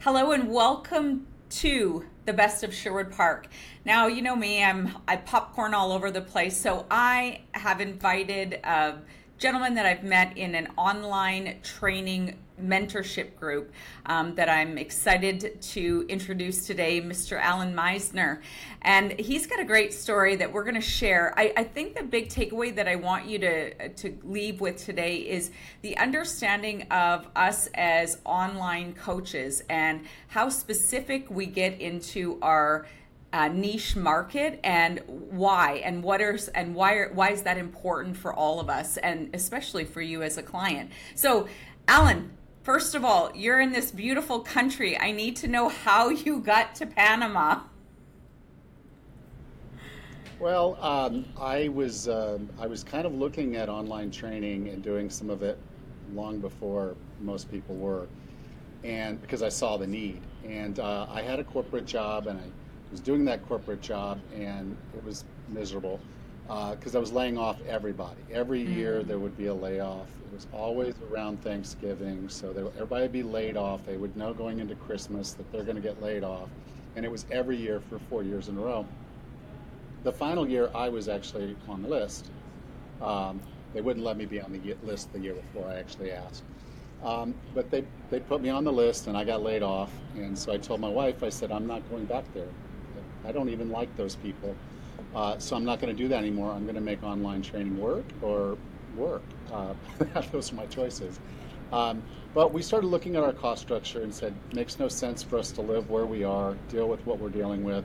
Hello 0.00 0.32
and 0.32 0.50
welcome 0.50 1.26
to 1.50 2.04
the 2.24 2.32
best 2.32 2.62
of 2.62 2.74
Sherwood 2.74 3.12
Park. 3.12 3.48
Now, 3.84 4.06
you 4.06 4.22
know 4.22 4.36
me, 4.36 4.62
I'm 4.62 4.96
I 5.08 5.16
popcorn 5.16 5.74
all 5.74 5.92
over 5.92 6.10
the 6.10 6.20
place, 6.20 6.56
so 6.56 6.86
I 6.90 7.42
have 7.52 7.80
invited 7.80 8.54
a 8.64 8.98
gentleman 9.38 9.74
that 9.74 9.84
I've 9.84 10.02
met 10.02 10.36
in 10.36 10.54
an 10.54 10.68
online 10.76 11.56
training 11.62 12.38
mentorship 12.60 13.36
group 13.36 13.70
um, 14.06 14.34
that 14.34 14.48
I'm 14.48 14.78
excited 14.78 15.60
to 15.60 16.06
introduce 16.08 16.66
today, 16.66 17.02
Mr. 17.02 17.38
Allan 17.38 17.74
Misner. 17.74 18.40
And 18.80 19.12
he's 19.12 19.46
got 19.46 19.60
a 19.60 19.64
great 19.64 19.92
story 19.92 20.36
that 20.36 20.50
we're 20.50 20.62
going 20.62 20.76
to 20.76 20.80
share. 20.80 21.34
I, 21.36 21.52
I, 21.54 21.64
think 21.64 21.96
the 21.96 22.02
big 22.02 22.28
takeaway 22.30 22.74
that 22.74 22.88
I 22.88 22.96
want 22.96 23.26
you 23.26 23.38
to, 23.40 23.88
to 23.90 24.18
leave 24.24 24.62
with 24.62 24.78
today 24.78 25.16
is 25.16 25.50
the 25.82 25.98
understanding 25.98 26.82
of 26.90 27.28
us 27.36 27.68
as 27.74 28.18
online 28.24 28.94
coaches 28.94 29.62
and 29.68 30.06
how 30.28 30.48
specific 30.48 31.28
we 31.28 31.44
get 31.44 31.78
into 31.80 32.38
our 32.40 32.86
uh, 33.36 33.48
niche 33.48 33.94
market 33.96 34.58
and 34.64 35.00
why 35.06 35.74
and 35.84 36.02
what 36.02 36.22
are 36.22 36.38
and 36.54 36.74
why 36.74 36.94
are, 36.94 37.12
why 37.12 37.30
is 37.30 37.42
that 37.42 37.58
important 37.58 38.16
for 38.16 38.32
all 38.32 38.60
of 38.60 38.70
us 38.70 38.96
and 38.96 39.28
especially 39.34 39.84
for 39.84 40.00
you 40.00 40.22
as 40.22 40.38
a 40.38 40.42
client 40.42 40.90
so 41.14 41.46
Allan 41.86 42.30
First 42.66 42.96
of 42.96 43.04
all, 43.04 43.30
you're 43.32 43.60
in 43.60 43.70
this 43.70 43.92
beautiful 43.92 44.40
country. 44.40 44.98
I 44.98 45.12
need 45.12 45.36
to 45.36 45.46
know 45.46 45.68
how 45.68 46.08
you 46.08 46.40
got 46.40 46.74
to 46.74 46.86
Panama. 46.86 47.60
Well, 50.40 50.76
um, 50.80 51.26
I 51.40 51.68
was 51.68 52.08
uh, 52.08 52.40
I 52.58 52.66
was 52.66 52.82
kind 52.82 53.06
of 53.06 53.14
looking 53.14 53.54
at 53.54 53.68
online 53.68 54.10
training 54.10 54.70
and 54.70 54.82
doing 54.82 55.08
some 55.08 55.30
of 55.30 55.44
it 55.44 55.60
long 56.12 56.40
before 56.40 56.96
most 57.20 57.48
people 57.52 57.76
were, 57.76 58.08
and 58.82 59.22
because 59.22 59.42
I 59.44 59.48
saw 59.48 59.76
the 59.76 59.86
need, 59.86 60.20
and 60.44 60.80
uh, 60.80 61.06
I 61.08 61.22
had 61.22 61.38
a 61.38 61.44
corporate 61.44 61.86
job, 61.86 62.26
and 62.26 62.40
I 62.40 62.44
was 62.90 63.00
doing 63.00 63.24
that 63.26 63.46
corporate 63.48 63.80
job, 63.80 64.20
and 64.34 64.76
it 64.96 65.04
was 65.04 65.24
miserable 65.48 66.00
because 66.46 66.94
uh, 66.94 66.98
I 66.98 67.00
was 67.00 67.12
laying 67.12 67.38
off 67.38 67.58
everybody. 67.68 68.20
Every 68.32 68.62
year 68.62 69.00
mm. 69.00 69.06
there 69.08 69.18
would 69.18 69.36
be 69.36 69.46
a 69.46 69.54
layoff. 69.54 70.06
It 70.24 70.32
was 70.32 70.46
always 70.52 70.94
around 71.10 71.42
Thanksgiving, 71.42 72.28
so 72.28 72.52
there, 72.52 72.66
everybody 72.76 73.02
would 73.02 73.12
be 73.12 73.22
laid 73.22 73.56
off. 73.56 73.84
They 73.84 73.96
would 73.96 74.16
know 74.16 74.32
going 74.32 74.60
into 74.60 74.74
Christmas 74.74 75.32
that 75.32 75.50
they're 75.50 75.64
going 75.64 75.76
to 75.76 75.82
get 75.82 76.00
laid 76.02 76.24
off, 76.24 76.48
and 76.94 77.04
it 77.04 77.10
was 77.10 77.26
every 77.30 77.56
year 77.56 77.80
for 77.80 77.98
four 77.98 78.22
years 78.22 78.48
in 78.48 78.56
a 78.56 78.60
row. 78.60 78.86
The 80.04 80.12
final 80.12 80.48
year, 80.48 80.70
I 80.74 80.88
was 80.88 81.08
actually 81.08 81.56
on 81.68 81.82
the 81.82 81.88
list. 81.88 82.30
Um, 83.02 83.40
they 83.74 83.80
wouldn't 83.80 84.04
let 84.04 84.16
me 84.16 84.24
be 84.24 84.40
on 84.40 84.52
the 84.52 84.76
list 84.84 85.12
the 85.12 85.18
year 85.18 85.34
before 85.34 85.68
I 85.68 85.74
actually 85.78 86.12
asked. 86.12 86.44
Um, 87.02 87.34
but 87.54 87.70
they, 87.70 87.84
they 88.10 88.20
put 88.20 88.40
me 88.40 88.48
on 88.48 88.64
the 88.64 88.72
list 88.72 89.06
and 89.06 89.16
I 89.16 89.24
got 89.24 89.42
laid 89.42 89.62
off. 89.62 89.90
And 90.14 90.38
so 90.38 90.52
I 90.52 90.56
told 90.56 90.80
my 90.80 90.88
wife, 90.88 91.22
I 91.22 91.28
said, 91.28 91.52
I'm 91.52 91.66
not 91.66 91.88
going 91.90 92.06
back 92.06 92.24
there. 92.32 92.48
I 93.26 93.32
don't 93.32 93.48
even 93.48 93.70
like 93.70 93.94
those 93.96 94.16
people. 94.16 94.54
Uh, 95.14 95.38
so 95.38 95.56
I'm 95.56 95.64
not 95.64 95.80
going 95.80 95.94
to 95.94 96.02
do 96.02 96.08
that 96.08 96.18
anymore. 96.18 96.52
I'm 96.52 96.64
going 96.64 96.74
to 96.76 96.80
make 96.80 97.02
online 97.02 97.42
training 97.42 97.78
work 97.78 98.04
or 98.22 98.56
work. 98.96 99.22
Uh, 99.52 99.74
those 100.32 100.52
are 100.52 100.56
my 100.56 100.66
choices. 100.66 101.18
Um, 101.72 102.02
but 102.34 102.52
we 102.52 102.62
started 102.62 102.86
looking 102.88 103.16
at 103.16 103.24
our 103.24 103.32
cost 103.32 103.62
structure 103.62 104.02
and 104.02 104.14
said, 104.14 104.34
makes 104.52 104.78
no 104.78 104.88
sense 104.88 105.22
for 105.22 105.38
us 105.38 105.50
to 105.52 105.62
live 105.62 105.90
where 105.90 106.06
we 106.06 106.22
are, 106.22 106.54
deal 106.68 106.88
with 106.88 107.04
what 107.06 107.18
we're 107.18 107.30
dealing 107.30 107.64
with. 107.64 107.84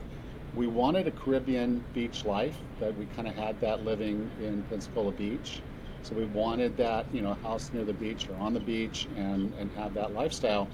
We 0.54 0.66
wanted 0.66 1.06
a 1.06 1.10
Caribbean 1.10 1.82
beach 1.94 2.24
life, 2.24 2.56
that 2.78 2.96
we 2.98 3.06
kind 3.16 3.26
of 3.26 3.34
had 3.34 3.58
that 3.60 3.84
living 3.84 4.30
in 4.40 4.62
Pensacola 4.64 5.12
Beach. 5.12 5.62
So 6.02 6.14
we 6.14 6.26
wanted 6.26 6.76
that, 6.76 7.06
you 7.12 7.22
know, 7.22 7.34
house 7.34 7.70
near 7.72 7.84
the 7.84 7.94
beach 7.94 8.28
or 8.28 8.36
on 8.36 8.52
the 8.52 8.60
beach 8.60 9.08
and, 9.16 9.52
and 9.58 9.70
have 9.72 9.94
that 9.94 10.12
lifestyle, 10.12 10.68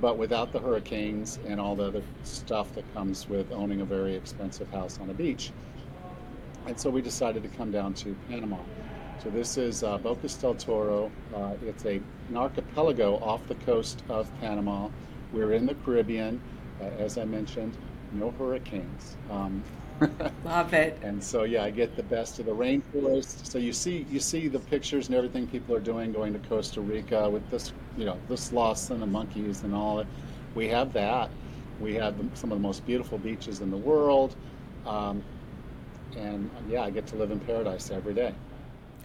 but 0.00 0.16
without 0.16 0.52
the 0.52 0.58
hurricanes 0.58 1.38
and 1.46 1.60
all 1.60 1.74
the 1.74 1.84
other 1.84 2.02
stuff 2.24 2.74
that 2.74 2.94
comes 2.94 3.28
with 3.28 3.50
owning 3.52 3.80
a 3.80 3.84
very 3.84 4.14
expensive 4.14 4.70
house 4.70 4.98
on 5.00 5.10
a 5.10 5.14
beach. 5.14 5.50
And 6.66 6.78
so 6.78 6.90
we 6.90 7.02
decided 7.02 7.42
to 7.42 7.48
come 7.48 7.70
down 7.70 7.94
to 7.94 8.14
Panama. 8.28 8.58
So 9.22 9.30
this 9.30 9.58
is 9.58 9.82
uh, 9.82 9.98
Bocas 9.98 10.40
del 10.40 10.54
Toro. 10.54 11.10
Uh, 11.34 11.54
it's 11.66 11.84
a, 11.84 12.00
an 12.28 12.36
archipelago 12.36 13.16
off 13.16 13.46
the 13.48 13.54
coast 13.56 14.02
of 14.08 14.30
Panama. 14.40 14.88
We're 15.32 15.52
in 15.52 15.66
the 15.66 15.74
Caribbean. 15.74 16.40
Uh, 16.80 16.84
as 16.98 17.18
I 17.18 17.24
mentioned, 17.24 17.76
no 18.12 18.30
hurricanes. 18.32 19.16
Um, 19.30 19.62
Love 20.44 20.72
it. 20.72 20.98
And 21.02 21.22
so 21.22 21.44
yeah, 21.44 21.64
I 21.64 21.70
get 21.70 21.94
the 21.96 22.02
best 22.02 22.38
of 22.38 22.46
the 22.46 22.54
rainforest. 22.54 23.46
So 23.46 23.58
you 23.58 23.72
see 23.72 24.06
you 24.10 24.18
see 24.18 24.48
the 24.48 24.58
pictures 24.58 25.08
and 25.08 25.16
everything 25.16 25.46
people 25.46 25.74
are 25.74 25.80
doing 25.80 26.12
going 26.12 26.32
to 26.32 26.38
Costa 26.48 26.80
Rica 26.80 27.28
with 27.28 27.48
this 27.50 27.72
you 28.00 28.06
know 28.06 28.18
the 28.28 28.36
sloths 28.36 28.88
and 28.88 29.02
the 29.02 29.06
monkeys 29.06 29.62
and 29.62 29.74
all. 29.74 29.98
That. 29.98 30.06
We 30.54 30.66
have 30.68 30.92
that. 30.94 31.30
We 31.78 31.94
have 31.94 32.16
some 32.34 32.50
of 32.50 32.58
the 32.58 32.62
most 32.62 32.84
beautiful 32.86 33.18
beaches 33.18 33.60
in 33.60 33.70
the 33.70 33.76
world. 33.76 34.34
Um, 34.86 35.22
and 36.16 36.50
yeah, 36.68 36.82
I 36.82 36.90
get 36.90 37.06
to 37.08 37.16
live 37.16 37.30
in 37.30 37.38
paradise 37.40 37.90
every 37.90 38.14
day. 38.14 38.34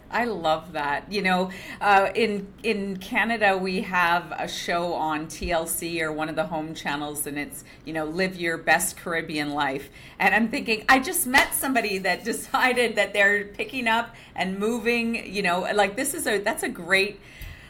I 0.10 0.26
love 0.26 0.72
that. 0.74 1.12
You 1.12 1.24
know, 1.24 1.52
uh, 1.82 2.10
in 2.16 2.48
in 2.64 2.96
Canada, 2.98 3.58
we 3.58 3.82
have 3.82 4.32
a 4.38 4.48
show 4.48 4.94
on 4.94 5.28
TLC 5.28 6.00
or 6.02 6.14
one 6.14 6.30
of 6.30 6.38
the 6.38 6.46
home 6.46 6.74
channels, 6.74 7.28
and 7.28 7.38
it's 7.38 7.66
you 7.84 7.92
know, 7.92 8.06
live 8.06 8.38
your 8.38 8.58
best 8.58 8.96
Caribbean 8.96 9.52
life. 9.52 9.90
And 10.20 10.34
I'm 10.34 10.48
thinking, 10.48 10.86
I 10.88 11.00
just 11.00 11.28
met 11.28 11.54
somebody 11.54 11.98
that 11.98 12.24
decided 12.32 12.96
that 12.96 13.12
they're 13.12 13.44
picking 13.44 13.90
up 13.90 14.16
and 14.36 14.58
moving. 14.58 15.34
You 15.34 15.42
know, 15.42 15.68
like 15.74 15.98
this 15.98 16.14
is 16.14 16.28
a 16.28 16.38
that's 16.38 16.64
a 16.64 16.70
great 16.70 17.20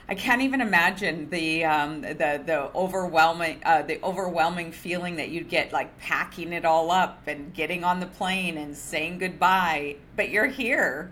I 0.08 0.14
can't 0.14 0.44
even 0.44 0.62
imagine 0.62 1.30
the 1.32 1.66
um, 1.66 2.02
the 2.02 2.42
the 2.46 2.70
overwhelming 2.76 3.60
uh, 3.66 3.82
the 3.82 4.00
overwhelming 4.04 4.72
feeling 4.72 5.16
that 5.16 5.30
you'd 5.30 5.50
get 5.50 5.74
like 5.74 5.98
packing 6.00 6.54
it 6.54 6.64
all 6.64 6.92
up 6.92 7.24
and 7.26 7.52
getting 7.56 7.84
on 7.84 8.00
the 8.00 8.06
plane 8.06 8.58
and 8.58 8.78
saying 8.78 9.18
goodbye. 9.18 9.96
But 10.16 10.30
you're 10.30 10.46
here. 10.46 11.12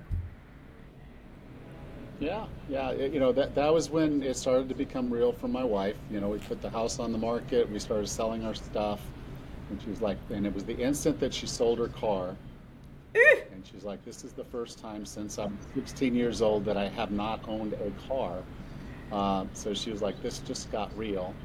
Yeah, 2.19 2.45
yeah. 2.69 2.91
It, 2.91 3.13
you 3.13 3.19
know 3.19 3.31
that 3.31 3.55
that 3.55 3.73
was 3.73 3.89
when 3.89 4.21
it 4.21 4.37
started 4.37 4.69
to 4.69 4.75
become 4.75 5.09
real 5.09 5.31
for 5.31 5.47
my 5.47 5.63
wife. 5.63 5.95
You 6.11 6.19
know, 6.19 6.29
we 6.29 6.37
put 6.37 6.61
the 6.61 6.69
house 6.69 6.99
on 6.99 7.11
the 7.11 7.17
market. 7.17 7.67
We 7.71 7.79
started 7.79 8.07
selling 8.07 8.45
our 8.45 8.53
stuff, 8.53 8.99
and 9.71 9.81
she 9.81 9.89
was 9.89 10.01
like, 10.01 10.17
and 10.29 10.45
it 10.45 10.53
was 10.53 10.65
the 10.65 10.77
instant 10.77 11.19
that 11.19 11.33
she 11.33 11.47
sold 11.47 11.79
her 11.79 11.87
car. 11.87 12.35
And 13.15 13.63
she's 13.71 13.83
like, 13.83 14.05
"This 14.05 14.23
is 14.23 14.33
the 14.33 14.43
first 14.43 14.77
time 14.77 15.03
since 15.03 15.39
I'm 15.39 15.57
16 15.73 16.13
years 16.13 16.43
old 16.43 16.63
that 16.65 16.77
I 16.77 16.89
have 16.89 17.09
not 17.09 17.41
owned 17.47 17.73
a 17.73 17.91
car." 18.07 18.43
Uh, 19.13 19.45
so 19.53 19.75
she 19.75 19.91
was 19.91 20.01
like, 20.01 20.19
this 20.23 20.39
just 20.39 20.71
got 20.71 20.95
real. 20.97 21.35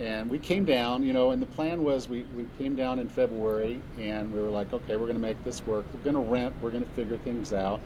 And 0.00 0.28
we 0.28 0.38
came 0.38 0.64
down, 0.64 1.04
you 1.04 1.12
know, 1.12 1.30
and 1.30 1.40
the 1.40 1.46
plan 1.46 1.84
was 1.84 2.08
we, 2.08 2.24
we 2.36 2.46
came 2.58 2.74
down 2.74 2.98
in 2.98 3.08
February 3.08 3.80
and 4.00 4.32
we 4.32 4.40
were 4.40 4.48
like, 4.48 4.72
okay, 4.72 4.96
we're 4.96 5.06
going 5.06 5.14
to 5.14 5.20
make 5.20 5.42
this 5.44 5.64
work. 5.64 5.84
We're 5.94 6.12
going 6.12 6.26
to 6.26 6.30
rent, 6.30 6.54
we're 6.60 6.70
going 6.70 6.82
to 6.82 6.90
figure 6.90 7.18
things 7.18 7.52
out. 7.52 7.80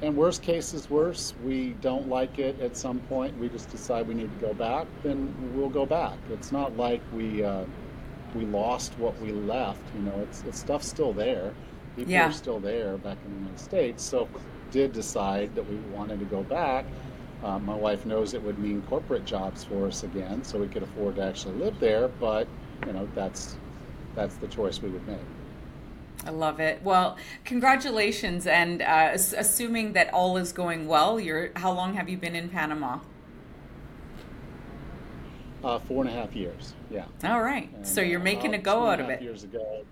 And 0.00 0.16
worst 0.16 0.42
case 0.42 0.72
is 0.72 0.88
worse, 0.88 1.34
we 1.44 1.70
don't 1.80 2.08
like 2.08 2.38
it 2.38 2.58
at 2.60 2.76
some 2.76 3.00
point, 3.00 3.36
we 3.36 3.48
just 3.48 3.68
decide 3.68 4.06
we 4.06 4.14
need 4.14 4.30
to 4.40 4.46
go 4.46 4.54
back, 4.54 4.86
then 5.02 5.34
we'll 5.54 5.68
go 5.68 5.84
back. 5.84 6.16
It's 6.30 6.52
not 6.52 6.76
like 6.76 7.02
we, 7.12 7.42
uh, 7.44 7.64
we 8.34 8.46
lost 8.46 8.92
what 8.98 9.20
we 9.20 9.32
left, 9.32 9.82
you 9.96 10.02
know, 10.02 10.14
it's, 10.22 10.44
it's 10.44 10.60
stuff's 10.60 10.86
still 10.86 11.12
there. 11.12 11.52
People 11.96 12.12
yeah. 12.12 12.28
are 12.28 12.32
still 12.32 12.60
there 12.60 12.96
back 12.98 13.18
in 13.26 13.32
the 13.32 13.38
United 13.40 13.58
States. 13.58 14.04
So 14.04 14.28
did 14.70 14.92
decide 14.92 15.54
that 15.56 15.68
we 15.68 15.76
wanted 15.92 16.20
to 16.20 16.26
go 16.26 16.42
back 16.44 16.84
uh, 17.42 17.58
my 17.58 17.74
wife 17.74 18.04
knows 18.04 18.34
it 18.34 18.42
would 18.42 18.58
mean 18.58 18.82
corporate 18.82 19.24
jobs 19.24 19.64
for 19.64 19.86
us 19.86 20.02
again, 20.02 20.42
so 20.42 20.58
we 20.58 20.68
could 20.68 20.82
afford 20.82 21.16
to 21.16 21.22
actually 21.22 21.54
live 21.54 21.78
there. 21.78 22.08
But 22.08 22.48
you 22.86 22.92
know, 22.92 23.08
that's 23.14 23.56
that's 24.14 24.36
the 24.36 24.48
choice 24.48 24.82
we 24.82 24.90
would 24.90 25.06
make. 25.06 25.18
I 26.26 26.30
love 26.30 26.58
it. 26.58 26.82
Well, 26.82 27.16
congratulations, 27.44 28.46
and 28.46 28.82
uh, 28.82 29.10
assuming 29.14 29.92
that 29.92 30.12
all 30.12 30.36
is 30.36 30.52
going 30.52 30.88
well, 30.88 31.20
you're 31.20 31.50
how 31.54 31.72
long 31.72 31.94
have 31.94 32.08
you 32.08 32.16
been 32.16 32.34
in 32.34 32.48
Panama? 32.48 32.98
Uh, 35.62 35.78
four 35.80 36.04
and 36.04 36.10
a 36.10 36.12
half 36.12 36.34
years. 36.34 36.74
Yeah. 36.90 37.06
All 37.24 37.42
right. 37.42 37.68
And, 37.74 37.86
so 37.86 38.00
you're 38.00 38.20
making 38.20 38.54
a 38.54 38.58
go 38.58 38.86
out 38.86 39.00
of 39.00 39.08
it. 39.08 39.20
Years 39.22 39.42
ago, 39.42 39.84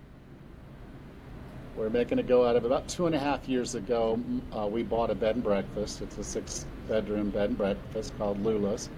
we're 1.77 1.89
making 1.89 2.19
a 2.19 2.23
go 2.23 2.45
out 2.45 2.55
of. 2.55 2.65
About 2.65 2.87
two 2.87 3.05
and 3.05 3.15
a 3.15 3.19
half 3.19 3.47
years 3.47 3.75
ago, 3.75 4.19
uh, 4.57 4.67
we 4.67 4.83
bought 4.83 5.11
a 5.11 5.15
bed 5.15 5.35
and 5.35 5.43
breakfast. 5.43 6.01
It's 6.01 6.17
a 6.17 6.23
six 6.23 6.65
bedroom 6.89 7.29
bed 7.29 7.49
and 7.49 7.57
breakfast 7.57 8.17
called 8.17 8.43
Lula's. 8.43 8.89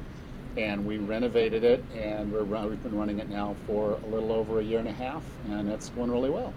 And 0.58 0.86
we 0.86 0.98
renovated 0.98 1.64
it, 1.64 1.84
and 1.96 2.32
we're, 2.32 2.44
we've 2.44 2.82
been 2.82 2.98
running 2.98 3.20
it 3.20 3.30
now 3.30 3.56
for 3.68 4.00
a 4.04 4.08
little 4.08 4.32
over 4.32 4.60
a 4.60 4.64
year 4.64 4.80
and 4.80 4.88
a 4.88 4.94
half, 4.94 5.22
and 5.50 5.70
it's 5.70 5.90
going 5.90 6.10
really 6.10 6.32
well. 6.32 6.54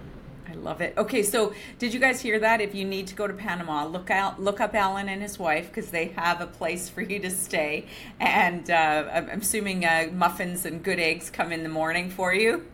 I 0.49 0.55
love 0.55 0.81
it. 0.81 0.93
Okay, 0.97 1.23
so 1.23 1.53
did 1.79 1.93
you 1.93 1.99
guys 1.99 2.19
hear 2.19 2.39
that? 2.39 2.59
If 2.59 2.75
you 2.75 2.85
need 2.85 3.07
to 3.07 3.15
go 3.15 3.27
to 3.27 3.33
Panama, 3.33 3.85
look 3.85 4.09
out, 4.09 4.41
look 4.41 4.59
up 4.59 4.75
Allan 4.75 5.09
and 5.09 5.21
his 5.21 5.39
wife 5.39 5.67
because 5.67 5.89
they 5.89 6.07
have 6.07 6.41
a 6.41 6.47
place 6.47 6.89
for 6.89 7.01
you 7.01 7.19
to 7.19 7.29
stay. 7.29 7.85
And 8.19 8.69
uh, 8.69 9.09
I'm 9.13 9.41
assuming 9.41 9.85
uh, 9.85 10.09
muffins 10.11 10.65
and 10.65 10.83
good 10.83 10.99
eggs 10.99 11.29
come 11.29 11.51
in 11.51 11.63
the 11.63 11.69
morning 11.69 12.09
for 12.09 12.33
you. 12.33 12.65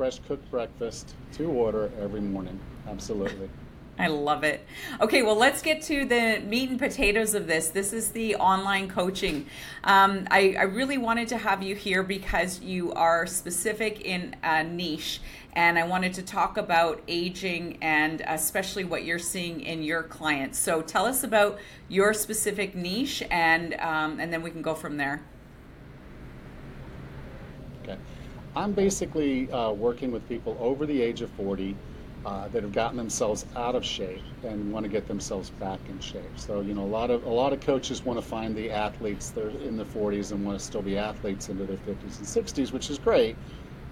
Fresh 0.00 0.18
cooked 0.20 0.50
breakfast 0.50 1.14
to 1.30 1.44
order 1.44 1.92
every 2.00 2.22
morning. 2.22 2.58
Absolutely. 2.88 3.50
I 3.98 4.06
love 4.06 4.44
it. 4.44 4.66
Okay, 4.98 5.20
well, 5.20 5.36
let's 5.36 5.60
get 5.60 5.82
to 5.82 6.06
the 6.06 6.40
meat 6.40 6.70
and 6.70 6.78
potatoes 6.78 7.34
of 7.34 7.46
this. 7.46 7.68
This 7.68 7.92
is 7.92 8.10
the 8.12 8.36
online 8.36 8.88
coaching. 8.88 9.44
Um, 9.84 10.26
I, 10.30 10.56
I, 10.58 10.62
really 10.62 10.96
wanted 10.96 11.28
to 11.28 11.36
have 11.36 11.62
you 11.62 11.74
here 11.74 12.02
because 12.02 12.60
you 12.60 12.94
are 12.94 13.26
specific 13.26 14.00
in 14.00 14.36
a 14.42 14.64
niche, 14.64 15.20
and 15.52 15.78
I 15.78 15.86
wanted 15.86 16.14
to 16.14 16.22
talk 16.22 16.56
about 16.56 17.02
aging 17.06 17.76
and 17.82 18.22
especially 18.26 18.84
what 18.84 19.04
you're 19.04 19.18
seeing 19.18 19.60
in 19.60 19.82
your 19.82 20.02
clients. 20.02 20.58
So, 20.58 20.80
tell 20.80 21.04
us 21.04 21.24
about 21.24 21.58
your 21.90 22.14
specific 22.14 22.74
niche, 22.74 23.22
and 23.30 23.74
um, 23.74 24.18
and 24.18 24.32
then 24.32 24.40
we 24.40 24.50
can 24.50 24.62
go 24.62 24.74
from 24.74 24.96
there. 24.96 25.20
Okay, 27.82 27.98
I'm 28.56 28.72
basically 28.72 29.50
uh, 29.52 29.70
working 29.72 30.10
with 30.10 30.28
people 30.28 30.56
over 30.60 30.86
the 30.86 31.00
age 31.00 31.20
of 31.20 31.30
40 31.30 31.76
uh, 32.26 32.48
that 32.48 32.62
have 32.62 32.72
gotten 32.72 32.96
themselves 32.96 33.46
out 33.56 33.74
of 33.74 33.84
shape 33.84 34.22
and 34.42 34.72
want 34.72 34.84
to 34.84 34.90
get 34.90 35.06
themselves 35.06 35.50
back 35.50 35.78
in 35.88 35.98
shape. 36.00 36.36
So 36.36 36.60
you 36.60 36.74
know, 36.74 36.82
a 36.82 36.84
lot 36.84 37.10
of 37.10 37.24
a 37.24 37.30
lot 37.30 37.52
of 37.52 37.60
coaches 37.60 38.04
want 38.04 38.20
to 38.20 38.26
find 38.26 38.54
the 38.54 38.70
athletes 38.70 39.30
that 39.30 39.44
are 39.44 39.50
in 39.50 39.76
the 39.76 39.84
40s 39.84 40.32
and 40.32 40.44
want 40.44 40.58
to 40.58 40.64
still 40.64 40.82
be 40.82 40.98
athletes 40.98 41.48
into 41.48 41.64
their 41.64 41.76
50s 41.78 42.18
and 42.18 42.46
60s, 42.46 42.72
which 42.72 42.90
is 42.90 42.98
great. 42.98 43.36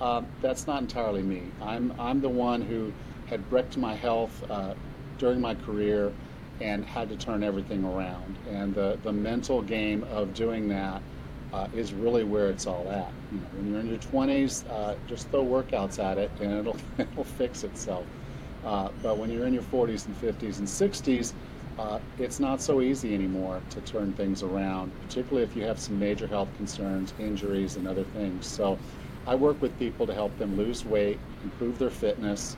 Uh, 0.00 0.22
that's 0.43 0.66
not 0.66 0.82
entirely 0.82 1.22
me. 1.22 1.43
I'm 1.62 1.94
I'm 1.99 2.20
the 2.20 2.28
one 2.28 2.60
who 2.60 2.93
had 3.26 3.40
wrecked 3.50 3.76
my 3.76 3.94
health 3.94 4.44
uh, 4.50 4.75
during 5.19 5.40
my 5.40 5.55
career 5.55 6.12
and 6.60 6.84
had 6.84 7.08
to 7.08 7.16
turn 7.16 7.43
everything 7.43 7.84
around. 7.84 8.37
And 8.50 8.75
the 8.75 8.99
the 9.05 9.12
mental 9.12 9.62
game 9.62 10.05
of 10.05 10.34
doing 10.34 10.69
that. 10.69 11.00
Uh, 11.52 11.66
is 11.74 11.94
really 11.94 12.24
where 12.24 12.50
it's 12.50 12.66
all 12.66 12.86
at. 12.90 13.10
You 13.32 13.38
know, 13.38 13.46
when 13.54 13.70
you're 13.70 13.80
in 13.80 13.88
your 13.88 13.98
20s, 13.98 14.68
uh, 14.70 14.94
just 15.06 15.30
throw 15.30 15.44
workouts 15.44 15.98
at 15.98 16.18
it, 16.18 16.30
and 16.40 16.52
it'll 16.52 16.76
it'll 16.98 17.24
fix 17.24 17.64
itself. 17.64 18.04
Uh, 18.64 18.90
but 19.02 19.16
when 19.16 19.30
you're 19.30 19.46
in 19.46 19.54
your 19.54 19.62
40s 19.62 20.06
and 20.06 20.20
50s 20.20 20.58
and 20.58 20.68
60s, 20.68 21.32
uh, 21.78 21.98
it's 22.18 22.40
not 22.40 22.60
so 22.60 22.80
easy 22.80 23.14
anymore 23.14 23.62
to 23.70 23.80
turn 23.82 24.12
things 24.12 24.42
around, 24.42 24.90
particularly 25.06 25.44
if 25.44 25.56
you 25.56 25.62
have 25.62 25.78
some 25.78 25.98
major 25.98 26.26
health 26.26 26.48
concerns, 26.56 27.14
injuries, 27.20 27.76
and 27.76 27.86
other 27.86 28.04
things. 28.04 28.46
So 28.46 28.78
I 29.26 29.34
work 29.34 29.60
with 29.62 29.78
people 29.78 30.06
to 30.06 30.14
help 30.14 30.36
them 30.38 30.56
lose 30.56 30.84
weight, 30.84 31.18
improve 31.44 31.78
their 31.78 31.90
fitness, 31.90 32.56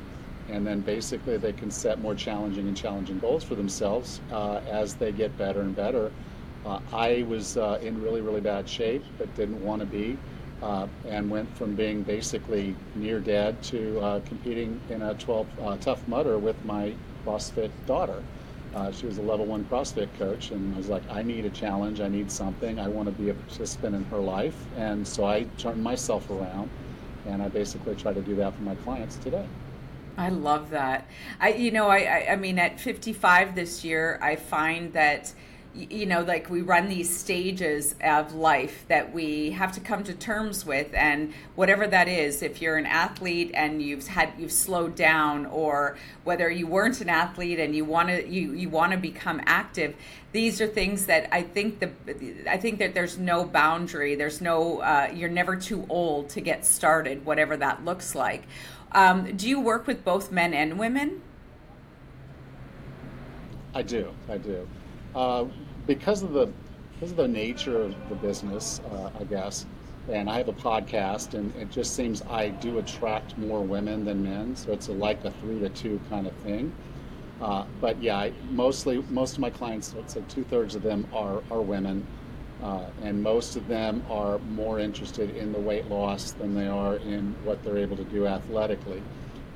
and 0.48 0.66
then 0.66 0.80
basically 0.80 1.36
they 1.36 1.52
can 1.52 1.70
set 1.70 2.00
more 2.00 2.14
challenging 2.14 2.66
and 2.66 2.76
challenging 2.76 3.18
goals 3.18 3.44
for 3.44 3.54
themselves 3.54 4.20
uh, 4.32 4.60
as 4.68 4.94
they 4.94 5.12
get 5.12 5.36
better 5.36 5.60
and 5.60 5.76
better. 5.76 6.10
Uh, 6.64 6.80
I 6.92 7.24
was 7.28 7.56
uh, 7.56 7.78
in 7.82 8.02
really, 8.02 8.20
really 8.20 8.40
bad 8.40 8.68
shape, 8.68 9.02
but 9.18 9.34
didn't 9.34 9.64
want 9.64 9.80
to 9.80 9.86
be 9.86 10.18
uh, 10.62 10.86
and 11.06 11.30
went 11.30 11.54
from 11.56 11.74
being 11.74 12.02
basically 12.02 12.74
near 12.94 13.20
dead 13.20 13.62
to 13.62 13.98
uh, 14.00 14.20
competing 14.20 14.80
in 14.90 15.02
a 15.02 15.14
12 15.14 15.46
uh, 15.62 15.76
Tough 15.78 16.06
Mudder 16.06 16.38
with 16.38 16.62
my 16.64 16.94
CrossFit 17.24 17.70
daughter. 17.86 18.22
Uh, 18.74 18.92
she 18.92 19.06
was 19.06 19.18
a 19.18 19.22
level 19.22 19.46
one 19.46 19.64
CrossFit 19.64 20.08
coach, 20.18 20.50
and 20.50 20.74
I 20.74 20.76
was 20.76 20.88
like, 20.88 21.02
I 21.10 21.22
need 21.22 21.44
a 21.44 21.50
challenge. 21.50 22.00
I 22.00 22.08
need 22.08 22.30
something. 22.30 22.78
I 22.78 22.88
want 22.88 23.06
to 23.06 23.12
be 23.12 23.30
a 23.30 23.34
participant 23.34 23.96
in 23.96 24.04
her 24.04 24.18
life. 24.18 24.54
And 24.76 25.06
so 25.06 25.24
I 25.24 25.44
turned 25.58 25.82
myself 25.82 26.30
around, 26.30 26.70
and 27.26 27.42
I 27.42 27.48
basically 27.48 27.96
try 27.96 28.12
to 28.12 28.20
do 28.20 28.36
that 28.36 28.54
for 28.54 28.62
my 28.62 28.76
clients 28.76 29.16
today. 29.16 29.44
I 30.16 30.28
love 30.28 30.70
that. 30.70 31.08
I, 31.40 31.54
you 31.54 31.70
know, 31.70 31.88
I, 31.88 31.98
I, 31.98 32.32
I 32.32 32.36
mean, 32.36 32.58
at 32.58 32.78
55 32.78 33.54
this 33.54 33.84
year, 33.84 34.18
I 34.22 34.36
find 34.36 34.92
that 34.92 35.32
you 35.74 36.04
know 36.04 36.22
like 36.22 36.50
we 36.50 36.62
run 36.62 36.88
these 36.88 37.14
stages 37.14 37.94
of 38.02 38.34
life 38.34 38.84
that 38.88 39.12
we 39.12 39.50
have 39.50 39.70
to 39.70 39.80
come 39.80 40.02
to 40.02 40.12
terms 40.12 40.66
with 40.66 40.92
and 40.94 41.32
whatever 41.54 41.86
that 41.86 42.08
is 42.08 42.42
if 42.42 42.60
you're 42.60 42.76
an 42.76 42.86
athlete 42.86 43.52
and 43.54 43.80
you've 43.80 44.06
had 44.08 44.32
you've 44.36 44.52
slowed 44.52 44.96
down 44.96 45.46
or 45.46 45.96
whether 46.24 46.50
you 46.50 46.66
weren't 46.66 47.00
an 47.00 47.08
athlete 47.08 47.60
and 47.60 47.76
you 47.76 47.84
want 47.84 48.08
to 48.08 48.28
you 48.28 48.52
you 48.52 48.68
want 48.68 48.90
to 48.90 48.98
become 48.98 49.40
active 49.46 49.94
these 50.32 50.60
are 50.60 50.66
things 50.66 51.06
that 51.06 51.28
i 51.30 51.40
think 51.40 51.78
the 51.78 51.90
i 52.50 52.56
think 52.56 52.80
that 52.80 52.92
there's 52.92 53.16
no 53.16 53.44
boundary 53.44 54.16
there's 54.16 54.40
no 54.40 54.80
uh, 54.80 55.08
you're 55.14 55.30
never 55.30 55.54
too 55.54 55.86
old 55.88 56.28
to 56.28 56.40
get 56.40 56.66
started 56.66 57.24
whatever 57.24 57.56
that 57.56 57.84
looks 57.84 58.14
like. 58.14 58.44
Um, 58.92 59.36
do 59.36 59.48
you 59.48 59.60
work 59.60 59.86
with 59.86 60.04
both 60.04 60.32
men 60.32 60.52
and 60.52 60.78
women? 60.78 61.22
I 63.72 63.82
do 63.82 64.12
i 64.28 64.36
do 64.36 64.68
uh, 65.14 65.44
because 65.86 66.22
of 66.22 66.32
the 66.32 66.48
because 66.92 67.12
of 67.12 67.16
the 67.16 67.28
nature 67.28 67.80
of 67.80 67.94
the 68.10 68.14
business, 68.14 68.80
uh, 68.92 69.10
I 69.18 69.24
guess, 69.24 69.64
and 70.10 70.28
I 70.28 70.36
have 70.36 70.48
a 70.48 70.52
podcast, 70.52 71.32
and 71.34 71.54
it 71.56 71.70
just 71.70 71.96
seems 71.96 72.22
I 72.22 72.48
do 72.48 72.78
attract 72.78 73.38
more 73.38 73.62
women 73.62 74.04
than 74.04 74.22
men, 74.22 74.54
so 74.54 74.72
it's 74.72 74.88
a, 74.88 74.92
like 74.92 75.24
a 75.24 75.30
three 75.30 75.58
to 75.60 75.70
two 75.70 76.00
kind 76.10 76.26
of 76.26 76.34
thing. 76.36 76.72
Uh, 77.40 77.64
but 77.80 78.00
yeah, 78.02 78.18
I, 78.18 78.32
mostly 78.50 79.02
most 79.08 79.34
of 79.34 79.38
my 79.38 79.48
clients, 79.50 79.94
let's 79.94 80.12
say 80.12 80.22
two 80.28 80.44
thirds 80.44 80.74
of 80.74 80.82
them 80.82 81.06
are 81.12 81.42
are 81.50 81.62
women, 81.62 82.06
uh, 82.62 82.84
and 83.02 83.22
most 83.22 83.56
of 83.56 83.66
them 83.66 84.04
are 84.10 84.38
more 84.38 84.78
interested 84.78 85.34
in 85.36 85.52
the 85.52 85.60
weight 85.60 85.88
loss 85.88 86.32
than 86.32 86.54
they 86.54 86.68
are 86.68 86.96
in 86.96 87.34
what 87.44 87.62
they're 87.64 87.78
able 87.78 87.96
to 87.96 88.04
do 88.04 88.26
athletically. 88.26 89.02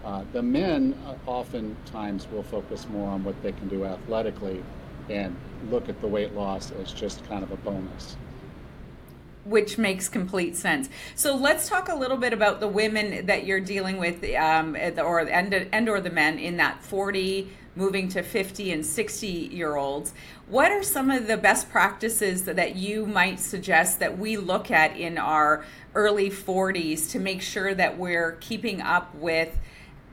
Uh, 0.05 0.25
the 0.33 0.43
men 0.43 0.95
uh, 1.07 1.15
oftentimes 1.31 2.27
will 2.31 2.43
focus 2.43 2.87
more 2.89 3.09
on 3.11 3.23
what 3.25 3.41
they 3.43 3.53
can 3.53 3.69
do 3.69 3.85
athletically 3.85 4.63
and 5.09 5.37
look 5.71 5.89
at 5.89 6.01
the 6.01 6.07
weight 6.07 6.35
loss 6.35 6.71
as 6.73 6.93
just 6.93 7.27
kind 7.29 7.43
of 7.43 7.51
a 7.51 7.57
bonus 7.57 8.17
which 9.45 9.77
makes 9.77 10.09
complete 10.09 10.57
sense. 10.57 10.89
So 11.15 11.37
let's 11.37 11.69
talk 11.69 11.89
a 11.89 11.95
little 11.95 12.17
bit 12.17 12.33
about 12.33 12.61
the 12.61 12.69
women 12.69 13.27
that 13.27 13.45
you're 13.45 13.61
dealing 13.61 13.99
with, 13.99 14.25
um, 14.35 14.75
or 14.75 15.21
and, 15.21 15.69
and 15.71 15.89
or 15.89 16.01
the 16.01 16.11
men 16.11 16.39
in 16.39 16.57
that 16.57 16.83
40 16.83 17.51
moving 17.77 18.09
to 18.09 18.23
50 18.23 18.73
and 18.73 18.87
60 18.87 19.27
year 19.27 19.77
olds. 19.77 20.13
What 20.49 20.71
are 20.71 20.83
some 20.83 21.11
of 21.11 21.27
the 21.27 21.37
best 21.37 21.71
practices 21.71 22.45
that 22.45 22.77
you 22.77 23.07
might 23.07 23.41
suggest 23.41 23.99
that 23.99 24.17
we 24.19 24.37
look 24.37 24.71
at 24.71 24.97
in 24.97 25.19
our 25.19 25.65
early 25.95 26.31
40s 26.31 27.11
to 27.11 27.19
make 27.19 27.43
sure 27.43 27.75
that 27.75 27.99
we're 27.99 28.33
keeping 28.41 28.81
up 28.81 29.15
with? 29.17 29.59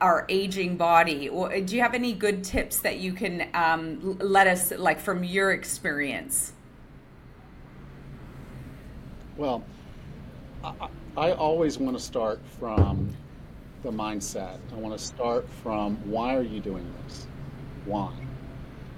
Our 0.02 0.26
aging 0.28 0.76
body. 0.78 1.30
Do 1.30 1.76
you 1.76 1.82
have 1.82 1.94
any 1.94 2.14
good 2.14 2.44
tips 2.44 2.80
that 2.80 2.98
you 2.98 3.14
can 3.14 3.48
um, 3.54 4.18
let 4.20 4.48
us, 4.48 4.72
like 4.72 5.00
from 5.00 5.24
your 5.24 5.52
experience? 5.52 6.54
Well, 9.38 9.64
I, 10.64 10.90
I 11.16 11.32
always 11.34 11.78
want 11.78 11.98
to 11.98 12.04
start 12.04 12.40
from 12.60 13.16
the 13.84 13.92
mindset. 13.92 14.58
I 14.74 14.76
want 14.76 14.98
to 14.98 15.04
start 15.04 15.48
from 15.64 15.98
why 16.10 16.36
are 16.36 16.44
you 16.44 16.60
doing 16.60 16.92
this? 17.04 17.28
Why? 17.86 18.12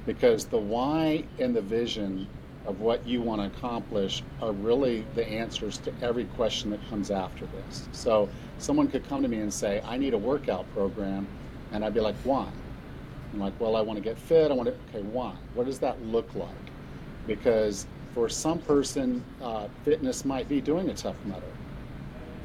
Because 0.06 0.45
the 0.45 0.57
why 0.57 1.23
and 1.39 1.56
the 1.56 1.61
vision 1.61 2.27
of 2.65 2.80
what 2.80 3.06
you 3.06 3.21
want 3.21 3.42
to 3.42 3.57
accomplish 3.57 4.24
are 4.42 4.51
really 4.51 5.06
the 5.15 5.27
answers 5.27 5.77
to 5.80 5.94
every 6.01 6.25
question 6.25 6.69
that 6.71 6.80
comes 6.90 7.11
after 7.11 7.45
this. 7.45 7.87
So 7.92 8.30
someone 8.57 8.87
could 8.87 9.07
come 9.07 9.21
to 9.21 9.28
me 9.28 9.40
and 9.40 9.54
say, 9.54 9.81
I 9.85 9.97
need 9.97 10.14
a 10.14 10.18
workout 10.18 10.71
program. 10.73 11.28
And 11.71 11.83
I'd 11.83 11.94
be 11.94 11.99
like, 11.99 12.16
why? 12.23 12.47
I'm 13.33 13.40
like, 13.40 13.59
well, 13.59 13.76
I 13.76 13.81
want 13.81 13.97
to 13.97 14.04
get 14.04 14.18
fit. 14.18 14.52
I 14.52 14.54
want 14.54 14.69
to, 14.69 14.76
okay, 14.90 15.06
why? 15.07 15.33
What 15.56 15.66
does 15.66 15.80
that 15.80 16.02
look 16.06 16.33
like? 16.35 16.49
Because 17.28 17.85
for 18.14 18.30
some 18.30 18.59
person, 18.59 19.23
uh, 19.42 19.68
fitness 19.83 20.23
might 20.23 20.47
be 20.47 20.61
doing 20.61 20.90
a 20.90 20.94
Tough 20.94 21.16
Mudder. 21.26 21.42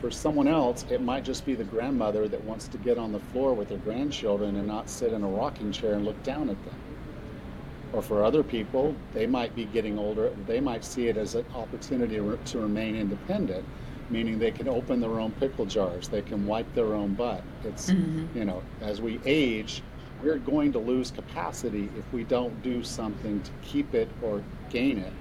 For 0.01 0.11
someone 0.11 0.49
else, 0.49 0.85
it 0.91 1.03
might 1.03 1.25
just 1.25 1.45
be 1.45 1.55
the 1.55 1.65
grandmother 1.65 2.29
that 2.29 2.43
wants 2.45 2.69
to 2.69 2.79
get 2.79 2.99
on 2.99 3.13
the 3.13 3.19
floor 3.19 3.53
with 3.53 3.69
her 3.71 3.77
grandchildren 3.79 4.57
and 4.57 4.67
not 4.67 4.89
sit 4.89 5.13
in 5.13 5.23
a 5.23 5.29
rocking 5.29 5.73
chair 5.73 5.95
and 5.95 6.05
look 6.05 6.21
down 6.23 6.49
at 6.49 6.65
them 6.65 6.75
or 7.93 8.03
for 8.03 8.23
other 8.23 8.43
people, 8.43 8.95
they 9.15 9.27
might 9.27 9.55
be 9.55 9.65
getting 9.67 9.99
older. 9.99 10.31
They 10.47 10.61
might 10.61 10.85
see 10.85 11.09
it 11.09 11.17
as 11.17 11.35
an 11.35 11.47
opportunity 11.55 12.17
to 12.17 12.59
remain 12.59 12.97
independent, 12.97 13.65
meaning 14.11 14.39
they 14.39 14.51
can 14.51 14.69
open 14.69 15.01
their 15.01 15.19
own 15.21 15.33
pickle 15.33 15.67
jars, 15.67 16.09
they 16.09 16.23
can 16.23 16.47
wipe 16.47 16.73
their 16.75 16.95
own 16.95 17.15
butt. 17.15 17.43
It's, 17.65 17.91
mm-hmm. 17.91 18.37
you 18.37 18.45
know, 18.45 18.63
as 18.81 19.01
we 19.01 19.21
age, 19.25 19.83
we're 20.23 20.39
going 20.39 20.73
to 20.73 20.79
lose 20.79 21.11
capacity 21.11 21.89
if 21.97 22.13
we 22.13 22.25
don't 22.25 22.63
do 22.63 22.83
something 22.83 23.41
to 23.41 23.51
keep 23.63 23.95
it 23.95 24.09
or 24.23 24.43
gain 24.69 24.99
it. 24.99 25.13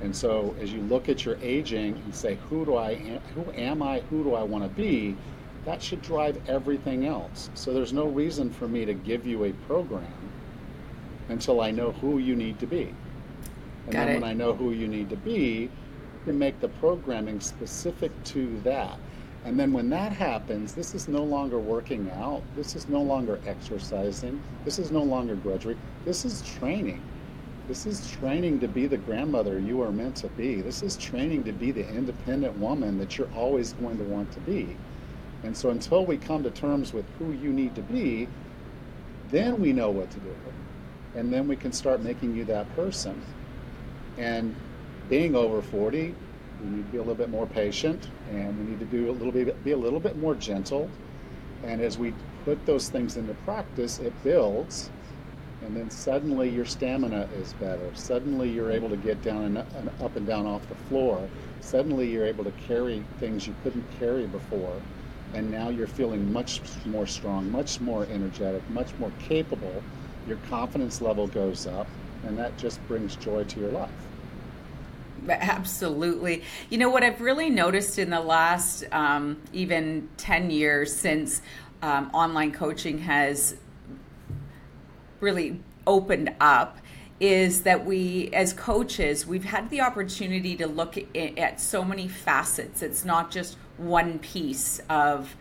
And 0.00 0.14
so, 0.14 0.54
as 0.60 0.72
you 0.72 0.80
look 0.82 1.08
at 1.08 1.24
your 1.24 1.38
aging 1.40 1.94
and 1.94 2.14
say, 2.14 2.36
"Who 2.50 2.64
do 2.64 2.76
I? 2.76 2.96
Who 3.34 3.50
am 3.52 3.82
I? 3.82 4.00
Who 4.10 4.24
do 4.24 4.34
I 4.34 4.42
want 4.42 4.64
to 4.64 4.68
be?" 4.68 5.16
That 5.64 5.80
should 5.80 6.02
drive 6.02 6.40
everything 6.48 7.06
else. 7.06 7.50
So 7.54 7.72
there's 7.72 7.92
no 7.92 8.06
reason 8.06 8.50
for 8.50 8.66
me 8.66 8.84
to 8.84 8.94
give 8.94 9.24
you 9.24 9.44
a 9.44 9.52
program 9.68 10.31
until 11.32 11.60
I 11.60 11.70
know 11.70 11.92
who 11.92 12.18
you 12.18 12.36
need 12.36 12.58
to 12.60 12.66
be. 12.66 12.94
And 13.84 13.92
Got 13.92 14.06
then 14.06 14.08
it. 14.08 14.14
when 14.20 14.30
I 14.30 14.34
know 14.34 14.54
who 14.54 14.70
you 14.72 14.86
need 14.86 15.10
to 15.10 15.16
be, 15.16 15.70
you 16.26 16.32
make 16.32 16.60
the 16.60 16.68
programming 16.68 17.40
specific 17.40 18.12
to 18.24 18.60
that. 18.60 18.98
And 19.44 19.58
then 19.58 19.72
when 19.72 19.90
that 19.90 20.12
happens, 20.12 20.72
this 20.74 20.94
is 20.94 21.08
no 21.08 21.24
longer 21.24 21.58
working 21.58 22.10
out. 22.10 22.42
This 22.54 22.76
is 22.76 22.88
no 22.88 23.02
longer 23.02 23.40
exercising. 23.46 24.40
This 24.64 24.78
is 24.78 24.92
no 24.92 25.02
longer 25.02 25.34
grudgery. 25.34 25.76
This 26.04 26.24
is 26.24 26.42
training. 26.42 27.02
This 27.66 27.86
is 27.86 28.08
training 28.10 28.60
to 28.60 28.68
be 28.68 28.86
the 28.86 28.98
grandmother 28.98 29.58
you 29.58 29.82
are 29.82 29.90
meant 29.90 30.16
to 30.16 30.28
be. 30.28 30.60
This 30.60 30.82
is 30.82 30.96
training 30.96 31.44
to 31.44 31.52
be 31.52 31.72
the 31.72 31.88
independent 31.88 32.58
woman 32.58 32.98
that 32.98 33.18
you're 33.18 33.32
always 33.34 33.72
going 33.74 33.98
to 33.98 34.04
want 34.04 34.30
to 34.32 34.40
be. 34.40 34.76
And 35.42 35.56
so 35.56 35.70
until 35.70 36.06
we 36.06 36.18
come 36.18 36.44
to 36.44 36.50
terms 36.50 36.92
with 36.92 37.06
who 37.18 37.32
you 37.32 37.52
need 37.52 37.74
to 37.74 37.82
be, 37.82 38.28
Then 39.32 39.60
we 39.60 39.72
know 39.72 39.90
what 39.90 40.10
to 40.10 40.20
do. 40.20 40.34
And 41.14 41.32
then 41.32 41.46
we 41.48 41.56
can 41.56 41.72
start 41.72 42.00
making 42.00 42.34
you 42.34 42.44
that 42.46 42.74
person. 42.74 43.20
And 44.18 44.54
being 45.08 45.34
over 45.34 45.60
40, 45.60 46.14
we 46.62 46.70
need 46.70 46.86
to 46.86 46.92
be 46.92 46.98
a 46.98 47.00
little 47.00 47.14
bit 47.14 47.30
more 47.30 47.46
patient 47.46 48.08
and 48.30 48.58
we 48.58 48.70
need 48.70 48.78
to 48.78 48.86
do 48.86 49.10
a 49.10 49.12
little 49.12 49.32
bit 49.32 49.64
be 49.64 49.72
a 49.72 49.76
little 49.76 50.00
bit 50.00 50.16
more 50.18 50.34
gentle. 50.34 50.88
And 51.64 51.80
as 51.80 51.98
we 51.98 52.14
put 52.44 52.64
those 52.66 52.88
things 52.88 53.16
into 53.16 53.34
practice, 53.44 53.98
it 53.98 54.12
builds 54.22 54.90
and 55.64 55.76
then 55.76 55.90
suddenly 55.90 56.48
your 56.48 56.64
stamina 56.64 57.28
is 57.36 57.52
better. 57.54 57.88
Suddenly 57.94 58.50
you're 58.50 58.72
able 58.72 58.88
to 58.88 58.96
get 58.96 59.22
down 59.22 59.56
and 59.56 59.90
up 60.00 60.16
and 60.16 60.26
down 60.26 60.44
off 60.44 60.68
the 60.68 60.74
floor. 60.74 61.28
Suddenly 61.60 62.10
you're 62.10 62.26
able 62.26 62.44
to 62.44 62.50
carry 62.66 63.04
things 63.20 63.46
you 63.46 63.54
couldn't 63.62 63.84
carry 63.98 64.26
before. 64.26 64.74
And 65.34 65.50
now 65.50 65.68
you're 65.68 65.86
feeling 65.86 66.32
much 66.32 66.60
more 66.84 67.06
strong, 67.06 67.50
much 67.50 67.80
more 67.80 68.06
energetic, 68.06 68.68
much 68.70 68.92
more 68.98 69.12
capable. 69.20 69.82
Your 70.26 70.38
confidence 70.48 71.00
level 71.00 71.26
goes 71.26 71.66
up, 71.66 71.86
and 72.26 72.38
that 72.38 72.56
just 72.56 72.86
brings 72.88 73.16
joy 73.16 73.44
to 73.44 73.60
your 73.60 73.70
life. 73.70 73.90
Absolutely. 75.28 76.42
You 76.68 76.78
know 76.78 76.90
what 76.90 77.02
I've 77.02 77.20
really 77.20 77.50
noticed 77.50 77.98
in 77.98 78.10
the 78.10 78.20
last 78.20 78.84
um, 78.92 79.40
even 79.52 80.08
10 80.16 80.50
years 80.50 80.94
since 80.94 81.42
um, 81.80 82.10
online 82.12 82.52
coaching 82.52 82.98
has 82.98 83.56
really 85.20 85.60
opened 85.86 86.34
up 86.40 86.78
is 87.20 87.62
that 87.62 87.84
we 87.84 88.30
as 88.32 88.52
coaches 88.52 89.26
we've 89.26 89.44
had 89.44 89.68
the 89.70 89.80
opportunity 89.80 90.56
to 90.56 90.66
look 90.66 90.96
at 91.16 91.60
so 91.60 91.84
many 91.84 92.08
facets 92.08 92.82
it's 92.82 93.04
not 93.04 93.30
just 93.30 93.56
one 93.76 94.18
piece 94.18 94.80
of 94.88 95.36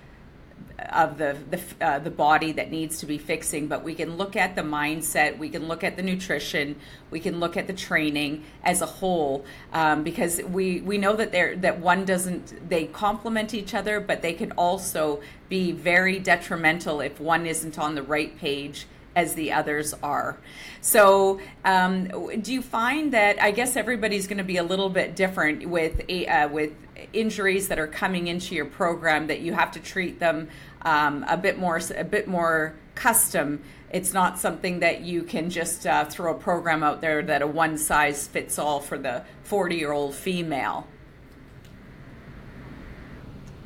of 0.89 1.17
the 1.17 1.37
the, 1.49 1.85
uh, 1.85 1.99
the 1.99 2.09
body 2.09 2.51
that 2.51 2.71
needs 2.71 2.99
to 2.99 3.05
be 3.05 3.17
fixing 3.17 3.67
but 3.67 3.83
we 3.83 3.93
can 3.93 4.17
look 4.17 4.35
at 4.35 4.55
the 4.55 4.61
mindset 4.61 5.37
we 5.37 5.49
can 5.49 5.67
look 5.67 5.83
at 5.83 5.95
the 5.95 6.01
nutrition 6.01 6.75
we 7.09 7.19
can 7.19 7.39
look 7.39 7.55
at 7.57 7.67
the 7.67 7.73
training 7.73 8.43
as 8.63 8.81
a 8.81 8.85
whole 8.85 9.45
um, 9.73 10.03
because 10.03 10.41
we 10.43 10.81
we 10.81 10.97
know 10.97 11.15
that 11.15 11.31
there 11.31 11.55
that 11.55 11.79
one 11.79 12.05
doesn't 12.05 12.69
they 12.69 12.85
complement 12.85 13.53
each 13.53 13.73
other 13.73 13.99
but 13.99 14.21
they 14.21 14.33
can 14.33 14.51
also 14.53 15.21
be 15.49 15.71
very 15.71 16.19
detrimental 16.19 17.01
if 17.01 17.19
one 17.19 17.45
isn't 17.45 17.77
on 17.77 17.95
the 17.95 18.03
right 18.03 18.37
page 18.37 18.85
as 19.15 19.33
the 19.35 19.51
others 19.51 19.93
are. 20.01 20.37
So, 20.79 21.39
um, 21.65 22.07
do 22.41 22.53
you 22.53 22.61
find 22.61 23.13
that 23.13 23.41
I 23.41 23.51
guess 23.51 23.75
everybody's 23.75 24.27
going 24.27 24.37
to 24.37 24.43
be 24.43 24.57
a 24.57 24.63
little 24.63 24.89
bit 24.89 25.15
different 25.15 25.67
with 25.67 26.01
uh, 26.09 26.49
with 26.51 26.71
injuries 27.13 27.67
that 27.67 27.79
are 27.79 27.87
coming 27.87 28.27
into 28.27 28.55
your 28.55 28.65
program 28.65 29.27
that 29.27 29.41
you 29.41 29.53
have 29.53 29.71
to 29.71 29.79
treat 29.79 30.19
them 30.19 30.49
um, 30.83 31.25
a 31.27 31.37
bit 31.37 31.57
more 31.57 31.79
a 31.95 32.03
bit 32.03 32.27
more 32.27 32.75
custom. 32.95 33.61
It's 33.91 34.13
not 34.13 34.39
something 34.39 34.79
that 34.79 35.01
you 35.01 35.23
can 35.23 35.49
just 35.49 35.85
uh, 35.85 36.05
throw 36.05 36.35
a 36.35 36.37
program 36.37 36.83
out 36.83 37.01
there 37.01 37.21
that 37.23 37.41
a 37.41 37.47
one 37.47 37.77
size 37.77 38.27
fits 38.27 38.57
all 38.57 38.79
for 38.79 38.97
the 38.97 39.23
40 39.43 39.75
year 39.75 39.91
old 39.91 40.15
female. 40.15 40.87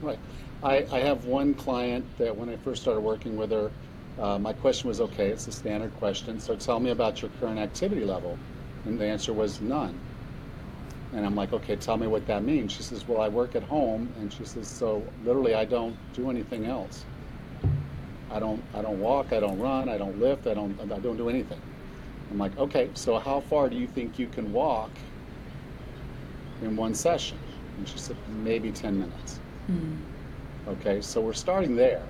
Right. 0.01 0.19
I, 0.63 0.85
I 0.91 0.99
have 0.99 1.25
one 1.25 1.53
client 1.53 2.05
that 2.17 2.35
when 2.35 2.49
I 2.49 2.57
first 2.57 2.81
started 2.81 3.01
working 3.01 3.37
with 3.37 3.51
her, 3.51 3.71
uh, 4.19 4.39
my 4.39 4.53
question 4.53 4.87
was 4.87 5.01
okay, 5.01 5.29
it's 5.29 5.47
a 5.47 5.51
standard 5.51 5.93
question. 5.97 6.39
So 6.39 6.55
tell 6.55 6.79
me 6.79 6.91
about 6.91 7.21
your 7.21 7.29
current 7.39 7.59
activity 7.59 8.05
level. 8.05 8.37
And 8.85 8.99
the 8.99 9.05
answer 9.05 9.33
was 9.33 9.61
none. 9.61 9.99
And 11.15 11.25
I'm 11.25 11.35
like, 11.35 11.53
okay, 11.53 11.77
tell 11.77 11.95
me 11.95 12.07
what 12.07 12.27
that 12.27 12.43
means. 12.43 12.73
She 12.73 12.83
says, 12.83 13.07
well, 13.07 13.21
I 13.21 13.29
work 13.29 13.55
at 13.55 13.63
home. 13.63 14.13
And 14.19 14.31
she 14.31 14.43
says, 14.43 14.67
so 14.67 15.01
literally, 15.23 15.55
I 15.55 15.63
don't 15.63 15.95
do 16.13 16.29
anything 16.29 16.65
else. 16.65 17.05
I 18.29 18.39
don't, 18.39 18.61
I 18.73 18.81
don't 18.81 18.99
walk, 18.99 19.31
I 19.31 19.39
don't 19.39 19.57
run, 19.57 19.87
I 19.87 19.97
don't 19.97 20.19
lift, 20.19 20.45
I 20.45 20.53
don't, 20.53 20.77
I 20.81 20.99
don't 20.99 21.15
do 21.15 21.29
anything. 21.29 21.61
I'm 22.31 22.37
like, 22.37 22.57
okay, 22.57 22.89
so 22.93 23.17
how 23.17 23.39
far 23.39 23.69
do 23.69 23.77
you 23.77 23.87
think 23.87 24.19
you 24.19 24.27
can 24.27 24.51
walk 24.51 24.89
in 26.61 26.75
one 26.75 26.93
session? 26.93 27.37
And 27.77 27.87
she 27.87 27.97
said, 27.97 28.17
maybe 28.43 28.71
10 28.71 28.99
minutes. 28.99 29.39
Mm. 29.71 29.97
Okay, 30.67 30.99
so 30.99 31.21
we're 31.21 31.33
starting 31.33 31.77
there. 31.77 32.03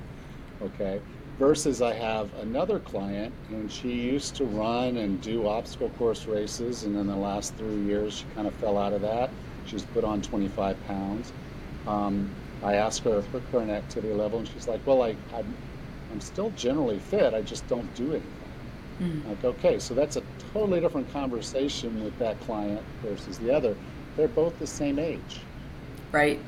okay, 0.62 1.02
versus 1.38 1.80
I 1.80 1.94
have 1.94 2.32
another 2.40 2.80
client 2.80 3.32
and 3.50 3.70
she 3.70 3.92
used 3.92 4.34
to 4.36 4.44
run 4.44 4.96
and 4.96 5.20
do 5.20 5.46
obstacle 5.46 5.90
course 5.90 6.26
races 6.26 6.82
and 6.82 6.96
in 6.96 7.06
the 7.06 7.16
last 7.16 7.54
three 7.54 7.80
years 7.82 8.18
she 8.18 8.24
kind 8.34 8.48
of 8.48 8.54
fell 8.54 8.76
out 8.76 8.92
of 8.92 9.02
that. 9.02 9.30
She's 9.66 9.84
put 9.84 10.02
on 10.02 10.20
25 10.20 10.76
pounds. 10.86 11.32
Um, 11.86 12.30
I 12.62 12.74
asked 12.74 13.04
her 13.04 13.20
her 13.20 13.40
current 13.52 13.70
activity 13.70 14.12
level 14.12 14.40
and 14.40 14.48
she's 14.48 14.66
like, 14.66 14.84
well, 14.84 15.02
I, 15.02 15.14
I'm, 15.32 15.54
I'm 16.10 16.20
still 16.20 16.50
generally 16.56 16.98
fit, 16.98 17.34
I 17.34 17.42
just 17.42 17.66
don't 17.68 17.92
do 17.94 18.10
anything. 18.10 18.32
Mm. 19.00 19.28
Like, 19.28 19.44
okay, 19.44 19.78
so 19.78 19.94
that's 19.94 20.16
a 20.16 20.22
totally 20.52 20.80
different 20.80 21.12
conversation 21.12 22.02
with 22.02 22.18
that 22.18 22.40
client 22.40 22.82
versus 23.02 23.38
the 23.38 23.54
other. 23.54 23.76
They're 24.16 24.26
both 24.26 24.58
the 24.58 24.66
same 24.66 24.98
age. 24.98 25.40
Right. 26.10 26.40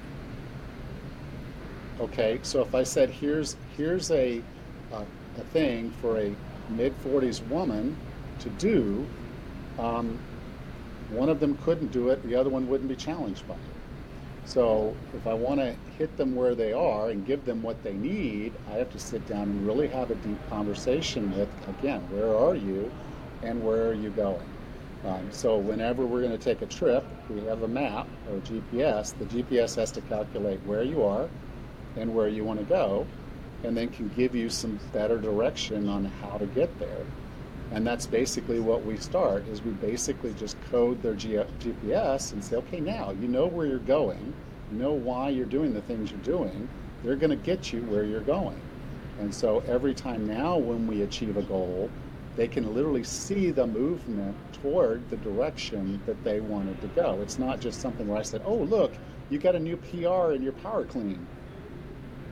Okay, 2.00 2.40
so 2.42 2.62
if 2.62 2.74
I 2.74 2.82
said, 2.82 3.10
here's 3.10 3.56
here's 3.76 4.10
a 4.10 4.42
a, 4.92 5.04
a 5.40 5.44
thing 5.52 5.90
for 6.00 6.18
a 6.18 6.34
mid 6.68 6.94
40s 7.02 7.46
woman 7.48 7.96
to 8.40 8.48
do, 8.50 9.06
um, 9.78 10.18
one 11.10 11.28
of 11.28 11.40
them 11.40 11.56
couldn't 11.58 11.92
do 11.92 12.08
it, 12.10 12.22
the 12.26 12.34
other 12.34 12.50
one 12.50 12.68
wouldn't 12.68 12.88
be 12.88 12.96
challenged 12.96 13.46
by 13.48 13.54
it. 13.54 13.60
So 14.44 14.96
if 15.14 15.26
I 15.26 15.34
want 15.34 15.60
to 15.60 15.76
hit 15.98 16.16
them 16.16 16.34
where 16.34 16.54
they 16.54 16.72
are 16.72 17.10
and 17.10 17.26
give 17.26 17.44
them 17.44 17.62
what 17.62 17.82
they 17.82 17.92
need, 17.92 18.52
I 18.70 18.74
have 18.74 18.90
to 18.92 18.98
sit 18.98 19.26
down 19.28 19.42
and 19.42 19.66
really 19.66 19.88
have 19.88 20.10
a 20.10 20.14
deep 20.16 20.38
conversation 20.48 21.36
with, 21.36 21.48
again, 21.68 22.00
where 22.10 22.36
are 22.36 22.54
you 22.54 22.90
and 23.42 23.62
where 23.64 23.88
are 23.88 23.94
you 23.94 24.10
going? 24.10 24.48
Um, 25.04 25.28
so 25.30 25.56
whenever 25.56 26.04
we're 26.04 26.20
going 26.20 26.36
to 26.36 26.38
take 26.38 26.62
a 26.62 26.66
trip, 26.66 27.04
we 27.28 27.40
have 27.44 27.62
a 27.62 27.68
map 27.68 28.06
or 28.30 28.38
GPS. 28.38 29.16
The 29.18 29.24
GPS 29.26 29.76
has 29.76 29.90
to 29.92 30.00
calculate 30.02 30.60
where 30.64 30.82
you 30.82 31.02
are 31.04 31.28
and 31.96 32.14
where 32.14 32.28
you 32.28 32.44
want 32.44 32.60
to 32.60 32.66
go 32.66 33.06
and 33.62 33.76
then 33.76 33.88
can 33.88 34.08
give 34.16 34.34
you 34.34 34.48
some 34.48 34.78
better 34.92 35.18
direction 35.18 35.88
on 35.88 36.04
how 36.04 36.38
to 36.38 36.46
get 36.46 36.78
there. 36.78 37.04
And 37.72 37.86
that's 37.86 38.06
basically 38.06 38.58
what 38.58 38.84
we 38.84 38.96
start 38.96 39.46
is 39.46 39.62
we 39.62 39.70
basically 39.72 40.34
just 40.34 40.60
code 40.70 41.00
their 41.02 41.14
G- 41.14 41.44
GPS 41.60 42.32
and 42.32 42.42
say, 42.42 42.56
okay, 42.56 42.80
now 42.80 43.12
you 43.12 43.28
know 43.28 43.46
where 43.46 43.66
you're 43.66 43.78
going, 43.78 44.34
you 44.72 44.78
know 44.78 44.92
why 44.92 45.28
you're 45.28 45.46
doing 45.46 45.72
the 45.72 45.82
things 45.82 46.10
you're 46.10 46.20
doing, 46.20 46.68
they're 47.04 47.16
going 47.16 47.30
to 47.30 47.36
get 47.36 47.72
you 47.72 47.82
where 47.82 48.04
you're 48.04 48.20
going. 48.20 48.60
And 49.20 49.32
so 49.32 49.62
every 49.68 49.94
time 49.94 50.26
now 50.26 50.56
when 50.56 50.86
we 50.86 51.02
achieve 51.02 51.36
a 51.36 51.42
goal, 51.42 51.90
they 52.36 52.48
can 52.48 52.74
literally 52.74 53.04
see 53.04 53.50
the 53.50 53.66
movement 53.66 54.36
toward 54.52 55.08
the 55.10 55.16
direction 55.18 56.00
that 56.06 56.22
they 56.24 56.40
wanted 56.40 56.80
to 56.80 56.88
go. 56.88 57.18
It's 57.22 57.38
not 57.38 57.60
just 57.60 57.80
something 57.80 58.08
where 58.08 58.18
I 58.18 58.22
said, 58.22 58.42
oh, 58.44 58.56
look, 58.56 58.92
you 59.28 59.38
got 59.38 59.54
a 59.54 59.60
new 59.60 59.76
PR 59.76 60.32
in 60.32 60.42
your 60.42 60.52
power 60.52 60.84
clean 60.84 61.26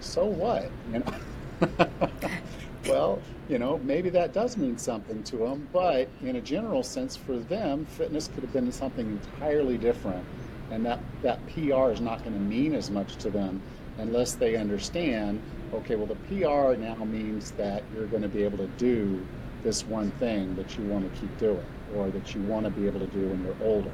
so 0.00 0.24
what? 0.24 0.70
You 0.92 1.00
know? 1.00 1.88
well, 2.88 3.22
you 3.48 3.58
know, 3.58 3.78
maybe 3.78 4.10
that 4.10 4.32
does 4.32 4.56
mean 4.56 4.78
something 4.78 5.22
to 5.24 5.38
them, 5.38 5.68
but 5.72 6.08
in 6.22 6.36
a 6.36 6.40
general 6.40 6.82
sense, 6.82 7.16
for 7.16 7.36
them, 7.36 7.84
fitness 7.86 8.28
could 8.28 8.42
have 8.42 8.52
been 8.52 8.70
something 8.70 9.06
entirely 9.06 9.78
different. 9.78 10.24
And 10.70 10.84
that, 10.84 11.00
that 11.22 11.44
PR 11.48 11.90
is 11.90 12.00
not 12.00 12.22
going 12.22 12.34
to 12.34 12.40
mean 12.40 12.74
as 12.74 12.90
much 12.90 13.16
to 13.16 13.30
them 13.30 13.62
unless 13.96 14.34
they 14.34 14.56
understand 14.56 15.40
okay, 15.72 15.96
well, 15.96 16.06
the 16.06 16.14
PR 16.26 16.80
now 16.80 17.04
means 17.04 17.50
that 17.52 17.82
you're 17.94 18.06
going 18.06 18.22
to 18.22 18.28
be 18.28 18.42
able 18.42 18.58
to 18.58 18.66
do 18.78 19.24
this 19.62 19.84
one 19.84 20.10
thing 20.12 20.54
that 20.56 20.78
you 20.78 20.84
want 20.84 21.12
to 21.12 21.20
keep 21.20 21.36
doing 21.38 21.64
or 21.94 22.10
that 22.10 22.34
you 22.34 22.40
want 22.42 22.64
to 22.64 22.70
be 22.70 22.86
able 22.86 23.00
to 23.00 23.06
do 23.08 23.28
when 23.28 23.44
you're 23.44 23.68
older. 23.68 23.92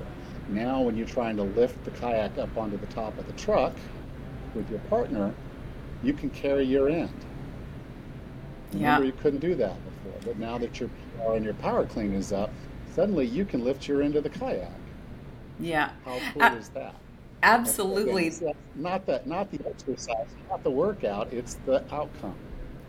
Now, 0.49 0.83
when 0.83 0.97
you're 0.97 1.07
trying 1.07 1.37
to 1.37 1.43
lift 1.43 1.83
the 1.85 1.91
kayak 1.93 2.37
up 2.39 2.57
onto 2.57 2.77
the 2.77 2.87
top 2.87 3.17
of 3.19 3.27
the 3.27 3.33
truck 3.33 3.73
with 4.55 4.69
your 4.71 4.81
partner, 4.81 5.33
you 6.05 6.13
can 6.13 6.31
carry 6.31 6.65
your 6.65 6.89
end. 6.89 7.11
Remember, 8.73 9.05
yeah. 9.05 9.07
you 9.07 9.13
couldn't 9.13 9.41
do 9.41 9.55
that 9.55 9.77
before, 9.85 10.21
but 10.25 10.39
now 10.39 10.59
that 10.59 10.81
your 10.81 10.89
PR 10.89 11.35
and 11.35 11.45
your 11.45 11.55
power 11.55 11.87
clean 11.87 12.13
is 12.13 12.33
up, 12.33 12.51
suddenly 12.95 13.27
you 13.27 13.45
can 13.45 13.65
lift 13.65 13.87
your 13.89 14.03
end 14.03 14.17
of 14.17 14.25
the 14.25 14.31
kayak. 14.31 14.71
Yeah. 15.61 15.91
How 16.05 16.19
cool 16.33 16.43
uh, 16.43 16.55
is 16.57 16.69
that? 16.71 16.95
Absolutely. 17.43 18.33
Not 18.75 19.07
the 19.07 19.21
not 19.27 19.51
the 19.51 19.61
exercise, 19.67 20.27
not 20.49 20.65
the 20.65 20.71
workout. 20.71 21.33
It's 21.33 21.55
the 21.67 21.85
outcome. 21.95 22.35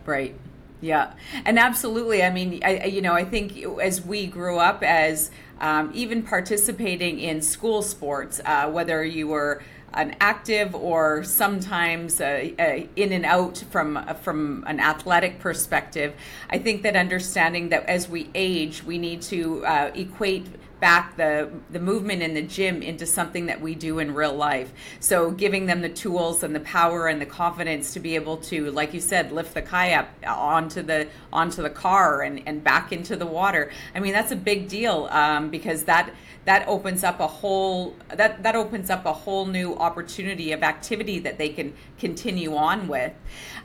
Right. 0.06 0.36
Yeah, 0.82 1.14
and 1.46 1.58
absolutely. 1.58 2.22
I 2.22 2.30
mean, 2.30 2.62
I, 2.64 2.86
you 2.86 3.02
know, 3.02 3.14
I 3.14 3.26
think 3.26 3.58
as 3.82 4.02
we 4.02 4.28
grew 4.28 4.58
up 4.58 4.84
as 4.84 5.32
um, 5.60 5.90
even 5.94 6.22
participating 6.22 7.20
in 7.20 7.42
school 7.42 7.82
sports, 7.82 8.40
uh, 8.46 8.70
whether 8.70 9.04
you 9.04 9.28
were 9.28 9.64
an 9.94 10.16
active 10.20 10.76
or 10.76 11.24
sometimes 11.24 12.20
uh, 12.20 12.50
uh, 12.60 12.82
in 12.96 13.14
and 13.14 13.26
out 13.26 13.64
from 13.72 14.00
from 14.22 14.64
an 14.68 14.80
athletic 14.80 15.40
perspective. 15.40 16.14
I 16.50 16.58
think 16.58 16.84
that 16.84 16.96
understanding 16.96 17.70
that 17.70 17.86
as 17.88 18.10
we 18.10 18.30
age, 18.36 18.84
we 18.84 18.98
need 18.98 19.22
to 19.24 19.66
uh, 19.66 19.92
equate 19.96 20.48
back 20.86 21.18
the 21.18 21.50
the 21.72 21.80
movement 21.80 22.22
in 22.22 22.36
the 22.36 22.44
gym 22.44 22.84
into 22.84 23.08
something 23.08 23.48
that 23.48 23.60
we 23.60 23.74
do 23.74 23.98
in 23.98 24.14
real 24.14 24.36
life. 24.36 24.72
So 25.00 25.32
giving 25.32 25.66
them 25.66 25.82
the 25.82 25.90
tools 25.90 26.44
and 26.44 26.54
the 26.54 26.60
power 26.60 27.08
and 27.08 27.20
the 27.20 27.26
confidence 27.26 27.92
to 27.94 28.00
be 28.00 28.14
able 28.14 28.38
to, 28.52 28.70
like 28.70 28.94
you 28.94 29.02
said, 29.02 29.32
lift 29.32 29.56
the 29.56 29.64
kayak 29.64 30.08
onto 30.28 30.84
the 30.84 31.08
onto 31.34 31.64
the 31.64 31.72
car 31.72 32.22
and, 32.22 32.40
and 32.46 32.64
back 32.64 32.92
into 32.92 33.16
the 33.16 33.26
water. 33.26 33.72
I 33.96 34.00
mean, 34.00 34.14
that's 34.14 34.32
a 34.32 34.36
big 34.36 34.68
deal 34.68 35.08
um, 35.10 35.50
because 35.50 35.86
that 35.86 36.14
that 36.46 36.68
opens 36.68 37.04
up 37.04 37.20
a 37.20 37.26
whole 37.26 37.96
that 38.10 38.44
that 38.44 38.56
opens 38.56 38.92
up 38.92 39.08
a 39.08 39.14
whole 39.14 39.48
new 39.48 39.74
opportunity 39.88 40.52
of 40.52 40.62
activity 40.62 41.18
that 41.18 41.40
they 41.40 41.50
can 41.50 41.74
continue 41.98 42.56
on 42.56 42.88
with. 42.88 43.14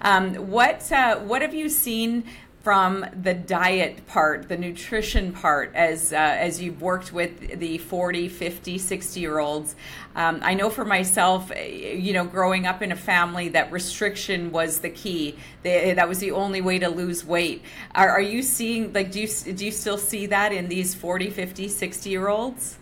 Um, 0.01 0.35
what 0.49 0.91
uh, 0.91 1.19
what 1.19 1.43
have 1.43 1.53
you 1.53 1.69
seen? 1.69 2.25
From 2.63 3.07
the 3.23 3.33
diet 3.33 4.07
part, 4.07 4.49
the 4.49 4.57
nutrition 4.57 5.33
part, 5.33 5.75
as 5.75 6.13
uh, 6.13 6.17
as 6.17 6.61
you've 6.61 6.83
worked 6.83 7.11
with 7.11 7.59
the 7.59 7.79
40, 7.79 8.29
50, 8.29 8.77
60 8.77 9.21
year 9.21 9.39
olds. 9.39 9.75
Um, 10.15 10.41
I 10.43 10.53
know 10.53 10.69
for 10.69 10.85
myself, 10.85 11.51
eh, 11.53 11.95
you 11.95 12.13
know, 12.13 12.25
growing 12.25 12.67
up 12.67 12.83
in 12.83 12.93
a 12.93 12.97
family 12.97 13.49
that 13.51 13.73
restriction 13.73 14.53
was 14.53 14.81
the 14.81 14.91
key. 14.91 15.37
They, 15.63 15.95
that 15.95 16.07
was 16.07 16.19
the 16.19 16.33
only 16.33 16.61
way 16.61 16.79
to 16.79 16.89
lose 16.89 17.25
weight. 17.25 17.63
Are, 17.95 18.11
are 18.11 18.21
you 18.21 18.43
seeing, 18.43 18.93
like, 18.93 19.11
do 19.11 19.21
you, 19.23 19.29
do 19.29 19.65
you 19.65 19.73
still 19.73 19.99
see 19.99 20.27
that 20.27 20.53
in 20.53 20.69
these 20.69 20.95
40, 20.95 21.31
50, 21.31 21.69
60 21.69 22.11
year 22.11 22.29
olds? 22.29 22.77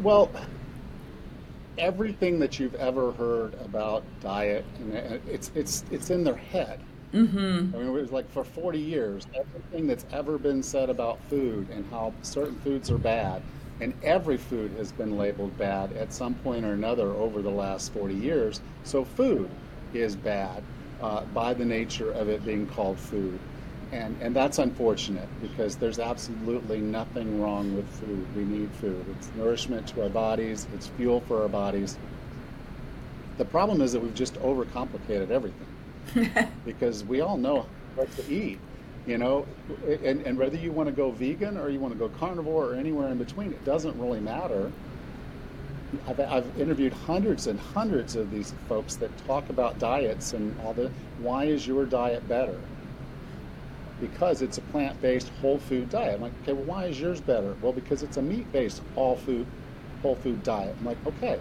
Well, 0.00 0.30
everything 1.76 2.38
that 2.38 2.60
you've 2.60 2.74
ever 2.76 3.10
heard 3.12 3.54
about 3.54 4.04
diet, 4.20 4.64
it's, 5.26 5.50
it's, 5.56 5.84
it's 5.90 6.10
in 6.10 6.22
their 6.22 6.36
head 6.36 6.80
Mm-hmm. 7.12 7.74
I 7.74 7.78
mean, 7.78 7.88
it 7.88 7.90
was 7.90 8.12
like 8.12 8.30
for 8.30 8.44
40 8.44 8.78
years, 8.78 9.26
everything 9.34 9.86
that's 9.86 10.06
ever 10.12 10.38
been 10.38 10.62
said 10.62 10.90
about 10.90 11.22
food 11.28 11.68
and 11.70 11.84
how 11.90 12.14
certain 12.22 12.56
foods 12.60 12.90
are 12.90 12.98
bad, 12.98 13.42
and 13.80 13.94
every 14.02 14.36
food 14.36 14.72
has 14.72 14.92
been 14.92 15.16
labeled 15.18 15.56
bad 15.58 15.92
at 15.94 16.12
some 16.12 16.34
point 16.36 16.64
or 16.64 16.72
another 16.72 17.10
over 17.14 17.42
the 17.42 17.50
last 17.50 17.92
40 17.92 18.14
years. 18.14 18.60
So 18.84 19.04
food 19.04 19.56
is 19.92 20.14
bad 20.16 20.62
uh, 21.00 21.24
by 21.26 21.54
the 21.54 21.64
nature 21.64 22.12
of 22.12 22.28
it 22.28 22.44
being 22.44 22.66
called 22.68 23.00
food. 23.00 23.40
And, 23.92 24.16
and 24.20 24.36
that's 24.36 24.58
unfortunate 24.58 25.28
because 25.40 25.76
there's 25.76 25.98
absolutely 25.98 26.80
nothing 26.80 27.40
wrong 27.40 27.74
with 27.74 27.88
food. 27.88 28.32
We 28.36 28.44
need 28.44 28.72
food. 28.76 29.04
It's 29.08 29.32
nourishment 29.34 29.88
to 29.88 30.02
our 30.02 30.10
bodies, 30.10 30.68
it's 30.74 30.86
fuel 30.86 31.20
for 31.22 31.42
our 31.42 31.48
bodies. 31.48 31.98
The 33.38 33.44
problem 33.44 33.80
is 33.80 33.92
that 33.92 34.00
we've 34.00 34.14
just 34.14 34.34
overcomplicated 34.34 35.30
everything. 35.30 35.69
because 36.64 37.04
we 37.04 37.20
all 37.20 37.36
know 37.36 37.66
what 37.94 38.10
to 38.16 38.32
eat, 38.32 38.58
you 39.06 39.18
know, 39.18 39.46
and, 40.04 40.22
and 40.22 40.38
whether 40.38 40.56
you 40.56 40.72
want 40.72 40.88
to 40.88 40.94
go 40.94 41.10
vegan 41.10 41.56
or 41.56 41.68
you 41.68 41.80
want 41.80 41.92
to 41.92 41.98
go 41.98 42.08
carnivore 42.18 42.72
or 42.72 42.74
anywhere 42.74 43.08
in 43.08 43.18
between, 43.18 43.52
it 43.52 43.64
doesn't 43.64 43.98
really 43.98 44.20
matter. 44.20 44.70
I've, 46.06 46.20
I've 46.20 46.60
interviewed 46.60 46.92
hundreds 46.92 47.46
and 47.46 47.58
hundreds 47.58 48.16
of 48.16 48.30
these 48.30 48.54
folks 48.68 48.96
that 48.96 49.10
talk 49.26 49.48
about 49.50 49.78
diets 49.78 50.32
and 50.32 50.58
all 50.60 50.72
the 50.72 50.90
why 51.18 51.44
is 51.44 51.66
your 51.66 51.84
diet 51.84 52.26
better? 52.28 52.58
Because 54.00 54.40
it's 54.40 54.56
a 54.56 54.62
plant-based 54.62 55.28
whole 55.40 55.58
food 55.58 55.90
diet. 55.90 56.14
I'm 56.14 56.22
like, 56.22 56.32
okay, 56.42 56.52
well, 56.54 56.64
why 56.64 56.84
is 56.86 56.98
yours 56.98 57.20
better? 57.20 57.54
Well, 57.60 57.72
because 57.72 58.02
it's 58.02 58.16
a 58.16 58.22
meat-based 58.22 58.80
all 58.96 59.16
food, 59.16 59.46
whole 60.00 60.16
food 60.16 60.42
diet. 60.42 60.74
I'm 60.78 60.86
like, 60.86 61.06
okay, 61.06 61.38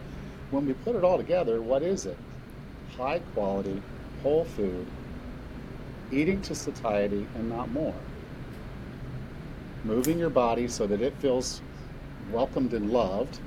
when 0.52 0.66
we 0.66 0.74
put 0.74 0.96
it 0.96 1.04
all 1.04 1.18
together, 1.18 1.62
what 1.62 1.84
is 1.84 2.06
it? 2.06 2.18
High 2.98 3.20
quality, 3.34 3.82
whole 4.24 4.46
food, 4.46 4.86
eating 6.12 6.42
to 6.42 6.56
satiety 6.56 7.26
and 7.36 7.50
not 7.50 7.72
more. 7.72 7.94
Moving 9.84 10.20
your 10.20 10.30
body 10.30 10.68
so 10.68 10.86
that 10.88 11.02
it 11.02 11.14
feels 11.20 11.62
welcomed 12.32 12.74
and 12.74 12.92
loved, 12.92 13.40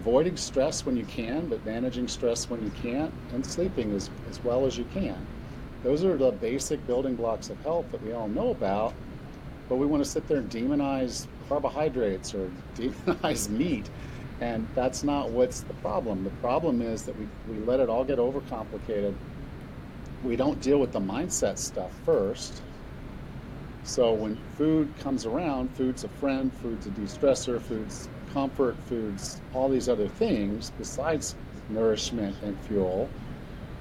avoiding 0.00 0.36
stress 0.36 0.84
when 0.84 0.96
you 0.96 1.04
can, 1.04 1.46
but 1.46 1.64
managing 1.64 2.08
stress 2.08 2.48
when 2.48 2.62
you 2.62 2.70
can't, 2.82 3.12
and 3.32 3.44
sleeping 3.44 3.92
as, 3.94 4.10
as 4.28 4.42
well 4.42 4.66
as 4.66 4.76
you 4.76 4.84
can. 4.92 5.26
Those 5.82 6.04
are 6.04 6.16
the 6.16 6.30
basic 6.32 6.84
building 6.86 7.14
blocks 7.14 7.48
of 7.48 7.58
health 7.62 7.90
that 7.92 8.02
we 8.02 8.12
all 8.12 8.28
know 8.28 8.50
about, 8.50 8.92
but 9.68 9.76
we 9.76 9.86
want 9.86 10.04
to 10.04 10.10
sit 10.10 10.26
there 10.28 10.38
and 10.38 10.50
demonize 10.50 11.26
carbohydrates 11.48 12.34
or 12.34 12.50
demonize 12.74 13.48
meat. 13.48 13.88
And 14.40 14.66
that's 14.74 15.04
not 15.04 15.30
what's 15.30 15.60
the 15.60 15.74
problem. 15.74 16.24
The 16.24 16.30
problem 16.30 16.80
is 16.80 17.02
that 17.04 17.18
we, 17.18 17.28
we 17.48 17.58
let 17.64 17.78
it 17.78 17.88
all 17.90 18.04
get 18.04 18.18
overcomplicated 18.18 19.14
we 20.24 20.36
don't 20.36 20.60
deal 20.60 20.78
with 20.78 20.92
the 20.92 21.00
mindset 21.00 21.58
stuff 21.58 21.90
first. 22.04 22.62
So 23.82 24.12
when 24.12 24.36
food 24.56 24.92
comes 24.98 25.24
around, 25.24 25.74
food's 25.74 26.04
a 26.04 26.08
friend, 26.08 26.52
food's 26.60 26.86
a 26.86 26.90
de-stressor, 26.90 27.60
food's 27.60 28.08
comfort, 28.32 28.76
food's 28.86 29.40
all 29.54 29.68
these 29.68 29.88
other 29.88 30.08
things 30.08 30.70
besides 30.78 31.34
nourishment 31.68 32.36
and 32.42 32.58
fuel, 32.60 33.08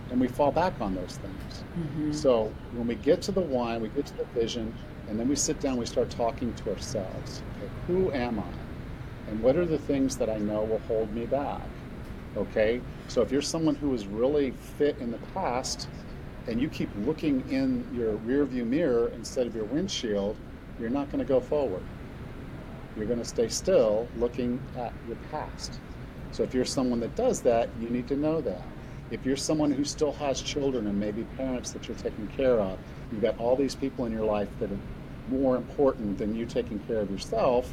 and 0.10 0.20
we 0.20 0.28
fall 0.28 0.52
back 0.52 0.74
on 0.80 0.96
those 0.96 1.18
things. 1.18 1.64
Mm-hmm. 1.78 2.12
So 2.14 2.52
when 2.74 2.88
we 2.88 2.96
get 2.96 3.22
to 3.24 3.32
the 3.32 3.42
wine, 3.42 3.82
we 3.82 3.90
get 3.90 4.06
to 4.08 4.18
the 4.18 4.26
vision, 4.26 4.74
and 5.08 5.20
then 5.20 5.28
we 5.28 5.36
sit 5.36 5.60
down, 5.60 5.78
we 5.78 5.86
start 5.86 6.10
talking 6.10 6.54
to 6.54 6.72
ourselves. 6.72 7.44
Okay, 7.58 7.72
who 7.88 8.12
am 8.12 8.40
I? 8.40 9.30
And 9.30 9.42
what 9.44 9.56
are 9.56 9.66
the 9.66 9.78
things 9.78 10.18
that 10.18 10.30
I 10.30 10.38
know 10.38 10.64
will 10.64 10.82
hold 10.88 11.14
me 11.14 11.26
back? 11.26 11.62
Okay, 12.38 12.82
so 13.08 13.22
if 13.22 13.32
you're 13.32 13.42
someone 13.42 13.76
who 13.76 13.90
was 13.90 14.08
really 14.08 14.52
fit 14.78 14.98
in 15.00 15.12
the 15.12 15.18
past, 15.34 15.88
and 16.50 16.60
you 16.60 16.68
keep 16.68 16.90
looking 17.06 17.48
in 17.52 17.88
your 17.94 18.14
rear 18.18 18.44
view 18.44 18.66
mirror 18.66 19.10
instead 19.14 19.46
of 19.46 19.56
your 19.56 19.66
windshield, 19.66 20.36
you're 20.80 20.90
not 20.90 21.12
going 21.12 21.20
to 21.20 21.26
go 21.26 21.40
forward. 21.40 21.84
You're 22.98 23.06
going 23.06 23.20
to 23.20 23.26
stay 23.26 23.48
still 23.50 24.08
looking 24.18 24.60
at 24.76 24.92
your 25.08 25.18
past. 25.30 25.80
So 26.32 26.42
if 26.42 26.56
you're 26.56 26.66
someone 26.66 27.00
that 27.02 27.16
does 27.16 27.42
that, 27.42 27.70
you 27.80 27.90
need 27.90 28.08
to 28.08 28.16
know 28.16 28.42
that. 28.42 28.64
If 29.12 29.26
you're 29.28 29.38
someone 29.38 29.72
who 29.72 29.86
still 29.86 30.12
has 30.14 30.42
children 30.42 30.88
and 30.88 31.00
maybe 31.00 31.24
parents 31.38 31.72
that 31.72 31.88
you're 31.88 31.98
taking 31.98 32.28
care 32.30 32.60
of, 32.60 32.80
you've 33.12 33.22
got 33.22 33.40
all 33.40 33.56
these 33.56 33.76
people 33.76 34.06
in 34.06 34.12
your 34.12 34.26
life 34.26 34.50
that 34.60 34.72
are 34.72 34.80
more 35.30 35.56
important 35.56 36.18
than 36.18 36.36
you 36.36 36.48
taking 36.48 36.80
care 36.80 37.00
of 37.00 37.12
yourself. 37.12 37.72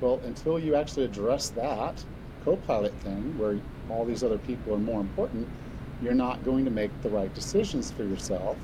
Well, 0.00 0.18
until 0.24 0.58
you 0.58 0.74
actually 0.76 1.04
address 1.04 1.50
that 1.50 2.02
co 2.42 2.56
pilot 2.56 2.94
thing, 3.00 3.36
where 3.38 3.60
all 3.90 4.06
these 4.06 4.24
other 4.24 4.38
people 4.38 4.72
are 4.74 4.78
more 4.78 5.00
important, 5.00 5.46
you're 6.02 6.14
not 6.14 6.44
going 6.44 6.64
to 6.64 6.70
make 6.70 6.90
the 7.02 7.10
right 7.10 7.32
decisions 7.34 7.90
for 7.90 8.04
yourself. 8.04 8.56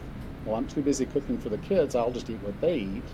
Well, 0.45 0.57
I'm 0.57 0.67
too 0.67 0.83
busy 0.83 1.07
cooking 1.07 1.39
for 1.39 1.49
the 1.49 1.59
kids, 1.59 1.95
I'll 1.95 2.11
just 2.11 2.31
eat 2.31 2.43
what 2.43 2.61
they 2.61 2.79
eat. 2.79 3.05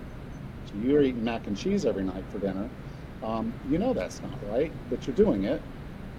So 0.67 0.75
you're 0.83 1.03
eating 1.03 1.25
mac 1.25 1.47
and 1.47 1.57
cheese 1.57 1.87
every 1.87 2.05
night 2.05 2.25
for 2.31 2.39
dinner. 2.39 2.69
Um, 3.23 3.53
you 3.69 3.79
know 3.79 3.93
that's 3.93 4.21
not 4.23 4.39
right, 4.51 4.73
but 4.89 5.07
you're 5.07 5.17
doing 5.17 5.45
it 5.45 5.63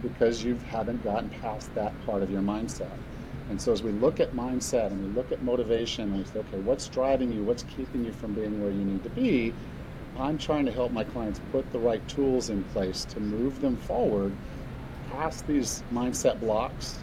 because 0.01 0.43
you 0.43 0.55
haven't 0.69 1.03
gotten 1.03 1.29
past 1.29 1.73
that 1.75 1.93
part 2.05 2.23
of 2.23 2.31
your 2.31 2.41
mindset. 2.41 2.97
And 3.49 3.61
so 3.61 3.71
as 3.71 3.83
we 3.83 3.91
look 3.91 4.19
at 4.19 4.33
mindset 4.33 4.87
and 4.87 5.03
we 5.03 5.09
look 5.13 5.31
at 5.31 5.43
motivation 5.43 6.05
and 6.05 6.17
we 6.17 6.23
say, 6.23 6.39
okay, 6.39 6.59
what's 6.59 6.87
driving 6.87 7.31
you? 7.31 7.43
What's 7.43 7.63
keeping 7.63 8.05
you 8.05 8.13
from 8.13 8.33
being 8.33 8.61
where 8.61 8.71
you 8.71 8.83
need 8.83 9.03
to 9.03 9.09
be? 9.09 9.53
I'm 10.17 10.37
trying 10.37 10.65
to 10.65 10.71
help 10.71 10.91
my 10.91 11.03
clients 11.03 11.41
put 11.51 11.69
the 11.71 11.79
right 11.79 12.05
tools 12.07 12.49
in 12.49 12.63
place 12.65 13.05
to 13.05 13.19
move 13.19 13.61
them 13.61 13.77
forward 13.77 14.31
past 15.11 15.45
these 15.47 15.83
mindset 15.93 16.39
blocks 16.39 16.99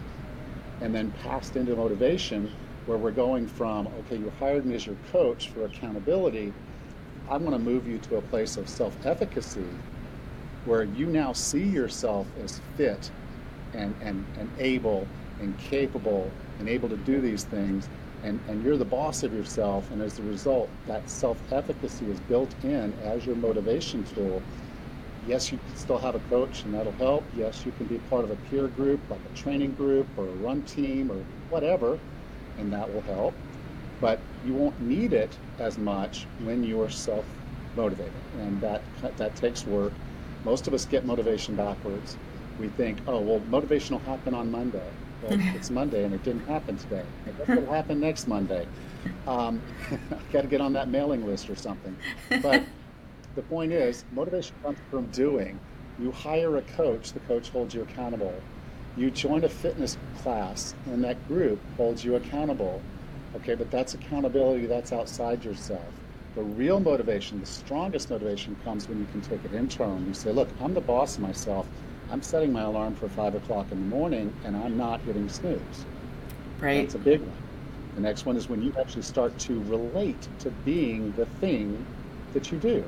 and 0.81 0.93
then 0.93 1.11
passed 1.23 1.55
into 1.55 1.75
motivation 1.75 2.51
where 2.85 2.97
we're 2.97 3.11
going 3.11 3.47
from, 3.47 3.87
okay, 3.87 4.17
you 4.17 4.31
hired 4.39 4.65
me 4.65 4.75
as 4.75 4.85
your 4.85 4.95
coach 5.11 5.49
for 5.49 5.65
accountability. 5.65 6.53
I'm 7.29 7.45
going 7.45 7.51
to 7.51 7.59
move 7.59 7.87
you 7.87 7.99
to 7.99 8.17
a 8.17 8.21
place 8.21 8.57
of 8.57 8.67
self 8.67 8.95
efficacy 9.05 9.65
where 10.65 10.83
you 10.83 11.05
now 11.05 11.33
see 11.33 11.63
yourself 11.63 12.27
as 12.43 12.61
fit 12.75 13.11
and, 13.73 13.93
and, 14.01 14.25
and 14.37 14.49
able 14.59 15.07
and 15.39 15.57
capable 15.57 16.31
and 16.59 16.67
able 16.67 16.89
to 16.89 16.97
do 16.97 17.21
these 17.21 17.43
things. 17.43 17.87
And, 18.23 18.39
and 18.49 18.63
you're 18.63 18.75
the 18.77 18.85
boss 18.85 19.23
of 19.23 19.33
yourself. 19.33 19.89
And 19.91 20.01
as 20.01 20.19
a 20.19 20.23
result, 20.23 20.69
that 20.87 21.09
self 21.09 21.37
efficacy 21.51 22.05
is 22.09 22.19
built 22.21 22.53
in 22.63 22.93
as 23.03 23.25
your 23.25 23.35
motivation 23.35 24.03
tool 24.03 24.41
Yes, 25.29 25.51
you 25.51 25.59
can 25.59 25.77
still 25.77 25.99
have 25.99 26.15
a 26.15 26.19
coach 26.21 26.63
and 26.63 26.73
that'll 26.73 26.91
help. 26.93 27.23
Yes, 27.37 27.63
you 27.63 27.71
can 27.73 27.85
be 27.85 27.99
part 28.09 28.23
of 28.23 28.31
a 28.31 28.35
peer 28.49 28.67
group, 28.67 28.99
like 29.11 29.19
a 29.31 29.37
training 29.37 29.73
group 29.73 30.07
or 30.17 30.23
a 30.23 30.31
run 30.31 30.63
team 30.63 31.11
or 31.11 31.23
whatever, 31.51 31.99
and 32.57 32.73
that 32.73 32.91
will 32.91 33.01
help. 33.01 33.35
But 34.01 34.19
you 34.43 34.55
won't 34.55 34.81
need 34.81 35.13
it 35.13 35.29
as 35.59 35.77
much 35.77 36.25
when 36.41 36.63
you're 36.63 36.89
self 36.89 37.25
motivated, 37.75 38.11
and 38.39 38.59
that, 38.61 38.81
that 39.17 39.35
takes 39.35 39.67
work. 39.67 39.93
Most 40.45 40.67
of 40.67 40.73
us 40.73 40.85
get 40.85 41.05
motivation 41.05 41.55
backwards. 41.55 42.17
We 42.59 42.69
think, 42.69 42.97
oh, 43.05 43.19
well, 43.19 43.39
motivation 43.51 43.97
will 43.97 44.05
happen 44.05 44.33
on 44.33 44.49
Monday. 44.49 44.89
But 45.21 45.33
it's 45.55 45.69
Monday 45.69 46.05
and 46.05 46.13
it 46.13 46.23
didn't 46.23 46.47
happen 46.47 46.75
today. 46.77 47.03
What 47.45 47.49
will 47.49 47.71
happen 47.71 47.99
next 47.99 48.27
Monday? 48.27 48.65
Um, 49.27 49.61
I 49.91 49.97
got 50.33 50.41
to 50.41 50.47
get 50.47 50.59
on 50.59 50.73
that 50.73 50.87
mailing 50.87 51.23
list 51.27 51.51
or 51.51 51.55
something. 51.55 51.95
But 52.41 52.63
the 53.39 53.47
point 53.47 53.71
is, 53.71 54.03
motivation 54.11 54.53
comes 54.61 54.77
from 54.91 55.05
doing. 55.11 55.57
You 55.97 56.11
hire 56.11 56.57
a 56.57 56.61
coach, 56.61 57.13
the 57.13 57.21
coach 57.21 57.47
holds 57.49 57.73
you 57.73 57.83
accountable. 57.83 58.33
You 58.97 59.09
join 59.11 59.45
a 59.45 59.49
fitness 59.49 59.97
class, 60.21 60.75
and 60.87 61.01
that 61.05 61.25
group 61.29 61.57
holds 61.77 62.03
you 62.03 62.15
accountable. 62.15 62.81
Okay, 63.37 63.55
but 63.55 63.71
that's 63.71 63.93
accountability 63.93 64.65
that's 64.65 64.91
outside 64.91 65.45
yourself. 65.45 65.87
The 66.35 66.41
real 66.41 66.81
motivation, 66.81 67.39
the 67.39 67.45
strongest 67.45 68.09
motivation, 68.09 68.57
comes 68.65 68.89
when 68.89 68.99
you 68.99 69.07
can 69.13 69.21
take 69.21 69.45
it 69.45 69.53
internal. 69.53 70.01
You 70.01 70.13
say, 70.13 70.33
look, 70.33 70.49
I'm 70.59 70.73
the 70.73 70.81
boss 70.81 71.15
of 71.15 71.21
myself. 71.21 71.65
I'm 72.11 72.21
setting 72.21 72.51
my 72.51 72.63
alarm 72.63 72.95
for 72.95 73.07
five 73.07 73.35
o'clock 73.35 73.71
in 73.71 73.79
the 73.79 73.95
morning, 73.95 74.33
and 74.43 74.57
I'm 74.57 74.75
not 74.75 74.99
hitting 75.01 75.29
snooze. 75.29 75.85
Right. 76.59 76.81
That's 76.81 76.95
a 76.95 76.99
big 76.99 77.21
one. 77.21 77.31
The 77.95 78.01
next 78.01 78.25
one 78.25 78.35
is 78.35 78.49
when 78.49 78.61
you 78.61 78.73
actually 78.77 79.03
start 79.03 79.39
to 79.39 79.61
relate 79.61 80.27
to 80.39 80.49
being 80.65 81.13
the 81.13 81.25
thing 81.39 81.85
that 82.33 82.51
you 82.51 82.57
do. 82.57 82.83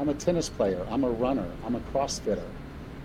I'm 0.00 0.08
a 0.08 0.14
tennis 0.14 0.48
player. 0.48 0.82
I'm 0.88 1.04
a 1.04 1.10
runner. 1.10 1.44
I'm 1.62 1.74
a 1.74 1.80
CrossFitter. 1.92 2.42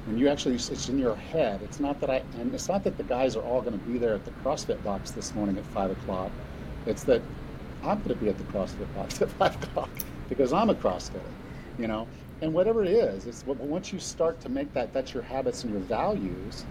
When 0.05 0.17
you 0.17 0.29
actually, 0.29 0.55
it's 0.55 0.87
in 0.87 0.97
your 0.97 1.17
head. 1.17 1.59
It's 1.61 1.81
not 1.81 1.99
that 1.99 2.09
I, 2.09 2.23
and 2.39 2.55
it's 2.55 2.69
not 2.69 2.85
that 2.85 2.95
the 2.95 3.03
guys 3.03 3.35
are 3.35 3.41
all 3.41 3.59
going 3.59 3.77
to 3.77 3.85
be 3.85 3.97
there 3.97 4.13
at 4.13 4.23
the 4.23 4.31
CrossFit 4.31 4.81
box 4.81 5.11
this 5.11 5.35
morning 5.35 5.57
at 5.57 5.65
five 5.65 5.91
o'clock. 5.91 6.31
It's 6.85 7.03
that 7.03 7.21
I'm 7.83 7.97
going 7.97 8.15
to 8.15 8.15
be 8.15 8.29
at 8.29 8.37
the 8.37 8.45
CrossFit 8.45 8.93
box 8.95 9.21
at 9.21 9.29
five 9.39 9.61
o'clock 9.61 9.89
because 10.29 10.53
I'm 10.53 10.69
a 10.69 10.73
CrossFitter, 10.73 11.19
you 11.77 11.87
know. 11.87 12.07
And 12.41 12.53
whatever 12.53 12.81
it 12.85 12.91
is, 12.91 13.27
it's 13.27 13.45
once 13.45 13.91
you 13.91 13.99
start 13.99 14.39
to 14.41 14.49
make 14.49 14.73
that 14.73 14.93
that's 14.93 15.13
your 15.13 15.23
habits 15.23 15.65
and 15.65 15.73
your 15.73 15.81
values, 15.81 16.63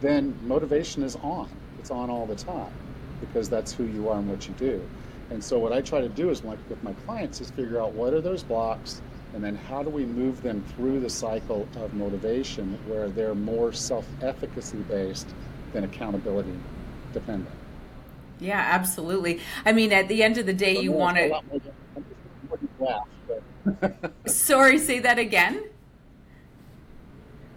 then 0.00 0.34
motivation 0.46 1.02
is 1.02 1.16
on. 1.16 1.50
It's 1.78 1.90
on 1.90 2.08
all 2.08 2.24
the 2.24 2.36
time 2.36 2.72
because 3.20 3.50
that's 3.50 3.70
who 3.70 3.84
you 3.84 4.08
are 4.08 4.16
and 4.16 4.30
what 4.30 4.48
you 4.48 4.54
do. 4.54 4.82
And 5.30 5.42
so 5.42 5.58
what 5.58 5.72
I 5.72 5.80
try 5.80 6.00
to 6.00 6.08
do 6.08 6.30
is 6.30 6.44
like 6.44 6.58
with 6.68 6.82
my 6.82 6.92
clients 7.06 7.40
is 7.40 7.50
figure 7.50 7.80
out 7.80 7.92
what 7.92 8.12
are 8.12 8.20
those 8.20 8.42
blocks 8.42 9.00
and 9.34 9.42
then 9.42 9.56
how 9.56 9.82
do 9.82 9.90
we 9.90 10.04
move 10.04 10.42
them 10.42 10.64
through 10.76 11.00
the 11.00 11.10
cycle 11.10 11.66
of 11.76 11.92
motivation 11.94 12.78
where 12.86 13.08
they're 13.08 13.34
more 13.34 13.72
self-efficacy 13.72 14.78
based 14.88 15.28
than 15.72 15.84
accountability 15.84 16.56
dependent. 17.12 17.50
Yeah, 18.38 18.60
absolutely. 18.60 19.40
I 19.64 19.72
mean, 19.72 19.92
at 19.92 20.08
the 20.08 20.22
end 20.22 20.38
of 20.38 20.46
the 20.46 20.52
day, 20.52 20.76
so 20.76 20.80
you 20.82 20.92
want 20.92 21.16
to. 21.16 21.40
Sorry, 24.26 24.78
say 24.78 25.00
that 25.00 25.18
again. 25.18 25.64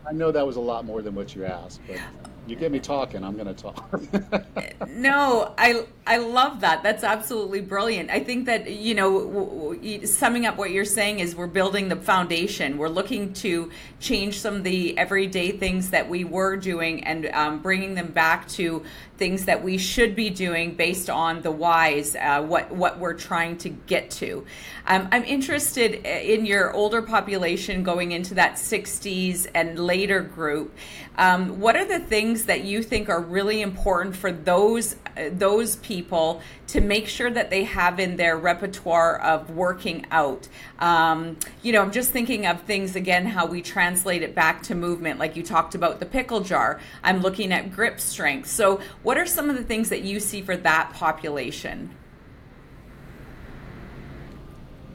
I 0.08 0.14
know 0.14 0.32
that 0.32 0.48
was 0.48 0.56
a 0.56 0.62
lot 0.62 0.86
more 0.86 1.02
than 1.02 1.14
what 1.16 1.36
you 1.36 1.46
asked, 1.46 1.82
but 1.88 2.00
you 2.48 2.56
get 2.56 2.72
me 2.72 2.80
talking, 2.80 3.24
I'm 3.24 3.36
going 3.36 3.54
to 3.54 3.54
talk. 3.54 4.88
no, 4.88 5.54
I 5.58 5.86
I 6.06 6.18
love 6.18 6.62
that. 6.62 6.84
That's 6.84 7.04
absolutely 7.04 7.62
brilliant. 7.62 8.10
I 8.10 8.22
think 8.22 8.46
that 8.46 8.72
you 8.72 8.96
know, 8.96 9.26
w- 9.26 9.80
w- 9.80 10.06
summing 10.06 10.46
up 10.46 10.58
what 10.58 10.72
you're 10.72 10.86
saying 10.86 11.20
is 11.20 11.36
we're 11.36 11.48
building 11.48 11.90
the 11.90 11.96
foundation. 11.96 12.78
We're 12.78 12.88
looking 12.88 13.34
to 13.34 13.72
change 14.00 14.40
some 14.40 14.56
of 14.56 14.64
the 14.64 14.98
everyday 14.98 15.52
things 15.52 15.90
that 15.90 16.08
we 16.08 16.24
were 16.24 16.56
doing 16.56 17.04
and 17.04 17.26
um, 17.28 17.60
bringing 17.60 17.96
them 17.96 18.08
back 18.08 18.48
to 18.50 18.84
things 19.18 19.46
that 19.46 19.64
we 19.64 19.78
should 19.78 20.16
be 20.16 20.30
doing 20.30 20.76
based 20.76 21.10
on 21.10 21.42
the 21.42 21.52
whys, 21.52 22.16
uh, 22.16 22.42
what 22.42 22.72
what 22.72 23.00
we're 23.00 23.14
trying 23.14 23.58
to 23.58 23.70
get 23.70 24.10
to. 24.12 24.46
Um, 24.86 25.10
I'm 25.12 25.26
interested 25.26 26.06
in 26.06 26.46
your 26.46 26.72
older 26.72 27.02
population 27.02 27.84
going 27.84 28.14
into 28.14 28.36
that 28.36 28.54
60s 28.54 29.48
and 29.54 29.78
later 29.78 30.22
group. 30.22 30.74
Um, 31.18 31.60
what 31.60 31.76
are 31.76 31.86
the 31.86 32.00
things 32.00 32.37
that 32.46 32.64
you 32.64 32.84
think 32.84 33.10
are 33.10 33.22
really 33.22 33.62
important 33.62 34.16
for 34.16 34.32
those 34.32 34.96
those 35.32 35.78
people 35.78 36.42
to 36.68 36.80
make 36.80 37.08
sure 37.08 37.32
that 37.32 37.50
they 37.50 37.64
have 37.64 38.00
in 38.00 38.18
their 38.18 38.38
repertoire 38.38 39.20
of 39.22 39.50
working 39.52 40.06
out? 40.12 40.48
Um, 40.80 41.38
you 41.64 41.74
know, 41.74 41.82
I'm 41.82 41.92
just 41.92 42.12
thinking 42.12 42.46
of 42.46 42.62
things 42.62 42.96
again 42.96 43.26
how 43.26 43.46
we 43.46 43.62
translate 43.62 44.22
it 44.22 44.36
back 44.36 44.64
to 44.64 44.76
movement, 44.76 45.20
like 45.20 45.36
you 45.36 45.44
talked 45.44 45.76
about 45.76 46.00
the 46.00 46.06
pickle 46.06 46.42
jar. 46.42 46.80
I'm 47.04 47.22
looking 47.22 47.52
at 47.52 47.72
grip 47.72 48.00
strength. 48.00 48.50
So, 48.50 48.80
what 49.04 49.18
are 49.18 49.26
some 49.26 49.50
of 49.50 49.58
the 49.58 49.64
things 49.64 49.90
that 49.90 50.02
you 50.02 50.20
see 50.20 50.42
for 50.42 50.58
that 50.58 50.94
population? 50.94 51.96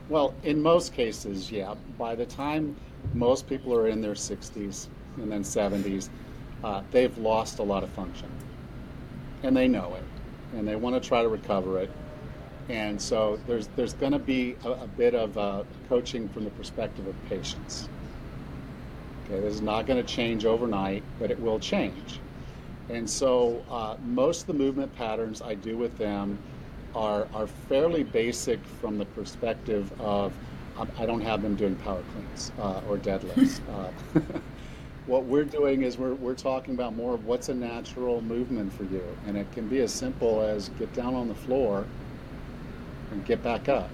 Well, 0.08 0.34
in 0.42 0.60
most 0.60 0.92
cases, 0.92 1.50
yeah. 1.50 1.74
By 1.98 2.14
the 2.14 2.26
time 2.26 2.76
most 3.14 3.48
people 3.48 3.74
are 3.74 3.88
in 3.88 4.00
their 4.00 4.12
60s, 4.12 4.88
and 5.16 5.30
then 5.30 5.42
70s, 5.42 6.08
uh, 6.64 6.82
they've 6.90 7.16
lost 7.18 7.58
a 7.58 7.62
lot 7.62 7.82
of 7.82 7.90
function. 7.90 8.30
And 9.42 9.56
they 9.56 9.68
know 9.68 9.94
it. 9.94 10.56
And 10.56 10.66
they 10.66 10.76
want 10.76 11.00
to 11.00 11.06
try 11.06 11.22
to 11.22 11.28
recover 11.28 11.78
it. 11.78 11.90
And 12.68 13.00
so 13.00 13.40
there's, 13.46 13.66
there's 13.68 13.94
going 13.94 14.12
to 14.12 14.18
be 14.18 14.56
a, 14.64 14.70
a, 14.70 14.86
bit 14.86 15.14
of 15.14 15.36
uh, 15.36 15.64
coaching 15.88 16.28
from 16.28 16.44
the 16.44 16.50
perspective 16.50 17.06
of 17.06 17.14
patience. 17.28 17.88
Okay, 19.24 19.40
this 19.40 19.54
is 19.54 19.60
not 19.60 19.86
going 19.86 20.04
to 20.04 20.08
change 20.08 20.44
overnight, 20.44 21.02
but 21.18 21.30
it 21.30 21.40
will 21.40 21.58
change. 21.58 22.20
And 22.88 23.08
so 23.08 23.64
uh, 23.70 23.96
most 24.04 24.42
of 24.42 24.46
the 24.46 24.54
movement 24.54 24.94
patterns 24.96 25.42
I 25.42 25.54
do 25.54 25.76
with 25.76 25.98
them 25.98 26.38
are, 26.94 27.26
are 27.34 27.46
fairly 27.46 28.04
basic 28.04 28.64
from 28.80 28.98
the 28.98 29.06
perspective 29.06 29.92
of 30.00 30.32
I 30.98 31.04
don't 31.04 31.20
have 31.20 31.42
them 31.42 31.54
doing 31.54 31.76
power 31.76 32.02
cleans 32.12 32.52
uh, 32.58 32.80
or 32.88 32.96
deadlifts. 32.96 33.60
what 35.06 35.24
we're 35.24 35.44
doing 35.44 35.82
is 35.82 35.98
we're, 35.98 36.14
we're 36.14 36.34
talking 36.34 36.74
about 36.74 36.94
more 36.94 37.14
of 37.14 37.26
what's 37.26 37.48
a 37.48 37.54
natural 37.54 38.20
movement 38.22 38.72
for 38.72 38.84
you. 38.84 39.04
And 39.26 39.36
it 39.36 39.50
can 39.52 39.68
be 39.68 39.80
as 39.80 39.92
simple 39.92 40.42
as 40.42 40.68
get 40.70 40.92
down 40.92 41.14
on 41.14 41.28
the 41.28 41.34
floor 41.34 41.84
and 43.10 43.24
get 43.24 43.42
back 43.42 43.68
up. 43.68 43.90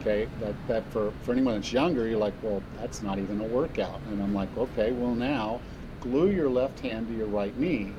Okay, 0.00 0.26
that, 0.40 0.54
that 0.66 0.90
for, 0.90 1.12
for 1.22 1.32
anyone 1.32 1.54
that's 1.56 1.72
younger, 1.72 2.08
you're 2.08 2.18
like, 2.18 2.32
well, 2.42 2.62
that's 2.78 3.02
not 3.02 3.18
even 3.18 3.40
a 3.40 3.44
workout. 3.44 4.00
And 4.08 4.22
I'm 4.22 4.34
like, 4.34 4.48
okay, 4.56 4.92
well, 4.92 5.14
now 5.14 5.60
glue 6.00 6.30
your 6.30 6.48
left 6.48 6.80
hand 6.80 7.08
to 7.08 7.14
your 7.14 7.26
right 7.26 7.56
knee 7.58 7.92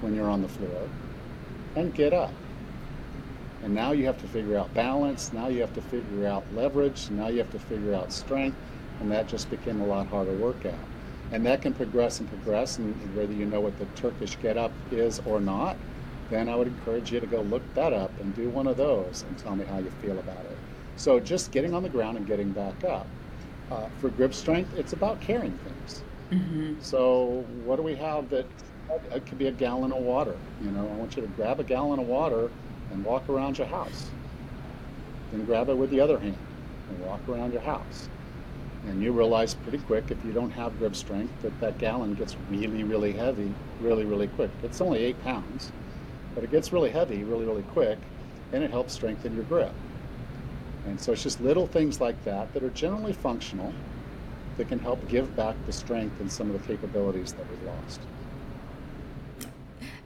when 0.00 0.14
you're 0.14 0.30
on 0.30 0.40
the 0.40 0.48
floor 0.48 0.88
and 1.74 1.94
get 1.94 2.14
up. 2.14 2.32
And 3.62 3.74
now 3.74 3.92
you 3.92 4.06
have 4.06 4.20
to 4.22 4.28
figure 4.28 4.56
out 4.56 4.72
balance. 4.72 5.32
Now 5.32 5.48
you 5.48 5.60
have 5.60 5.74
to 5.74 5.82
figure 5.82 6.26
out 6.26 6.44
leverage. 6.54 7.10
Now 7.10 7.28
you 7.28 7.38
have 7.38 7.50
to 7.52 7.58
figure 7.58 7.94
out 7.94 8.12
strength. 8.12 8.56
And 9.00 9.10
that 9.12 9.28
just 9.28 9.50
became 9.50 9.80
a 9.80 9.86
lot 9.86 10.06
harder 10.06 10.32
workout. 10.32 10.74
And 11.32 11.44
that 11.46 11.62
can 11.62 11.74
progress 11.74 12.20
and 12.20 12.28
progress. 12.28 12.78
And 12.78 12.94
whether 13.16 13.32
you 13.32 13.46
know 13.46 13.60
what 13.60 13.78
the 13.78 13.86
Turkish 13.96 14.36
get 14.40 14.56
up 14.56 14.72
is 14.90 15.20
or 15.26 15.40
not, 15.40 15.76
then 16.30 16.48
I 16.48 16.56
would 16.56 16.68
encourage 16.68 17.12
you 17.12 17.20
to 17.20 17.26
go 17.26 17.42
look 17.42 17.62
that 17.74 17.92
up 17.92 18.10
and 18.20 18.34
do 18.34 18.48
one 18.48 18.66
of 18.66 18.76
those 18.76 19.24
and 19.28 19.38
tell 19.38 19.54
me 19.54 19.64
how 19.64 19.78
you 19.78 19.90
feel 20.02 20.18
about 20.18 20.44
it. 20.44 20.56
So 20.96 21.20
just 21.20 21.52
getting 21.52 21.74
on 21.74 21.82
the 21.82 21.88
ground 21.88 22.16
and 22.16 22.26
getting 22.26 22.52
back 22.52 22.84
up. 22.84 23.06
Uh, 23.70 23.88
for 24.00 24.10
grip 24.10 24.32
strength, 24.32 24.72
it's 24.76 24.92
about 24.92 25.20
carrying 25.20 25.58
things. 25.58 26.02
Mm-hmm. 26.30 26.74
So 26.80 27.44
what 27.64 27.76
do 27.76 27.82
we 27.82 27.94
have 27.96 28.30
that 28.30 28.46
it 29.12 29.26
could 29.26 29.38
be 29.38 29.48
a 29.48 29.52
gallon 29.52 29.92
of 29.92 30.02
water? 30.02 30.36
You 30.62 30.70
know, 30.70 30.80
I 30.80 30.92
want 30.94 31.16
you 31.16 31.22
to 31.22 31.28
grab 31.28 31.60
a 31.60 31.64
gallon 31.64 31.98
of 31.98 32.06
water 32.06 32.50
and 32.92 33.04
walk 33.04 33.28
around 33.28 33.58
your 33.58 33.66
house. 33.66 34.10
Then 35.32 35.44
grab 35.44 35.68
it 35.68 35.76
with 35.76 35.90
the 35.90 36.00
other 36.00 36.18
hand 36.18 36.38
and 36.88 37.00
walk 37.00 37.20
around 37.28 37.52
your 37.52 37.62
house. 37.62 38.08
And 38.86 39.02
you 39.02 39.12
realize 39.12 39.54
pretty 39.54 39.78
quick 39.78 40.10
if 40.10 40.24
you 40.24 40.32
don't 40.32 40.50
have 40.52 40.78
grip 40.78 40.94
strength 40.94 41.32
that 41.42 41.58
that 41.60 41.78
gallon 41.78 42.14
gets 42.14 42.36
really, 42.50 42.84
really 42.84 43.12
heavy 43.12 43.52
really, 43.80 44.04
really 44.04 44.28
quick. 44.28 44.50
It's 44.62 44.80
only 44.80 45.00
eight 45.00 45.22
pounds, 45.22 45.72
but 46.34 46.44
it 46.44 46.50
gets 46.50 46.72
really 46.72 46.90
heavy 46.90 47.24
really, 47.24 47.44
really 47.44 47.62
quick 47.62 47.98
and 48.52 48.62
it 48.62 48.70
helps 48.70 48.92
strengthen 48.92 49.34
your 49.34 49.44
grip. 49.44 49.72
And 50.86 51.00
so 51.00 51.12
it's 51.12 51.22
just 51.22 51.40
little 51.40 51.66
things 51.66 52.00
like 52.00 52.22
that 52.24 52.52
that 52.54 52.62
are 52.62 52.70
generally 52.70 53.12
functional 53.12 53.72
that 54.56 54.68
can 54.68 54.78
help 54.78 55.06
give 55.08 55.34
back 55.36 55.56
the 55.66 55.72
strength 55.72 56.20
and 56.20 56.30
some 56.30 56.50
of 56.50 56.60
the 56.60 56.66
capabilities 56.66 57.32
that 57.32 57.50
we've 57.50 57.62
lost. 57.64 58.00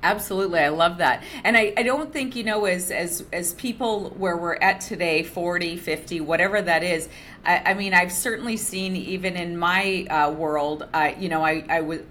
Absolutely, 0.02 0.60
I 0.60 0.70
love 0.70 0.98
that. 0.98 1.24
And 1.44 1.56
I, 1.56 1.74
I 1.76 1.82
don't 1.82 2.10
think, 2.10 2.34
you 2.34 2.42
know, 2.42 2.64
as, 2.64 2.90
as, 2.90 3.22
as 3.34 3.52
people 3.54 4.10
where 4.10 4.36
we're 4.36 4.54
at 4.54 4.80
today, 4.80 5.22
40, 5.22 5.76
50, 5.76 6.20
whatever 6.22 6.62
that 6.62 6.82
is, 6.82 7.08
I, 7.44 7.58
I 7.66 7.74
mean, 7.74 7.92
I've 7.92 8.12
certainly 8.12 8.56
seen 8.56 8.96
even 8.96 9.36
in 9.36 9.58
my 9.58 10.06
uh, 10.08 10.30
world, 10.30 10.88
uh, 10.94 11.12
you 11.18 11.28
know, 11.28 11.44
I, 11.44 11.64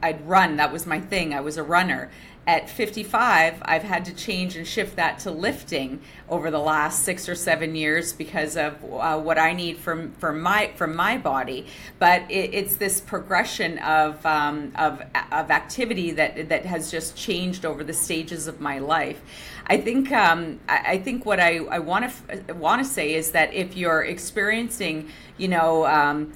I'd 0.03 0.27
run, 0.27 0.57
that 0.57 0.71
was 0.71 0.85
my 0.85 0.99
thing, 0.99 1.33
I 1.33 1.41
was 1.41 1.57
a 1.57 1.63
runner 1.63 2.11
at 2.47 2.69
55, 2.69 3.61
I've 3.61 3.83
had 3.83 4.05
to 4.05 4.13
change 4.15 4.55
and 4.55 4.65
shift 4.65 4.95
that 4.95 5.19
to 5.19 5.31
lifting 5.31 6.01
over 6.27 6.49
the 6.49 6.59
last 6.59 7.03
six 7.03 7.29
or 7.29 7.35
seven 7.35 7.75
years 7.75 8.11
because 8.11 8.57
of 8.57 8.83
uh, 8.83 9.19
what 9.19 9.37
I 9.37 9.53
need 9.53 9.77
from 9.77 10.13
from 10.13 10.41
my 10.41 10.71
from 10.75 10.95
my 10.95 11.17
body. 11.17 11.67
But 11.99 12.23
it, 12.29 12.53
it's 12.53 12.75
this 12.77 13.01
progression 13.01 13.77
of 13.79 14.25
um, 14.25 14.71
of 14.75 15.01
of 15.31 15.51
activity 15.51 16.11
that 16.11 16.49
that 16.49 16.65
has 16.65 16.89
just 16.89 17.15
changed 17.15 17.65
over 17.65 17.83
the 17.83 17.93
stages 17.93 18.47
of 18.47 18.59
my 18.59 18.79
life. 18.79 19.21
I 19.67 19.77
think 19.77 20.11
um, 20.11 20.59
I, 20.67 20.93
I, 20.93 20.97
think 20.97 21.27
what 21.27 21.39
I 21.39 21.77
want 21.77 22.11
to 22.47 22.53
want 22.55 22.83
to 22.83 22.89
say 22.89 23.13
is 23.13 23.31
that 23.33 23.53
if 23.53 23.77
you're 23.77 24.03
experiencing, 24.03 25.09
you 25.37 25.49
know. 25.49 25.85
Um, 25.85 26.33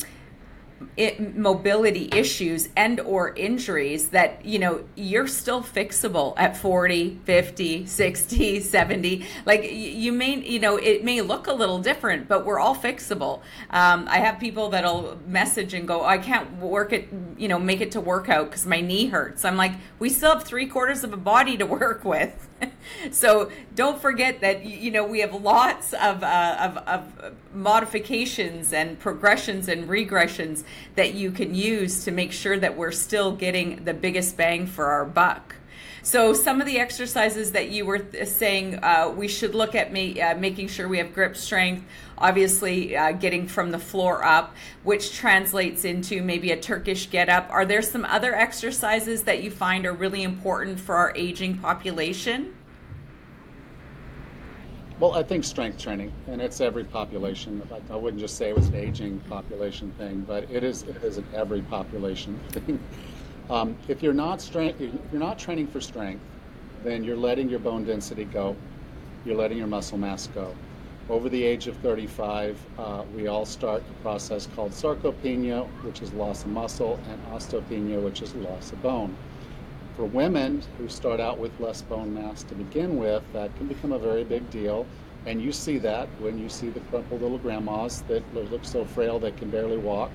it, 0.98 1.36
mobility 1.36 2.10
issues 2.12 2.70
and 2.76 3.00
or 3.00 3.36
injuries 3.36 4.10
that 4.10 4.44
you 4.46 4.60
know 4.60 4.84
you're 4.96 5.28
still 5.28 5.62
fixable 5.62 6.34
at 6.38 6.58
40 6.58 7.20
50 7.24 7.86
60 7.86 8.60
70 8.62 9.26
like 9.46 9.70
you 9.72 10.12
may 10.12 10.40
you 10.40 10.60
know 10.60 10.78
it 10.78 11.04
may 11.04 11.22
look 11.22 11.48
a 11.48 11.54
little 11.54 11.80
different 11.80 12.28
but 12.28 12.46
we're 12.46 12.60
all 12.60 12.76
fixable. 12.76 13.42
Um, 13.70 14.08
i 14.10 14.18
have 14.18 14.40
people 14.40 14.70
that'll 14.70 15.18
message 15.28 15.74
and 15.74 15.88
go 15.88 16.04
i 16.04 16.18
can't 16.18 16.58
work 16.58 16.94
it 16.94 17.10
you 17.38 17.48
know 17.48 17.60
make 17.60 17.82
it 17.82 17.92
to 17.92 18.02
workout 18.02 18.50
because 18.50 18.66
my 18.66 18.82
knee 18.82 19.08
hurts. 19.08 19.46
I'm 19.46 19.58
like 19.58 19.74
we 20.00 20.10
still 20.10 20.32
have 20.32 20.44
three 20.44 20.68
quarters 20.68 21.04
of 21.04 21.14
a 21.14 21.18
body 21.18 21.58
to 21.58 21.66
work 21.66 22.04
with. 22.04 22.50
So 23.12 23.52
don't 23.76 24.00
forget 24.00 24.42
that 24.42 24.66
you 24.66 24.92
know 24.92 25.06
we 25.06 25.20
have 25.22 25.34
lots 25.34 25.94
of, 25.94 26.24
uh, 26.24 26.58
of, 26.60 26.78
of 26.88 27.34
modifications 27.54 28.74
and 28.74 29.00
progressions 29.00 29.68
and 29.68 29.88
regressions 29.88 30.64
that 30.96 31.14
you 31.14 31.32
can 31.32 31.56
use 31.56 32.04
to 32.06 32.12
make 32.12 32.32
sure 32.32 32.58
that 32.58 32.78
we're 32.78 32.92
still 32.92 33.32
getting 33.32 33.84
the 33.84 33.94
biggest 33.94 34.38
bang 34.38 34.68
for 34.68 34.86
our 34.86 35.06
buck. 35.06 35.56
So 36.06 36.34
some 36.34 36.60
of 36.60 36.68
the 36.68 36.80
exercises 36.80 37.54
that 37.54 37.70
you 37.70 37.86
were 37.86 38.00
th- 38.00 38.28
saying 38.28 38.84
uh, 38.84 39.14
we 39.16 39.30
should 39.30 39.56
look 39.56 39.74
at 39.74 39.94
ma- 39.94 40.22
uh, 40.22 40.36
making 40.36 40.68
sure 40.68 40.90
we 40.90 40.98
have 40.98 41.14
grip 41.14 41.38
strength, 41.38 41.86
obviously 42.18 42.98
uh, 42.98 43.14
getting 43.14 43.48
from 43.48 43.72
the 43.72 43.80
floor 43.80 44.22
up, 44.22 44.54
which 44.84 45.14
translates 45.14 45.86
into 45.86 46.22
maybe 46.22 46.52
a 46.52 46.60
Turkish 46.60 47.10
get 47.10 47.30
up. 47.30 47.48
Are 47.50 47.66
there 47.66 47.82
some 47.82 48.04
other 48.04 48.36
exercises 48.36 49.24
that 49.24 49.44
you 49.44 49.50
find 49.50 49.86
are 49.86 49.94
really 49.94 50.24
important 50.24 50.78
for 50.78 50.96
our 50.96 51.14
aging 51.16 51.60
population? 51.60 52.54
Well, 55.04 55.16
I 55.16 55.22
think 55.22 55.44
strength 55.44 55.80
training, 55.80 56.14
and 56.28 56.42
it's 56.42 56.62
every 56.62 56.86
population. 56.86 57.62
I 57.90 57.96
wouldn't 57.98 58.22
just 58.22 58.38
say 58.38 58.48
it 58.48 58.56
was 58.56 58.70
an 58.70 58.76
aging 58.76 59.20
population 59.28 59.92
thing, 59.98 60.22
but 60.26 60.50
it 60.50 60.64
is 60.64 60.84
it 60.84 61.04
is 61.04 61.18
an 61.18 61.26
every 61.34 61.62
population 61.62 62.40
thing. 62.52 62.80
Um, 63.50 63.76
if 63.90 64.02
you're 64.02 64.14
not 64.14 64.42
strength, 64.42 64.80
if 64.80 64.94
you're 65.12 65.20
not 65.20 65.38
training 65.38 65.68
for 65.68 65.82
strength, 65.82 66.24
then 66.86 67.04
you're 67.04 67.18
letting 67.18 67.50
your 67.50 67.60
bone 67.60 67.84
density 67.84 68.24
go. 68.24 68.56
You're 69.26 69.36
letting 69.36 69.58
your 69.58 69.68
muscle 69.68 69.98
mass 69.98 70.28
go. 70.28 70.56
Over 71.10 71.28
the 71.28 71.44
age 71.44 71.68
of 71.68 71.76
35, 71.80 72.58
uh, 72.78 73.04
we 73.14 73.28
all 73.28 73.46
start 73.46 73.84
a 73.90 74.02
process 74.04 74.48
called 74.56 74.72
sarcopenia, 74.72 75.68
which 75.84 76.02
is 76.02 76.14
loss 76.14 76.46
of 76.46 76.52
muscle, 76.52 76.98
and 77.10 77.22
osteopenia, 77.34 78.02
which 78.02 78.22
is 78.22 78.34
loss 78.36 78.72
of 78.72 78.82
bone. 78.82 79.14
For 79.96 80.06
women 80.06 80.64
who 80.80 80.90
start 80.90 81.20
out 81.20 81.38
with 81.38 81.60
less 81.60 81.84
bone 81.84 82.14
mass 82.16 82.42
to 82.44 82.56
begin 82.56 82.98
with, 82.98 83.22
that 83.34 83.56
can 83.58 83.68
become 83.68 83.92
a 83.92 84.00
very 84.00 84.24
big 84.24 84.50
deal. 84.50 84.88
And 85.26 85.42
you 85.42 85.52
see 85.52 85.78
that 85.80 86.08
when 86.20 86.40
you 86.40 86.50
see 86.50 86.70
the 86.70 86.80
crumpled 86.82 87.22
little 87.22 87.38
grandmas 87.38 88.02
that 88.08 88.24
look 88.34 88.66
so 88.66 88.86
frail 88.86 89.20
they 89.20 89.32
can 89.32 89.50
barely 89.50 89.78
walk. 89.78 90.10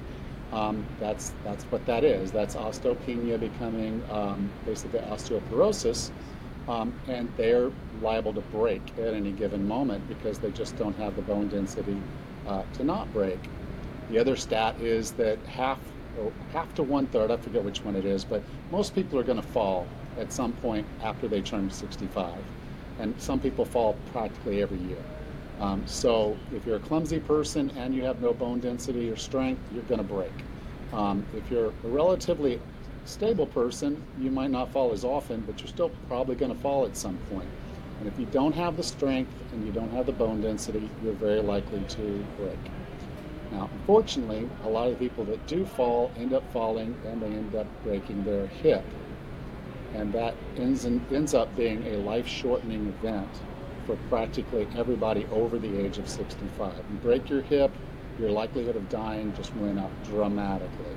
Um, 0.53 0.85
that's 0.99 1.33
that's 1.45 1.64
what 1.64 1.85
that 1.87 2.05
is. 2.05 2.33
That's 2.33 2.57
osteopenia 2.57 3.38
becoming 3.38 4.03
um, 4.11 4.51
basically 4.67 5.01
osteoporosis, 5.01 6.11
um, 6.69 6.93
and 7.07 7.31
they're 7.37 7.71
liable 8.03 8.33
to 8.35 8.41
break 8.41 8.83
at 8.99 9.14
any 9.14 9.31
given 9.31 9.67
moment 9.69 10.09
because 10.09 10.38
they 10.38 10.51
just 10.51 10.77
don't 10.77 10.97
have 10.97 11.17
the 11.17 11.23
bone 11.23 11.49
density 11.49 12.01
uh, 12.47 12.62
to 12.75 12.85
not 12.85 13.12
break. 13.12 13.38
The 14.11 14.19
other 14.19 14.37
stat 14.37 14.81
is 14.81 15.12
that 15.12 15.38
half 15.47 15.79
half 16.52 16.74
to 16.74 16.83
one 16.83 17.07
third, 17.07 17.31
I 17.31 17.37
forget 17.37 17.62
which 17.62 17.85
one 17.85 17.96
it 17.96 18.04
is, 18.04 18.24
but 18.24 18.42
most 18.70 18.94
people 18.94 19.18
are 19.18 19.24
going 19.24 19.40
to 19.40 19.48
fall 19.48 19.87
at 20.18 20.33
some 20.33 20.52
point 20.54 20.87
after 21.02 21.28
they 21.28 21.40
turn 21.40 21.70
65. 21.70 22.35
And 22.98 23.14
some 23.20 23.38
people 23.38 23.64
fall 23.64 23.96
practically 24.12 24.62
every 24.62 24.78
year. 24.78 25.02
Um, 25.61 25.83
so 25.87 26.37
if 26.52 26.64
you're 26.66 26.76
a 26.76 26.81
clumsy 26.81 27.18
person 27.18 27.70
and 27.76 27.94
you 27.94 28.04
have 28.04 28.20
no 28.20 28.33
bone 28.33 28.61
density 28.61 29.11
or 29.11 29.16
strength, 29.16 29.61
you're 29.72 29.83
going 29.85 29.98
to 29.98 30.04
break. 30.04 30.33
Um, 30.92 31.24
if 31.37 31.50
you're 31.50 31.68
a 31.68 31.88
relatively 31.88 32.61
stable 33.04 33.46
person, 33.46 34.02
you 34.18 34.31
might 34.31 34.50
not 34.50 34.72
fall 34.72 34.92
as 34.92 35.04
often, 35.04 35.40
but 35.42 35.59
you're 35.61 35.68
still 35.68 35.90
probably 36.09 36.37
going 36.37 36.54
to 36.54 36.61
fall 36.61 36.85
at 36.85 36.96
some 36.96 37.16
point. 37.31 37.48
And 37.98 38.07
if 38.07 38.18
you 38.18 38.26
don't 38.26 38.54
have 38.54 38.76
the 38.76 38.83
strength 38.83 39.33
and 39.52 39.66
you 39.66 39.72
don't 39.72 39.90
have 39.90 40.07
the 40.07 40.12
bone 40.12 40.40
density, 40.40 40.88
you're 41.02 41.14
very 41.14 41.40
likely 41.40 41.81
to 41.81 42.24
break. 42.37 42.59
Now, 43.50 43.70
unfortunately, 43.72 44.48
a 44.64 44.68
lot 44.68 44.88
of 44.88 44.98
people 44.98 45.24
that 45.24 45.46
do 45.46 45.64
fall 45.64 46.11
end 46.16 46.32
up 46.32 46.50
falling 46.52 46.94
and 47.06 47.22
they 47.22 47.28
end 47.28 47.54
up 47.54 47.66
breaking 47.82 48.24
their 48.24 48.46
hip. 48.46 48.84
And 49.94 50.12
that 50.12 50.34
ends, 50.56 50.84
in, 50.84 51.04
ends 51.12 51.34
up 51.34 51.54
being 51.56 51.87
a 51.87 51.96
life 51.96 52.26
shortening 52.26 52.88
event 52.88 53.28
for 53.87 53.96
practically 54.11 54.68
everybody 54.76 55.26
over 55.32 55.58
the 55.58 55.82
age 55.82 55.96
of 55.96 56.08
65. 56.08 56.74
You 56.76 56.96
break 56.98 57.30
your 57.30 57.40
hip, 57.40 57.70
your 58.18 58.30
likelihood 58.30 58.76
of 58.76 58.88
dying 58.90 59.32
just 59.34 59.54
went 59.56 59.78
up 59.78 59.90
dramatically. 60.04 60.96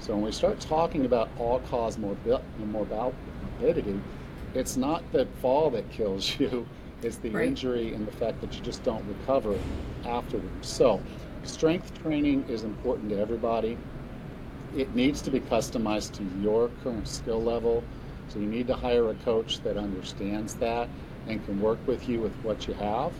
So 0.00 0.14
when 0.14 0.24
we 0.24 0.32
start 0.32 0.58
talking 0.60 1.04
about 1.04 1.28
all 1.38 1.60
cause 1.60 1.96
morbi- 1.96 2.42
morbidity, 2.58 4.00
it's 4.54 4.76
not 4.76 5.04
the 5.12 5.26
fall 5.40 5.70
that 5.70 5.88
kills 5.90 6.36
you, 6.40 6.66
it's 7.02 7.18
the 7.18 7.30
right. 7.30 7.46
injury 7.46 7.94
and 7.94 8.06
the 8.06 8.12
fact 8.12 8.40
that 8.40 8.54
you 8.54 8.60
just 8.60 8.82
don't 8.82 9.04
recover 9.06 9.56
afterwards. 10.04 10.66
So 10.66 11.00
strength 11.46 12.00
training 12.02 12.44
is 12.48 12.64
important 12.64 13.10
to 13.10 13.18
everybody. 13.18 13.78
It 14.76 14.94
needs 14.94 15.22
to 15.22 15.30
be 15.30 15.40
customized 15.40 16.12
to 16.12 16.24
your 16.42 16.70
current 16.82 17.08
skill 17.08 17.42
level. 17.42 17.82
So 18.28 18.38
you 18.38 18.46
need 18.46 18.66
to 18.66 18.74
hire 18.74 19.10
a 19.10 19.14
coach 19.14 19.60
that 19.60 19.76
understands 19.76 20.54
that 20.56 20.88
and 21.28 21.44
can 21.44 21.60
work 21.60 21.78
with 21.86 22.08
you 22.08 22.20
with 22.20 22.34
what 22.42 22.66
you 22.66 22.74
have. 22.74 23.12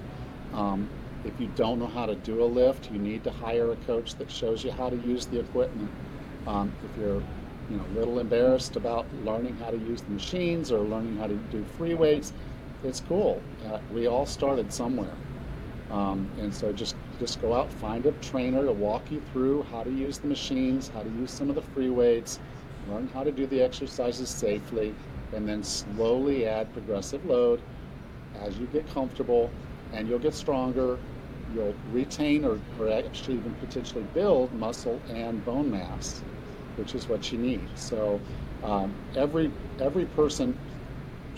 Um, 0.52 0.88
if 1.24 1.40
you 1.40 1.48
don't 1.56 1.78
know 1.78 1.86
how 1.86 2.06
to 2.06 2.14
do 2.14 2.42
a 2.42 2.44
lift, 2.44 2.90
you 2.90 2.98
need 2.98 3.24
to 3.24 3.30
hire 3.30 3.72
a 3.72 3.76
coach 3.76 4.14
that 4.16 4.30
shows 4.30 4.64
you 4.64 4.70
how 4.70 4.90
to 4.90 4.96
use 4.96 5.26
the 5.26 5.40
equipment. 5.40 5.90
Um, 6.46 6.72
if 6.84 7.00
you're 7.00 7.22
you 7.70 7.76
know, 7.76 7.84
a 7.84 7.94
little 7.98 8.18
embarrassed 8.20 8.76
about 8.76 9.06
learning 9.24 9.56
how 9.56 9.70
to 9.70 9.78
use 9.78 10.02
the 10.02 10.10
machines 10.10 10.70
or 10.70 10.80
learning 10.80 11.16
how 11.16 11.26
to 11.26 11.34
do 11.34 11.64
free 11.76 11.94
weights, 11.94 12.32
it's 12.84 13.00
cool. 13.00 13.42
Uh, 13.66 13.78
we 13.92 14.06
all 14.06 14.26
started 14.26 14.72
somewhere. 14.72 15.14
Um, 15.90 16.30
and 16.38 16.54
so 16.54 16.72
just 16.72 16.94
just 17.18 17.40
go 17.40 17.54
out, 17.54 17.72
find 17.72 18.06
a 18.06 18.12
trainer 18.12 18.64
to 18.64 18.72
walk 18.72 19.10
you 19.10 19.22
through 19.32 19.62
how 19.64 19.82
to 19.82 19.90
use 19.90 20.18
the 20.18 20.26
machines, 20.26 20.88
how 20.88 21.02
to 21.02 21.10
use 21.10 21.30
some 21.30 21.48
of 21.48 21.54
the 21.54 21.62
free 21.62 21.90
weights, 21.90 22.38
learn 22.88 23.08
how 23.14 23.24
to 23.24 23.32
do 23.32 23.46
the 23.46 23.60
exercises 23.60 24.28
safely, 24.28 24.94
and 25.32 25.48
then 25.48 25.62
slowly 25.62 26.46
add 26.46 26.72
progressive 26.72 27.24
load 27.26 27.60
as 28.40 28.56
you 28.58 28.66
get 28.66 28.88
comfortable, 28.92 29.50
and 29.92 30.08
you'll 30.08 30.18
get 30.18 30.34
stronger. 30.34 30.98
You'll 31.54 31.74
retain 31.92 32.44
or, 32.44 32.58
or 32.78 32.90
actually 32.90 33.36
even 33.36 33.54
potentially 33.54 34.04
build 34.14 34.52
muscle 34.54 35.00
and 35.08 35.44
bone 35.44 35.70
mass, 35.70 36.22
which 36.76 36.94
is 36.94 37.08
what 37.08 37.32
you 37.32 37.38
need. 37.38 37.66
So 37.76 38.20
um, 38.62 38.94
every 39.14 39.50
every 39.80 40.06
person 40.06 40.58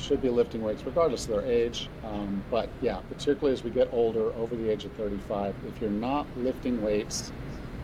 should 0.00 0.22
be 0.22 0.28
lifting 0.28 0.62
weights 0.62 0.84
regardless 0.84 1.24
of 1.24 1.30
their 1.30 1.44
age. 1.44 1.88
Um, 2.04 2.42
but 2.50 2.68
yeah, 2.80 3.00
particularly 3.08 3.52
as 3.52 3.64
we 3.64 3.70
get 3.70 3.88
older, 3.92 4.32
over 4.34 4.54
the 4.56 4.70
age 4.70 4.84
of 4.84 4.92
35, 4.92 5.54
if 5.66 5.80
you're 5.80 5.90
not 5.90 6.26
lifting 6.36 6.82
weights, 6.82 7.32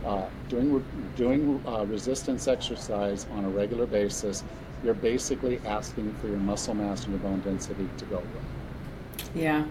uh, 0.04 0.26
doing 0.48 0.84
doing 1.16 1.62
uh, 1.66 1.84
resistance 1.86 2.46
exercise 2.46 3.26
on 3.32 3.44
a 3.44 3.48
regular 3.48 3.86
basis, 3.86 4.44
you're 4.82 4.94
basically 4.94 5.58
asking 5.66 6.14
for 6.20 6.28
your 6.28 6.38
muscle 6.38 6.74
mass 6.74 7.04
and 7.04 7.12
your 7.12 7.20
bone 7.20 7.40
density 7.40 7.88
to 7.96 8.04
go 8.06 8.16
away. 8.16 8.53
Yeah, 9.34 9.64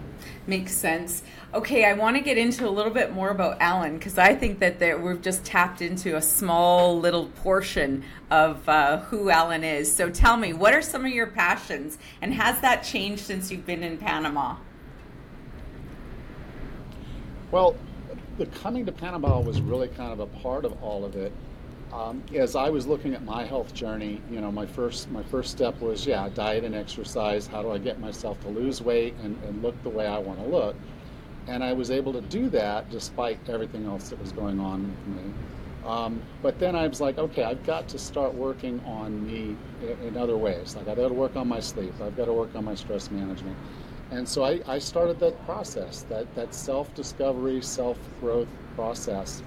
makes 0.46 0.72
sense. 0.72 1.22
Okay, 1.54 1.86
I 1.86 1.94
want 1.94 2.16
to 2.16 2.22
get 2.22 2.36
into 2.36 2.68
a 2.68 2.70
little 2.70 2.92
bit 2.92 3.12
more 3.12 3.30
about 3.30 3.56
Allan 3.60 3.96
because 3.96 4.18
I 4.18 4.34
think 4.34 4.58
that 4.58 4.78
there, 4.78 4.98
we've 4.98 5.22
just 5.22 5.42
tapped 5.42 5.80
into 5.80 6.16
a 6.16 6.22
small 6.22 6.98
little 7.00 7.26
portion 7.28 8.04
of 8.30 8.68
uh, 8.68 8.98
who 9.00 9.30
Allan 9.30 9.64
is. 9.64 9.90
So 9.94 10.10
tell 10.10 10.36
me, 10.36 10.52
what 10.52 10.74
are 10.74 10.82
some 10.82 11.06
of 11.06 11.12
your 11.12 11.28
passions 11.28 11.96
and 12.20 12.34
has 12.34 12.60
that 12.60 12.82
changed 12.82 13.22
since 13.24 13.50
you've 13.50 13.64
been 13.64 13.82
in 13.82 13.96
Panama? 13.96 14.56
Well, 17.50 17.76
the 18.36 18.46
coming 18.46 18.84
to 18.84 18.92
Panama 18.92 19.40
was 19.40 19.60
really 19.62 19.88
kind 19.88 20.12
of 20.12 20.20
a 20.20 20.26
part 20.26 20.64
of 20.64 20.82
all 20.82 21.04
of 21.04 21.16
it. 21.16 21.32
Um, 21.94 22.24
as 22.34 22.56
I 22.56 22.70
was 22.70 22.88
looking 22.88 23.14
at 23.14 23.22
my 23.22 23.44
health 23.44 23.72
journey, 23.72 24.20
you 24.28 24.40
know, 24.40 24.50
my 24.50 24.66
first 24.66 25.08
my 25.12 25.22
first 25.22 25.52
step 25.52 25.80
was 25.80 26.04
yeah, 26.04 26.28
diet 26.34 26.64
and 26.64 26.74
exercise. 26.74 27.46
How 27.46 27.62
do 27.62 27.70
I 27.70 27.78
get 27.78 28.00
myself 28.00 28.40
to 28.40 28.48
lose 28.48 28.82
weight 28.82 29.14
and, 29.22 29.40
and 29.44 29.62
look 29.62 29.80
the 29.84 29.90
way 29.90 30.04
I 30.04 30.18
want 30.18 30.40
to 30.40 30.46
look? 30.46 30.74
And 31.46 31.62
I 31.62 31.72
was 31.72 31.92
able 31.92 32.12
to 32.14 32.20
do 32.22 32.48
that 32.50 32.90
despite 32.90 33.38
everything 33.48 33.86
else 33.86 34.08
that 34.08 34.20
was 34.20 34.32
going 34.32 34.58
on 34.58 34.88
with 34.88 35.22
me. 35.22 35.32
Um, 35.86 36.20
but 36.42 36.58
then 36.58 36.74
I 36.74 36.88
was 36.88 37.00
like, 37.00 37.18
okay, 37.18 37.44
I've 37.44 37.64
got 37.64 37.86
to 37.88 37.98
start 37.98 38.34
working 38.34 38.80
on 38.86 39.24
me 39.24 39.56
in, 40.02 40.16
other 40.16 40.36
ways. 40.36 40.74
Like 40.74 40.88
I've 40.88 40.96
got 40.96 41.08
to 41.08 41.14
work 41.14 41.36
on 41.36 41.46
my 41.46 41.60
sleep. 41.60 41.92
I've 42.02 42.16
got 42.16 42.24
to 42.24 42.32
work 42.32 42.56
on 42.56 42.64
my 42.64 42.74
stress 42.74 43.08
management. 43.10 43.56
And 44.10 44.28
so 44.28 44.42
I, 44.42 44.60
I 44.66 44.78
started 44.78 45.20
that 45.20 45.44
process, 45.44 46.02
that, 46.08 46.34
that 46.34 46.54
self-discovery, 46.54 47.62
self-growth 47.62 48.48
process 48.74 49.42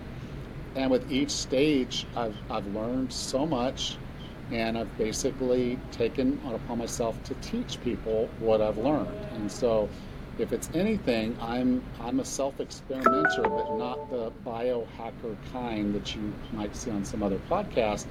and 0.76 0.92
with 0.92 1.12
each 1.12 1.32
stage, 1.32 2.06
I've, 2.16 2.36
I've 2.50 2.68
learned 2.74 3.12
so 3.12 3.46
much, 3.46 3.98
and 4.52 4.78
I've 4.78 4.98
basically 4.98 5.80
taken 5.92 6.40
upon 6.46 6.78
myself 6.78 7.22
to 7.24 7.34
teach 7.36 7.82
people 7.84 8.30
what 8.40 8.62
I've 8.62 8.78
learned. 8.78 9.26
And 9.34 9.52
so, 9.52 9.90
if 10.40 10.54
it's 10.54 10.70
anything, 10.76 11.36
I'm 11.42 11.84
I'm 12.00 12.20
a 12.20 12.26
self-experimenter, 12.26 13.42
but 13.42 13.78
not 13.78 14.10
the 14.12 14.32
biohacker 14.46 15.36
kind 15.52 15.96
that 15.96 16.16
you 16.16 16.34
might 16.52 16.76
see 16.76 16.92
on 16.92 17.04
some 17.04 17.24
other 17.24 17.40
podcast. 17.50 18.06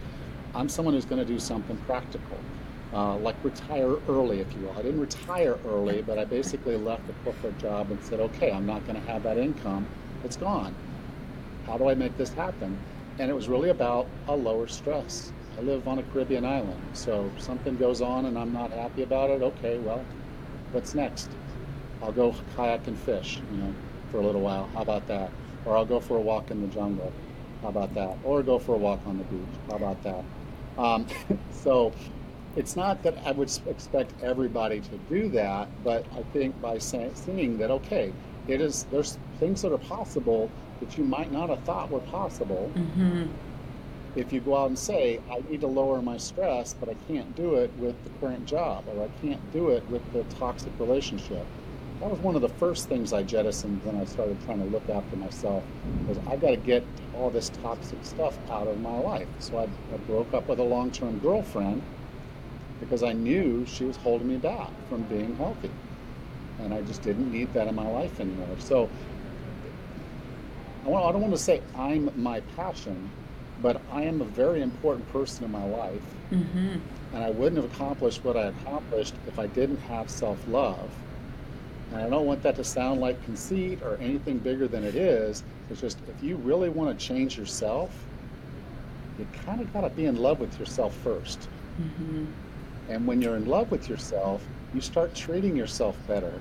I'm 0.54 0.68
someone 0.68 0.94
who's 0.94 1.04
going 1.04 1.24
to 1.24 1.32
do 1.32 1.38
something 1.38 1.76
practical, 1.86 2.38
uh, 2.92 3.16
like 3.18 3.36
retire 3.44 3.96
early, 4.08 4.40
if 4.40 4.52
you 4.54 4.60
will. 4.60 4.72
I 4.72 4.82
didn't 4.82 5.00
retire 5.00 5.58
early, 5.66 6.02
but 6.02 6.18
I 6.18 6.24
basically 6.24 6.76
left 6.76 7.06
the 7.06 7.12
corporate 7.24 7.58
job 7.58 7.90
and 7.90 8.02
said, 8.02 8.20
okay, 8.20 8.50
I'm 8.50 8.66
not 8.66 8.86
going 8.86 9.00
to 9.00 9.06
have 9.10 9.22
that 9.22 9.38
income. 9.38 9.86
It's 10.24 10.36
gone. 10.36 10.74
How 11.66 11.76
do 11.76 11.88
I 11.88 11.94
make 11.94 12.16
this 12.16 12.32
happen? 12.32 12.78
And 13.18 13.30
it 13.30 13.34
was 13.34 13.48
really 13.48 13.70
about 13.70 14.06
a 14.28 14.36
lower 14.36 14.68
stress. 14.68 15.32
I 15.58 15.62
live 15.62 15.88
on 15.88 15.98
a 15.98 16.02
Caribbean 16.04 16.44
island, 16.44 16.80
so 16.92 17.30
something 17.38 17.76
goes 17.76 18.00
on 18.02 18.26
and 18.26 18.38
I'm 18.38 18.52
not 18.52 18.70
happy 18.70 19.02
about 19.02 19.30
it. 19.30 19.42
Okay, 19.42 19.78
well, 19.78 20.04
what's 20.72 20.94
next? 20.94 21.30
I'll 22.02 22.12
go 22.12 22.34
kayak 22.56 22.86
and 22.86 22.98
fish, 22.98 23.40
you 23.50 23.58
know, 23.58 23.74
for 24.10 24.18
a 24.18 24.22
little 24.22 24.42
while. 24.42 24.68
How 24.74 24.82
about 24.82 25.08
that? 25.08 25.30
Or 25.64 25.76
I'll 25.76 25.86
go 25.86 25.98
for 25.98 26.18
a 26.18 26.20
walk 26.20 26.50
in 26.50 26.60
the 26.60 26.68
jungle. 26.68 27.12
How 27.62 27.68
about 27.68 27.94
that? 27.94 28.16
Or 28.22 28.42
go 28.42 28.58
for 28.58 28.74
a 28.74 28.78
walk 28.78 29.00
on 29.06 29.18
the 29.18 29.24
beach. 29.24 29.54
How 29.68 29.76
about 29.76 30.02
that? 30.04 30.24
Um, 30.78 31.06
so 31.50 31.92
it's 32.54 32.76
not 32.76 33.02
that 33.02 33.16
I 33.24 33.32
would 33.32 33.50
expect 33.66 34.12
everybody 34.22 34.80
to 34.80 34.98
do 35.08 35.28
that, 35.30 35.68
but 35.82 36.04
I 36.14 36.22
think 36.32 36.60
by 36.60 36.78
say, 36.78 37.10
seeing 37.14 37.58
that, 37.58 37.70
okay, 37.70 38.12
it 38.46 38.60
is 38.60 38.84
there's 38.90 39.18
things 39.40 39.62
that 39.62 39.72
are 39.72 39.78
possible 39.78 40.50
that 40.80 40.98
you 40.98 41.04
might 41.04 41.32
not 41.32 41.48
have 41.48 41.62
thought 41.64 41.90
were 41.90 42.00
possible. 42.00 42.70
Mm-hmm. 42.74 43.24
If 44.14 44.32
you 44.32 44.40
go 44.40 44.56
out 44.56 44.68
and 44.68 44.78
say, 44.78 45.20
I 45.30 45.42
need 45.50 45.60
to 45.60 45.66
lower 45.66 46.00
my 46.00 46.16
stress, 46.16 46.74
but 46.74 46.88
I 46.88 46.94
can't 47.06 47.36
do 47.36 47.56
it 47.56 47.70
with 47.76 48.02
the 48.04 48.10
current 48.18 48.46
job, 48.46 48.84
or 48.88 49.04
I 49.04 49.08
can't 49.20 49.52
do 49.52 49.70
it 49.70 49.88
with 49.90 50.02
the 50.12 50.22
toxic 50.36 50.72
relationship, 50.78 51.44
that 52.00 52.10
was 52.10 52.18
one 52.20 52.34
of 52.34 52.42
the 52.42 52.48
first 52.48 52.88
things 52.88 53.12
I 53.12 53.22
jettisoned 53.22 53.84
when 53.84 53.96
I 54.00 54.04
started 54.04 54.38
trying 54.44 54.58
to 54.58 54.66
look 54.70 54.88
after 54.88 55.16
myself. 55.16 55.62
Was 56.08 56.18
I 56.26 56.36
got 56.36 56.50
to 56.50 56.56
get 56.56 56.84
all 57.14 57.30
this 57.30 57.50
toxic 57.62 57.98
stuff 58.04 58.38
out 58.50 58.66
of 58.66 58.80
my 58.80 58.98
life. 58.98 59.28
So 59.38 59.58
I, 59.58 59.64
I 59.64 59.96
broke 60.06 60.34
up 60.34 60.48
with 60.48 60.58
a 60.58 60.62
long-term 60.62 61.18
girlfriend 61.20 61.82
because 62.80 63.02
I 63.02 63.12
knew 63.12 63.64
she 63.66 63.84
was 63.84 63.96
holding 63.96 64.28
me 64.28 64.36
back 64.36 64.70
from 64.88 65.02
being 65.04 65.34
healthy, 65.36 65.70
and 66.60 66.74
I 66.74 66.82
just 66.82 67.02
didn't 67.02 67.32
need 67.32 67.52
that 67.54 67.66
in 67.66 67.74
my 67.74 67.88
life 67.88 68.20
anymore. 68.20 68.56
So 68.58 68.90
I, 70.94 71.12
don't 71.12 71.20
want 71.20 71.34
to 71.34 71.38
say 71.38 71.62
I'm 71.76 72.10
my 72.16 72.40
passion, 72.56 73.10
but 73.62 73.80
I 73.90 74.02
am 74.02 74.20
a 74.20 74.24
very 74.24 74.62
important 74.62 75.10
person 75.12 75.44
in 75.44 75.50
my 75.50 75.64
life, 75.64 76.02
mm-hmm. 76.30 76.76
and 77.14 77.24
I 77.24 77.30
wouldn't 77.30 77.62
have 77.62 77.72
accomplished 77.72 78.24
what 78.24 78.36
I 78.36 78.46
accomplished 78.46 79.14
if 79.26 79.38
I 79.38 79.46
didn't 79.48 79.78
have 79.78 80.10
self-love 80.10 80.90
and 81.92 82.02
I 82.02 82.08
don't 82.08 82.26
want 82.26 82.42
that 82.42 82.56
to 82.56 82.64
sound 82.64 83.00
like 83.00 83.22
conceit 83.24 83.80
or 83.82 83.96
anything 83.98 84.38
bigger 84.38 84.66
than 84.66 84.84
it 84.84 84.96
is. 84.96 85.44
It's 85.70 85.80
just 85.80 85.98
if 86.08 86.22
you 86.22 86.36
really 86.36 86.68
want 86.68 86.98
to 86.98 87.06
change 87.06 87.38
yourself, 87.38 87.90
you 89.18 89.26
kind 89.44 89.60
of 89.60 89.72
got 89.72 89.82
to 89.82 89.90
be 89.90 90.06
in 90.06 90.16
love 90.16 90.40
with 90.40 90.58
yourself 90.58 90.96
1st 91.04 91.38
mm-hmm. 91.80 92.24
And 92.88 93.06
when 93.06 93.20
you're 93.20 93.36
in 93.36 93.46
love 93.46 93.70
with 93.70 93.88
yourself, 93.88 94.44
you 94.74 94.80
start 94.80 95.14
treating 95.14 95.56
yourself 95.56 95.96
better. 96.06 96.32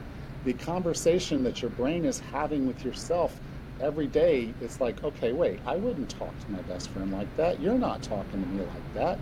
The 0.43 0.53
conversation 0.53 1.43
that 1.43 1.61
your 1.61 1.71
brain 1.71 2.05
is 2.05 2.19
having 2.19 2.67
with 2.67 2.83
yourself 2.83 3.39
every 3.79 4.07
day, 4.07 4.53
it's 4.61 4.79
like, 4.79 5.03
okay, 5.03 5.31
wait, 5.31 5.59
I 5.65 5.75
wouldn't 5.75 6.09
talk 6.09 6.37
to 6.39 6.51
my 6.51 6.61
best 6.61 6.89
friend 6.89 7.11
like 7.11 7.33
that. 7.37 7.59
You're 7.59 7.77
not 7.77 8.01
talking 8.01 8.41
to 8.41 8.47
me 8.49 8.61
like 8.61 8.93
that. 8.93 9.19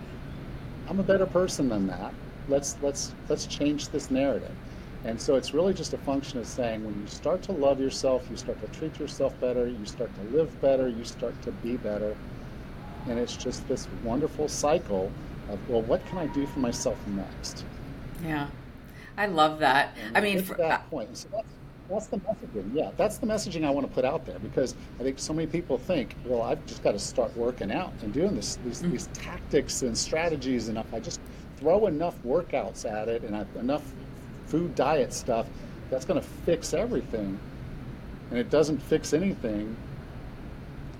I'm 0.88 1.00
a 1.00 1.02
better 1.02 1.26
person 1.26 1.68
than 1.68 1.86
that. 1.86 2.14
Let's 2.48 2.76
let's 2.82 3.14
let's 3.28 3.46
change 3.46 3.88
this 3.88 4.10
narrative. 4.10 4.54
And 5.04 5.20
so 5.20 5.34
it's 5.34 5.52
really 5.52 5.74
just 5.74 5.92
a 5.92 5.98
function 5.98 6.38
of 6.38 6.46
saying 6.46 6.84
when 6.84 6.98
you 6.98 7.06
start 7.06 7.42
to 7.42 7.52
love 7.52 7.78
yourself, 7.78 8.26
you 8.30 8.36
start 8.36 8.60
to 8.60 8.78
treat 8.78 8.98
yourself 8.98 9.38
better, 9.38 9.66
you 9.66 9.84
start 9.84 10.10
to 10.14 10.36
live 10.36 10.58
better, 10.62 10.88
you 10.88 11.04
start 11.04 11.40
to 11.42 11.52
be 11.52 11.76
better. 11.76 12.16
And 13.06 13.18
it's 13.18 13.36
just 13.36 13.66
this 13.68 13.86
wonderful 14.02 14.48
cycle 14.48 15.12
of, 15.50 15.68
well, 15.68 15.82
what 15.82 16.04
can 16.06 16.16
I 16.16 16.26
do 16.28 16.46
for 16.46 16.60
myself 16.60 16.96
next? 17.08 17.64
Yeah. 18.24 18.48
I 19.18 19.26
love 19.26 19.58
that. 19.58 19.94
And 20.06 20.16
I 20.16 20.20
mean, 20.22 20.42
for, 20.42 20.54
that 20.54 20.80
uh, 20.80 20.82
point. 20.84 21.16
So 21.18 21.28
that's, 21.30 21.48
that's 21.88 22.06
the 22.06 22.16
messaging. 22.18 22.70
Yeah, 22.72 22.90
that's 22.96 23.18
the 23.18 23.26
messaging 23.26 23.64
I 23.64 23.70
want 23.70 23.86
to 23.86 23.92
put 23.92 24.04
out 24.04 24.24
there 24.24 24.38
because 24.38 24.74
I 24.98 25.02
think 25.02 25.18
so 25.18 25.32
many 25.32 25.46
people 25.46 25.78
think, 25.78 26.14
well, 26.24 26.42
I've 26.42 26.64
just 26.66 26.82
got 26.82 26.92
to 26.92 26.98
start 26.98 27.36
working 27.36 27.70
out 27.70 27.92
and 28.02 28.12
doing 28.12 28.34
this, 28.34 28.56
these, 28.64 28.80
mm-hmm. 28.80 28.92
these 28.92 29.08
tactics 29.12 29.82
and 29.82 29.96
strategies, 29.96 30.68
and 30.68 30.78
if 30.78 30.94
I 30.94 31.00
just 31.00 31.20
throw 31.58 31.86
enough 31.86 32.14
workouts 32.22 32.90
at 32.90 33.08
it 33.08 33.22
and 33.22 33.36
I, 33.36 33.46
enough 33.58 33.82
food 34.46 34.74
diet 34.74 35.12
stuff 35.12 35.46
that's 35.90 36.04
going 36.04 36.20
to 36.20 36.26
fix 36.44 36.74
everything 36.74 37.38
and 38.30 38.38
it 38.38 38.50
doesn't 38.50 38.78
fix 38.78 39.12
anything 39.12 39.76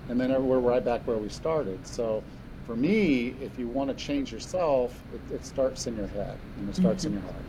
and 0.09 0.21
then 0.21 0.31
we're 0.47 0.59
right 0.59 0.85
back 0.85 1.07
where 1.07 1.17
we 1.17 1.29
started 1.29 1.87
so 1.87 2.23
for 2.67 2.77
me 2.77 3.35
if 3.41 3.59
you 3.59 3.69
want 3.69 3.91
to 3.91 3.95
change 3.95 4.33
yourself 4.33 4.99
it, 5.13 5.35
it 5.35 5.45
starts 5.45 5.87
in 5.87 5.97
your 5.97 6.07
head 6.09 6.39
and 6.59 6.69
it 6.69 6.77
starts 6.77 7.05
mm-hmm. 7.05 7.19
in 7.19 7.23
your 7.23 7.33
heart 7.33 7.44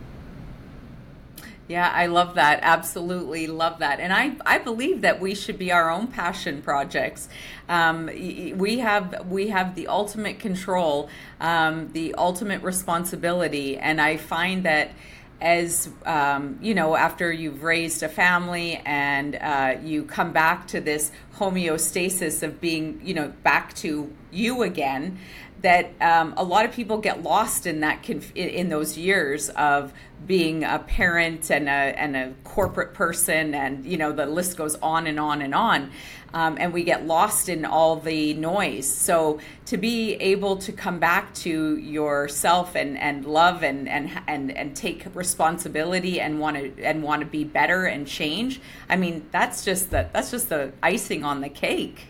yeah, 1.68 1.90
I 1.92 2.06
love 2.06 2.36
that. 2.36 2.60
Absolutely 2.62 3.48
love 3.48 3.80
that. 3.80 3.98
And 3.98 4.12
I, 4.12 4.36
I 4.46 4.58
believe 4.58 5.00
that 5.00 5.20
we 5.20 5.34
should 5.34 5.58
be 5.58 5.72
our 5.72 5.90
own 5.90 6.06
passion 6.06 6.62
projects. 6.62 7.28
Um, 7.68 8.06
we 8.06 8.78
have 8.78 9.26
we 9.28 9.48
have 9.48 9.74
the 9.74 9.88
ultimate 9.88 10.38
control, 10.38 11.08
um, 11.40 11.90
the 11.92 12.14
ultimate 12.14 12.62
responsibility, 12.62 13.78
and 13.78 14.00
I 14.00 14.16
find 14.16 14.64
that 14.64 14.92
as 15.40 15.90
um, 16.06 16.58
you 16.62 16.74
know, 16.74 16.94
after 16.94 17.32
you've 17.32 17.62
raised 17.62 18.02
a 18.02 18.08
family 18.08 18.80
and 18.86 19.34
uh, 19.34 19.76
you 19.82 20.04
come 20.04 20.32
back 20.32 20.68
to 20.68 20.80
this 20.80 21.10
homeostasis 21.36 22.42
of 22.42 22.60
being, 22.60 23.00
you 23.04 23.12
know, 23.12 23.32
back 23.42 23.74
to 23.74 24.10
you 24.30 24.62
again, 24.62 25.18
that 25.62 25.90
um, 26.00 26.34
a 26.36 26.44
lot 26.44 26.64
of 26.64 26.72
people 26.72 26.98
get 26.98 27.22
lost 27.22 27.66
in 27.66 27.80
that 27.80 28.02
conf- 28.02 28.34
in 28.34 28.68
those 28.68 28.96
years 28.96 29.48
of 29.50 29.92
being 30.24 30.64
a 30.64 30.78
parent 30.78 31.50
and 31.50 31.68
a 31.68 31.70
and 31.70 32.16
a 32.16 32.32
corporate 32.44 32.94
person, 32.94 33.54
and 33.54 33.84
you 33.84 33.96
know 33.96 34.12
the 34.12 34.26
list 34.26 34.56
goes 34.56 34.74
on 34.76 35.06
and 35.06 35.20
on 35.20 35.42
and 35.42 35.54
on, 35.54 35.90
um, 36.34 36.56
and 36.58 36.72
we 36.72 36.84
get 36.84 37.06
lost 37.06 37.48
in 37.48 37.64
all 37.64 37.96
the 37.96 38.34
noise. 38.34 38.88
So 38.88 39.40
to 39.66 39.76
be 39.76 40.14
able 40.14 40.56
to 40.58 40.72
come 40.72 40.98
back 40.98 41.34
to 41.36 41.76
yourself 41.76 42.74
and 42.74 42.98
and 42.98 43.24
love 43.24 43.62
and 43.62 43.88
and 43.88 44.10
and 44.26 44.56
and 44.56 44.74
take 44.74 45.06
responsibility 45.14 46.20
and 46.20 46.40
want 46.40 46.56
to 46.56 46.84
and 46.84 47.02
want 47.02 47.20
to 47.20 47.26
be 47.26 47.44
better 47.44 47.84
and 47.86 48.06
change. 48.06 48.60
I 48.88 48.96
mean, 48.96 49.26
that's 49.30 49.64
just 49.64 49.90
the 49.90 50.08
that's 50.12 50.30
just 50.30 50.48
the 50.48 50.72
icing 50.82 51.24
on 51.24 51.40
the 51.40 51.48
cake. 51.48 52.06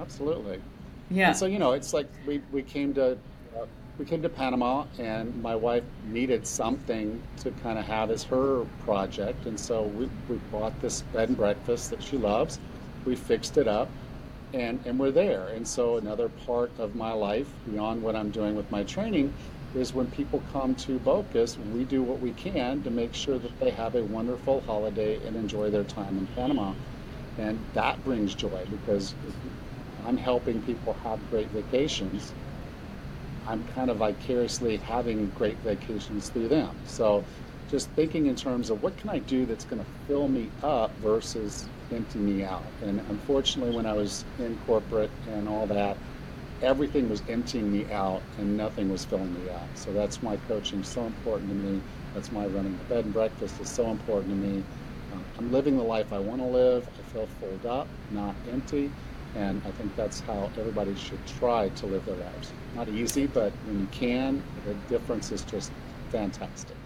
Absolutely. 0.00 0.60
Yeah. 1.10 1.28
And 1.28 1.36
so 1.36 1.46
you 1.46 1.58
know, 1.58 1.72
it's 1.72 1.94
like 1.94 2.08
we 2.26 2.42
we 2.52 2.62
came 2.62 2.94
to 2.94 3.18
we 3.98 4.04
came 4.04 4.22
to 4.22 4.28
Panama, 4.28 4.84
and 4.98 5.40
my 5.40 5.54
wife 5.54 5.84
needed 6.08 6.46
something 6.46 7.22
to 7.38 7.50
kind 7.62 7.78
of 7.78 7.84
have 7.84 8.10
as 8.10 8.24
her 8.24 8.64
project, 8.84 9.46
and 9.46 9.58
so 9.58 9.82
we 9.82 10.08
we 10.28 10.36
bought 10.50 10.78
this 10.80 11.02
bed 11.12 11.28
and 11.28 11.36
breakfast 11.36 11.90
that 11.90 12.02
she 12.02 12.16
loves. 12.16 12.58
We 13.04 13.14
fixed 13.14 13.56
it 13.56 13.68
up, 13.68 13.88
and 14.52 14.80
and 14.84 14.98
we're 14.98 15.12
there. 15.12 15.48
And 15.48 15.66
so 15.66 15.96
another 15.96 16.28
part 16.28 16.72
of 16.78 16.96
my 16.96 17.12
life 17.12 17.48
beyond 17.70 18.02
what 18.02 18.16
I'm 18.16 18.30
doing 18.30 18.56
with 18.56 18.68
my 18.70 18.82
training 18.82 19.32
is 19.76 19.94
when 19.94 20.06
people 20.12 20.42
come 20.52 20.74
to 20.76 20.98
Bocas, 21.00 21.56
we 21.72 21.84
do 21.84 22.02
what 22.02 22.20
we 22.20 22.32
can 22.32 22.82
to 22.82 22.90
make 22.90 23.14
sure 23.14 23.38
that 23.38 23.60
they 23.60 23.70
have 23.70 23.94
a 23.94 24.02
wonderful 24.04 24.60
holiday 24.62 25.16
and 25.26 25.36
enjoy 25.36 25.70
their 25.70 25.84
time 25.84 26.18
in 26.18 26.26
Panama. 26.28 26.72
And 27.38 27.58
that 27.74 28.02
brings 28.04 28.34
joy 28.34 28.64
because 28.70 29.14
I'm 30.06 30.16
helping 30.16 30.62
people 30.62 30.92
have 31.02 31.18
great 31.30 31.48
vacations. 31.48 32.32
I'm 33.46 33.64
kind 33.68 33.90
of 33.90 33.98
vicariously 33.98 34.76
having 34.78 35.26
great 35.30 35.56
vacations 35.58 36.28
through 36.28 36.48
them. 36.48 36.74
So 36.86 37.24
just 37.70 37.90
thinking 37.90 38.26
in 38.26 38.36
terms 38.36 38.70
of 38.70 38.82
what 38.82 38.96
can 38.96 39.10
I 39.10 39.18
do 39.18 39.46
that's 39.46 39.64
going 39.64 39.82
to 39.82 39.90
fill 40.06 40.28
me 40.28 40.50
up 40.62 40.96
versus 40.98 41.68
empty 41.90 42.18
me 42.18 42.44
out. 42.44 42.64
And 42.82 43.00
unfortunately, 43.08 43.74
when 43.74 43.86
I 43.86 43.92
was 43.92 44.24
in 44.38 44.56
corporate 44.66 45.10
and 45.28 45.48
all 45.48 45.66
that, 45.66 45.96
everything 46.62 47.08
was 47.08 47.22
emptying 47.28 47.70
me 47.70 47.90
out 47.92 48.22
and 48.38 48.56
nothing 48.56 48.88
was 48.88 49.04
filling 49.04 49.32
me 49.34 49.50
up. 49.50 49.68
So 49.74 49.92
that's 49.92 50.22
why 50.22 50.36
coaching 50.48 50.80
is 50.80 50.88
so 50.88 51.04
important 51.04 51.50
to 51.50 51.54
me. 51.56 51.80
That's 52.14 52.30
why 52.32 52.46
running 52.46 52.76
the 52.78 52.84
bed 52.84 53.04
and 53.04 53.12
breakfast 53.12 53.60
is 53.60 53.68
so 53.68 53.90
important 53.90 54.30
to 54.30 54.36
me. 54.36 54.62
Uh, 55.12 55.18
I'm 55.38 55.52
living 55.52 55.76
the 55.76 55.82
life 55.82 56.12
I 56.12 56.18
want 56.18 56.40
to 56.40 56.46
live. 56.46 56.88
I 56.88 57.02
feel 57.12 57.26
filled 57.26 57.66
up, 57.66 57.88
not 58.10 58.34
empty. 58.50 58.90
And 59.34 59.60
I 59.66 59.70
think 59.72 59.94
that's 59.96 60.20
how 60.20 60.50
everybody 60.58 60.94
should 60.94 61.24
try 61.26 61.68
to 61.70 61.86
live 61.86 62.04
their 62.06 62.16
lives. 62.16 62.52
Not 62.76 62.88
easy, 62.88 63.26
but 63.26 63.52
when 63.66 63.80
you 63.80 63.88
can, 63.90 64.42
the 64.64 64.74
difference 64.88 65.32
is 65.32 65.42
just 65.42 65.72
fantastic. 66.10 66.76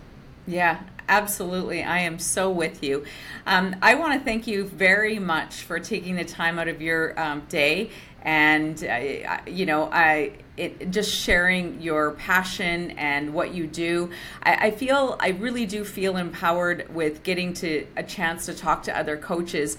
Yeah, 0.46 0.80
absolutely. 1.10 1.82
I 1.82 1.98
am 1.98 2.18
so 2.18 2.50
with 2.50 2.82
you. 2.82 3.04
Um, 3.46 3.76
I 3.82 3.94
want 3.96 4.14
to 4.14 4.20
thank 4.20 4.46
you 4.46 4.64
very 4.64 5.18
much 5.18 5.56
for 5.56 5.78
taking 5.78 6.16
the 6.16 6.24
time 6.24 6.58
out 6.58 6.68
of 6.68 6.80
your 6.80 7.18
um, 7.20 7.42
day 7.50 7.90
and 8.22 8.84
uh, 8.84 9.38
you 9.46 9.64
know 9.64 9.88
I 9.92 10.32
it 10.56 10.90
just 10.90 11.14
sharing 11.14 11.80
your 11.80 12.12
passion 12.12 12.90
and 12.92 13.32
what 13.32 13.54
you 13.54 13.66
do. 13.66 14.10
I, 14.42 14.66
I, 14.66 14.70
feel 14.72 15.16
I 15.20 15.28
really 15.28 15.66
do 15.66 15.84
feel 15.84 16.16
empowered 16.16 16.92
with 16.92 17.22
getting 17.22 17.54
to 17.54 17.86
a 17.96 18.02
chance 18.02 18.46
to 18.46 18.54
talk 18.54 18.82
to 18.84 18.98
other 18.98 19.16
coaches 19.16 19.78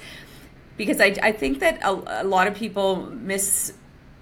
because 0.79 1.01
I, 1.01 1.13
I 1.21 1.33
think 1.33 1.59
that 1.59 1.83
a, 1.83 2.21
a 2.21 2.23
lot 2.23 2.47
of 2.47 2.55
people 2.55 3.05
miss 3.11 3.73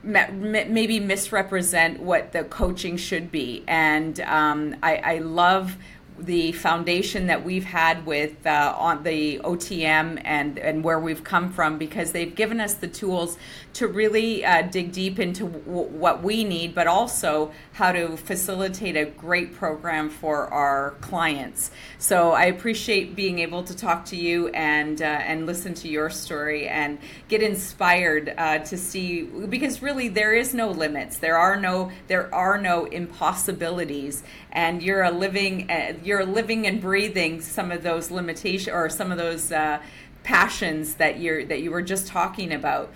maybe 0.01 0.99
misrepresent 0.99 1.99
what 1.99 2.31
the 2.31 2.45
coaching 2.45 2.97
should 2.97 3.31
be. 3.31 3.63
And 3.67 4.19
um, 4.21 4.75
I, 4.81 4.95
I 4.95 5.17
love 5.19 5.77
the 6.17 6.51
foundation 6.53 7.27
that 7.27 7.45
we've 7.45 7.65
had 7.65 8.03
with 8.07 8.47
uh, 8.47 8.73
on 8.75 9.03
the 9.03 9.37
OTM 9.43 10.19
and 10.25 10.57
and 10.57 10.83
where 10.83 10.99
we've 10.99 11.23
come 11.23 11.53
from 11.53 11.77
because 11.77 12.11
they've 12.11 12.33
given 12.33 12.59
us 12.59 12.73
the 12.73 12.87
tools 12.87 13.37
to 13.73 13.87
really 13.87 14.43
uh, 14.43 14.63
dig 14.63 14.91
deep 14.91 15.19
into 15.19 15.43
w- 15.43 15.89
what 15.89 16.23
we 16.23 16.43
need, 16.43 16.73
but 16.73 16.87
also 16.87 17.51
how 17.77 17.91
to 17.91 18.17
facilitate 18.17 18.97
a 18.97 19.05
great 19.05 19.53
program 19.53 20.09
for 20.09 20.51
our 20.51 20.95
clients. 20.99 21.69
So 21.99 22.31
I 22.31 22.45
appreciate 22.45 23.15
being 23.15 23.37
able 23.37 23.61
to 23.65 23.77
talk 23.77 24.03
to 24.05 24.15
you 24.15 24.47
and 24.47 24.99
uh, 24.99 25.05
and 25.05 25.45
listen 25.45 25.75
to 25.75 25.87
your 25.87 26.09
story 26.09 26.67
and 26.67 26.97
get 27.27 27.43
inspired 27.43 28.33
uh, 28.35 28.57
to 28.59 28.77
see 28.79 29.21
because 29.21 29.83
really 29.83 30.07
there 30.07 30.33
is 30.33 30.55
no 30.55 30.71
limits. 30.71 31.17
There 31.17 31.37
are 31.37 31.55
no 31.55 31.91
there 32.07 32.33
are 32.33 32.59
no 32.59 32.85
impossibilities, 32.85 34.23
and 34.51 34.81
you're 34.81 35.03
a 35.03 35.11
living 35.11 35.69
uh, 35.69 35.93
you're 36.03 36.25
living 36.25 36.65
and 36.65 36.81
breathing 36.81 37.41
some 37.41 37.71
of 37.71 37.83
those 37.83 38.09
limitations 38.09 38.73
or 38.73 38.89
some 38.89 39.11
of 39.11 39.19
those 39.19 39.51
uh, 39.51 39.79
passions 40.23 40.95
that 40.95 41.19
you're 41.19 41.45
that 41.45 41.61
you 41.61 41.69
were 41.69 41.83
just 41.83 42.07
talking 42.07 42.51
about. 42.53 42.91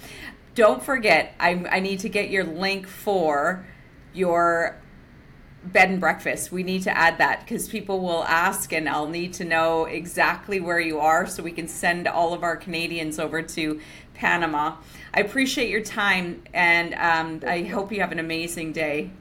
Don't 0.53 0.84
forget, 0.84 1.34
I, 1.39 1.51
I 1.69 1.79
need 1.79 1.99
to 1.99 2.09
get 2.09 2.29
your 2.29 2.43
link 2.43 2.86
for 2.88 3.65
your 4.14 4.76
bed 5.64 5.89
and 5.89 5.99
breakfast. 5.99 6.51
We 6.51 6.64
need 6.64 6.84
to 6.84 6.97
add 6.97 7.18
that 7.20 7.41
because 7.41 7.68
people 7.68 7.99
will 7.99 8.24
ask, 8.24 8.74
and 8.74 8.89
I'll 8.89 9.07
need 9.07 9.34
to 9.34 9.45
know 9.45 9.86
exactly 9.86 10.59
where 10.59 10.80
you 10.80 10.99
are 10.99 11.28
so 11.28 11.43
we 11.43 11.51
can 11.51 11.68
send 11.68 12.07
all 12.07 12.34
of 12.34 12.43
our 12.43 12.55
Canadians 12.55 13.20
over 13.20 13.41
to 13.41 13.80
Panama. 14.14 14.76
I 15.14 15.22
appreciate 15.22 15.70
your 15.70 15.82
time, 15.82 16.43
and 16.53 16.93
um, 16.95 17.47
I 17.47 17.64
hope 17.64 17.91
you 17.91 18.01
have 18.01 18.12
an 18.12 18.20
amazing 18.20 18.74
day. 18.74 19.12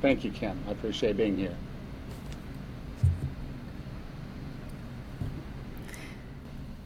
Thank 0.00 0.24
you, 0.24 0.30
Kim. 0.30 0.58
I 0.68 0.72
appreciate 0.72 1.16
being 1.16 1.36
here. 1.36 1.56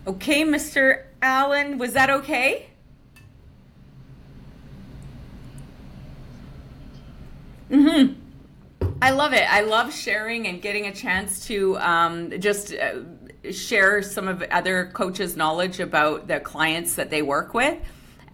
Okay, 0.06 0.44
Mr. 0.44 1.04
Allan, 1.20 1.78
was 1.78 1.92
that 1.92 2.10
okay? 2.10 2.71
Mm-hmm. 7.72 8.12
I 9.00 9.10
love 9.10 9.32
it. 9.32 9.42
I 9.50 9.62
love 9.62 9.92
sharing 9.92 10.46
and 10.46 10.62
getting 10.62 10.86
a 10.86 10.94
chance 10.94 11.46
to 11.46 11.76
um, 11.78 12.40
just 12.40 12.72
uh, 12.74 13.00
share 13.50 14.02
some 14.02 14.28
of 14.28 14.42
other 14.42 14.90
coaches' 14.92 15.36
knowledge 15.36 15.80
about 15.80 16.28
the 16.28 16.38
clients 16.38 16.94
that 16.94 17.10
they 17.10 17.22
work 17.22 17.54
with 17.54 17.78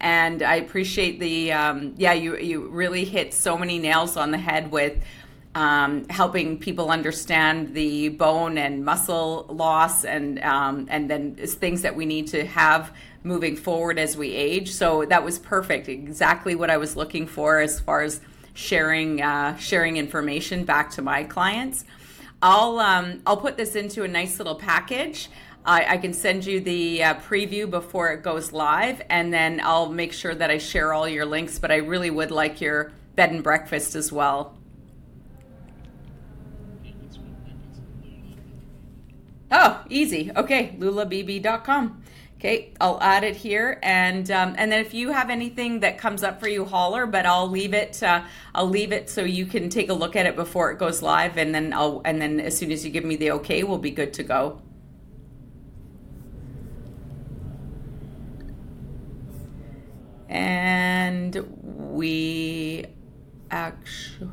and 0.01 0.41
I 0.41 0.55
appreciate 0.55 1.19
the 1.19 1.51
um, 1.51 1.93
yeah 1.97 2.13
you 2.13 2.37
you 2.37 2.67
really 2.69 3.05
hit 3.05 3.33
so 3.33 3.57
many 3.57 3.79
nails 3.79 4.17
on 4.17 4.31
the 4.31 4.37
head 4.37 4.71
with 4.71 5.01
um, 5.55 6.07
helping 6.09 6.59
people 6.59 6.91
understand 6.91 7.73
the 7.73 8.09
bone 8.09 8.57
and 8.57 8.85
muscle 8.85 9.45
loss 9.49 10.05
and 10.05 10.39
um, 10.39 10.87
and 10.89 11.09
then 11.09 11.35
things 11.35 11.81
that 11.81 11.95
we 11.95 12.05
need 12.05 12.27
to 12.27 12.45
have 12.45 12.93
moving 13.23 13.57
forward 13.57 13.99
as 13.99 14.15
we 14.15 14.31
age. 14.31 14.71
So 14.71 15.03
that 15.05 15.25
was 15.25 15.39
perfect, 15.39 15.89
exactly 15.89 16.55
what 16.55 16.69
I 16.69 16.77
was 16.77 16.95
looking 16.95 17.27
for 17.27 17.59
as 17.59 17.79
far 17.79 18.01
as 18.01 18.21
sharing 18.53 19.21
uh, 19.21 19.55
sharing 19.57 19.97
information 19.97 20.65
back 20.65 20.91
to 20.91 21.01
my 21.01 21.23
clients. 21.23 21.85
I'll 22.41 22.79
um, 22.79 23.21
I'll 23.25 23.37
put 23.37 23.57
this 23.57 23.75
into 23.75 24.03
a 24.03 24.07
nice 24.07 24.37
little 24.37 24.55
package. 24.55 25.29
I, 25.65 25.93
I 25.93 25.97
can 25.97 26.13
send 26.13 26.45
you 26.45 26.61
the 26.61 27.03
uh, 27.03 27.13
preview 27.15 27.69
before 27.69 28.11
it 28.11 28.23
goes 28.23 28.53
live, 28.53 29.01
and 29.09 29.33
then 29.33 29.59
I'll 29.63 29.89
make 29.89 30.13
sure 30.13 30.33
that 30.33 30.49
I 30.49 30.57
share 30.57 30.93
all 30.93 31.07
your 31.07 31.25
links. 31.25 31.59
But 31.59 31.71
I 31.71 31.77
really 31.77 32.09
would 32.09 32.31
like 32.31 32.61
your 32.61 32.91
bed 33.15 33.31
and 33.31 33.43
breakfast 33.43 33.95
as 33.95 34.11
well. 34.11 34.57
Oh, 39.51 39.83
easy. 39.89 40.31
Okay, 40.35 40.75
lulabb.com. 40.79 42.03
Okay, 42.39 42.71
I'll 42.79 43.01
add 43.01 43.25
it 43.25 43.35
here, 43.35 43.79
and 43.83 44.31
um, 44.31 44.55
and 44.57 44.71
then 44.71 44.79
if 44.79 44.93
you 44.93 45.11
have 45.11 45.29
anything 45.29 45.81
that 45.81 45.97
comes 45.97 46.23
up 46.23 46.39
for 46.39 46.47
you, 46.47 46.63
holler. 46.63 47.05
But 47.05 47.25
I'll 47.25 47.49
leave 47.49 47.73
it. 47.73 48.01
Uh, 48.01 48.23
I'll 48.55 48.69
leave 48.69 48.93
it 48.93 49.09
so 49.09 49.21
you 49.25 49.45
can 49.45 49.69
take 49.69 49.89
a 49.89 49.93
look 49.93 50.15
at 50.15 50.25
it 50.25 50.37
before 50.37 50.71
it 50.71 50.79
goes 50.79 51.01
live, 51.01 51.37
and 51.37 51.53
then 51.53 51.73
I'll 51.73 52.01
and 52.05 52.21
then 52.21 52.39
as 52.39 52.57
soon 52.57 52.71
as 52.71 52.85
you 52.85 52.91
give 52.91 53.03
me 53.03 53.17
the 53.17 53.31
okay, 53.31 53.63
we'll 53.63 53.77
be 53.77 53.91
good 53.91 54.13
to 54.13 54.23
go. 54.23 54.61
and 60.29 61.35
we 61.91 62.85
actually 63.49 64.29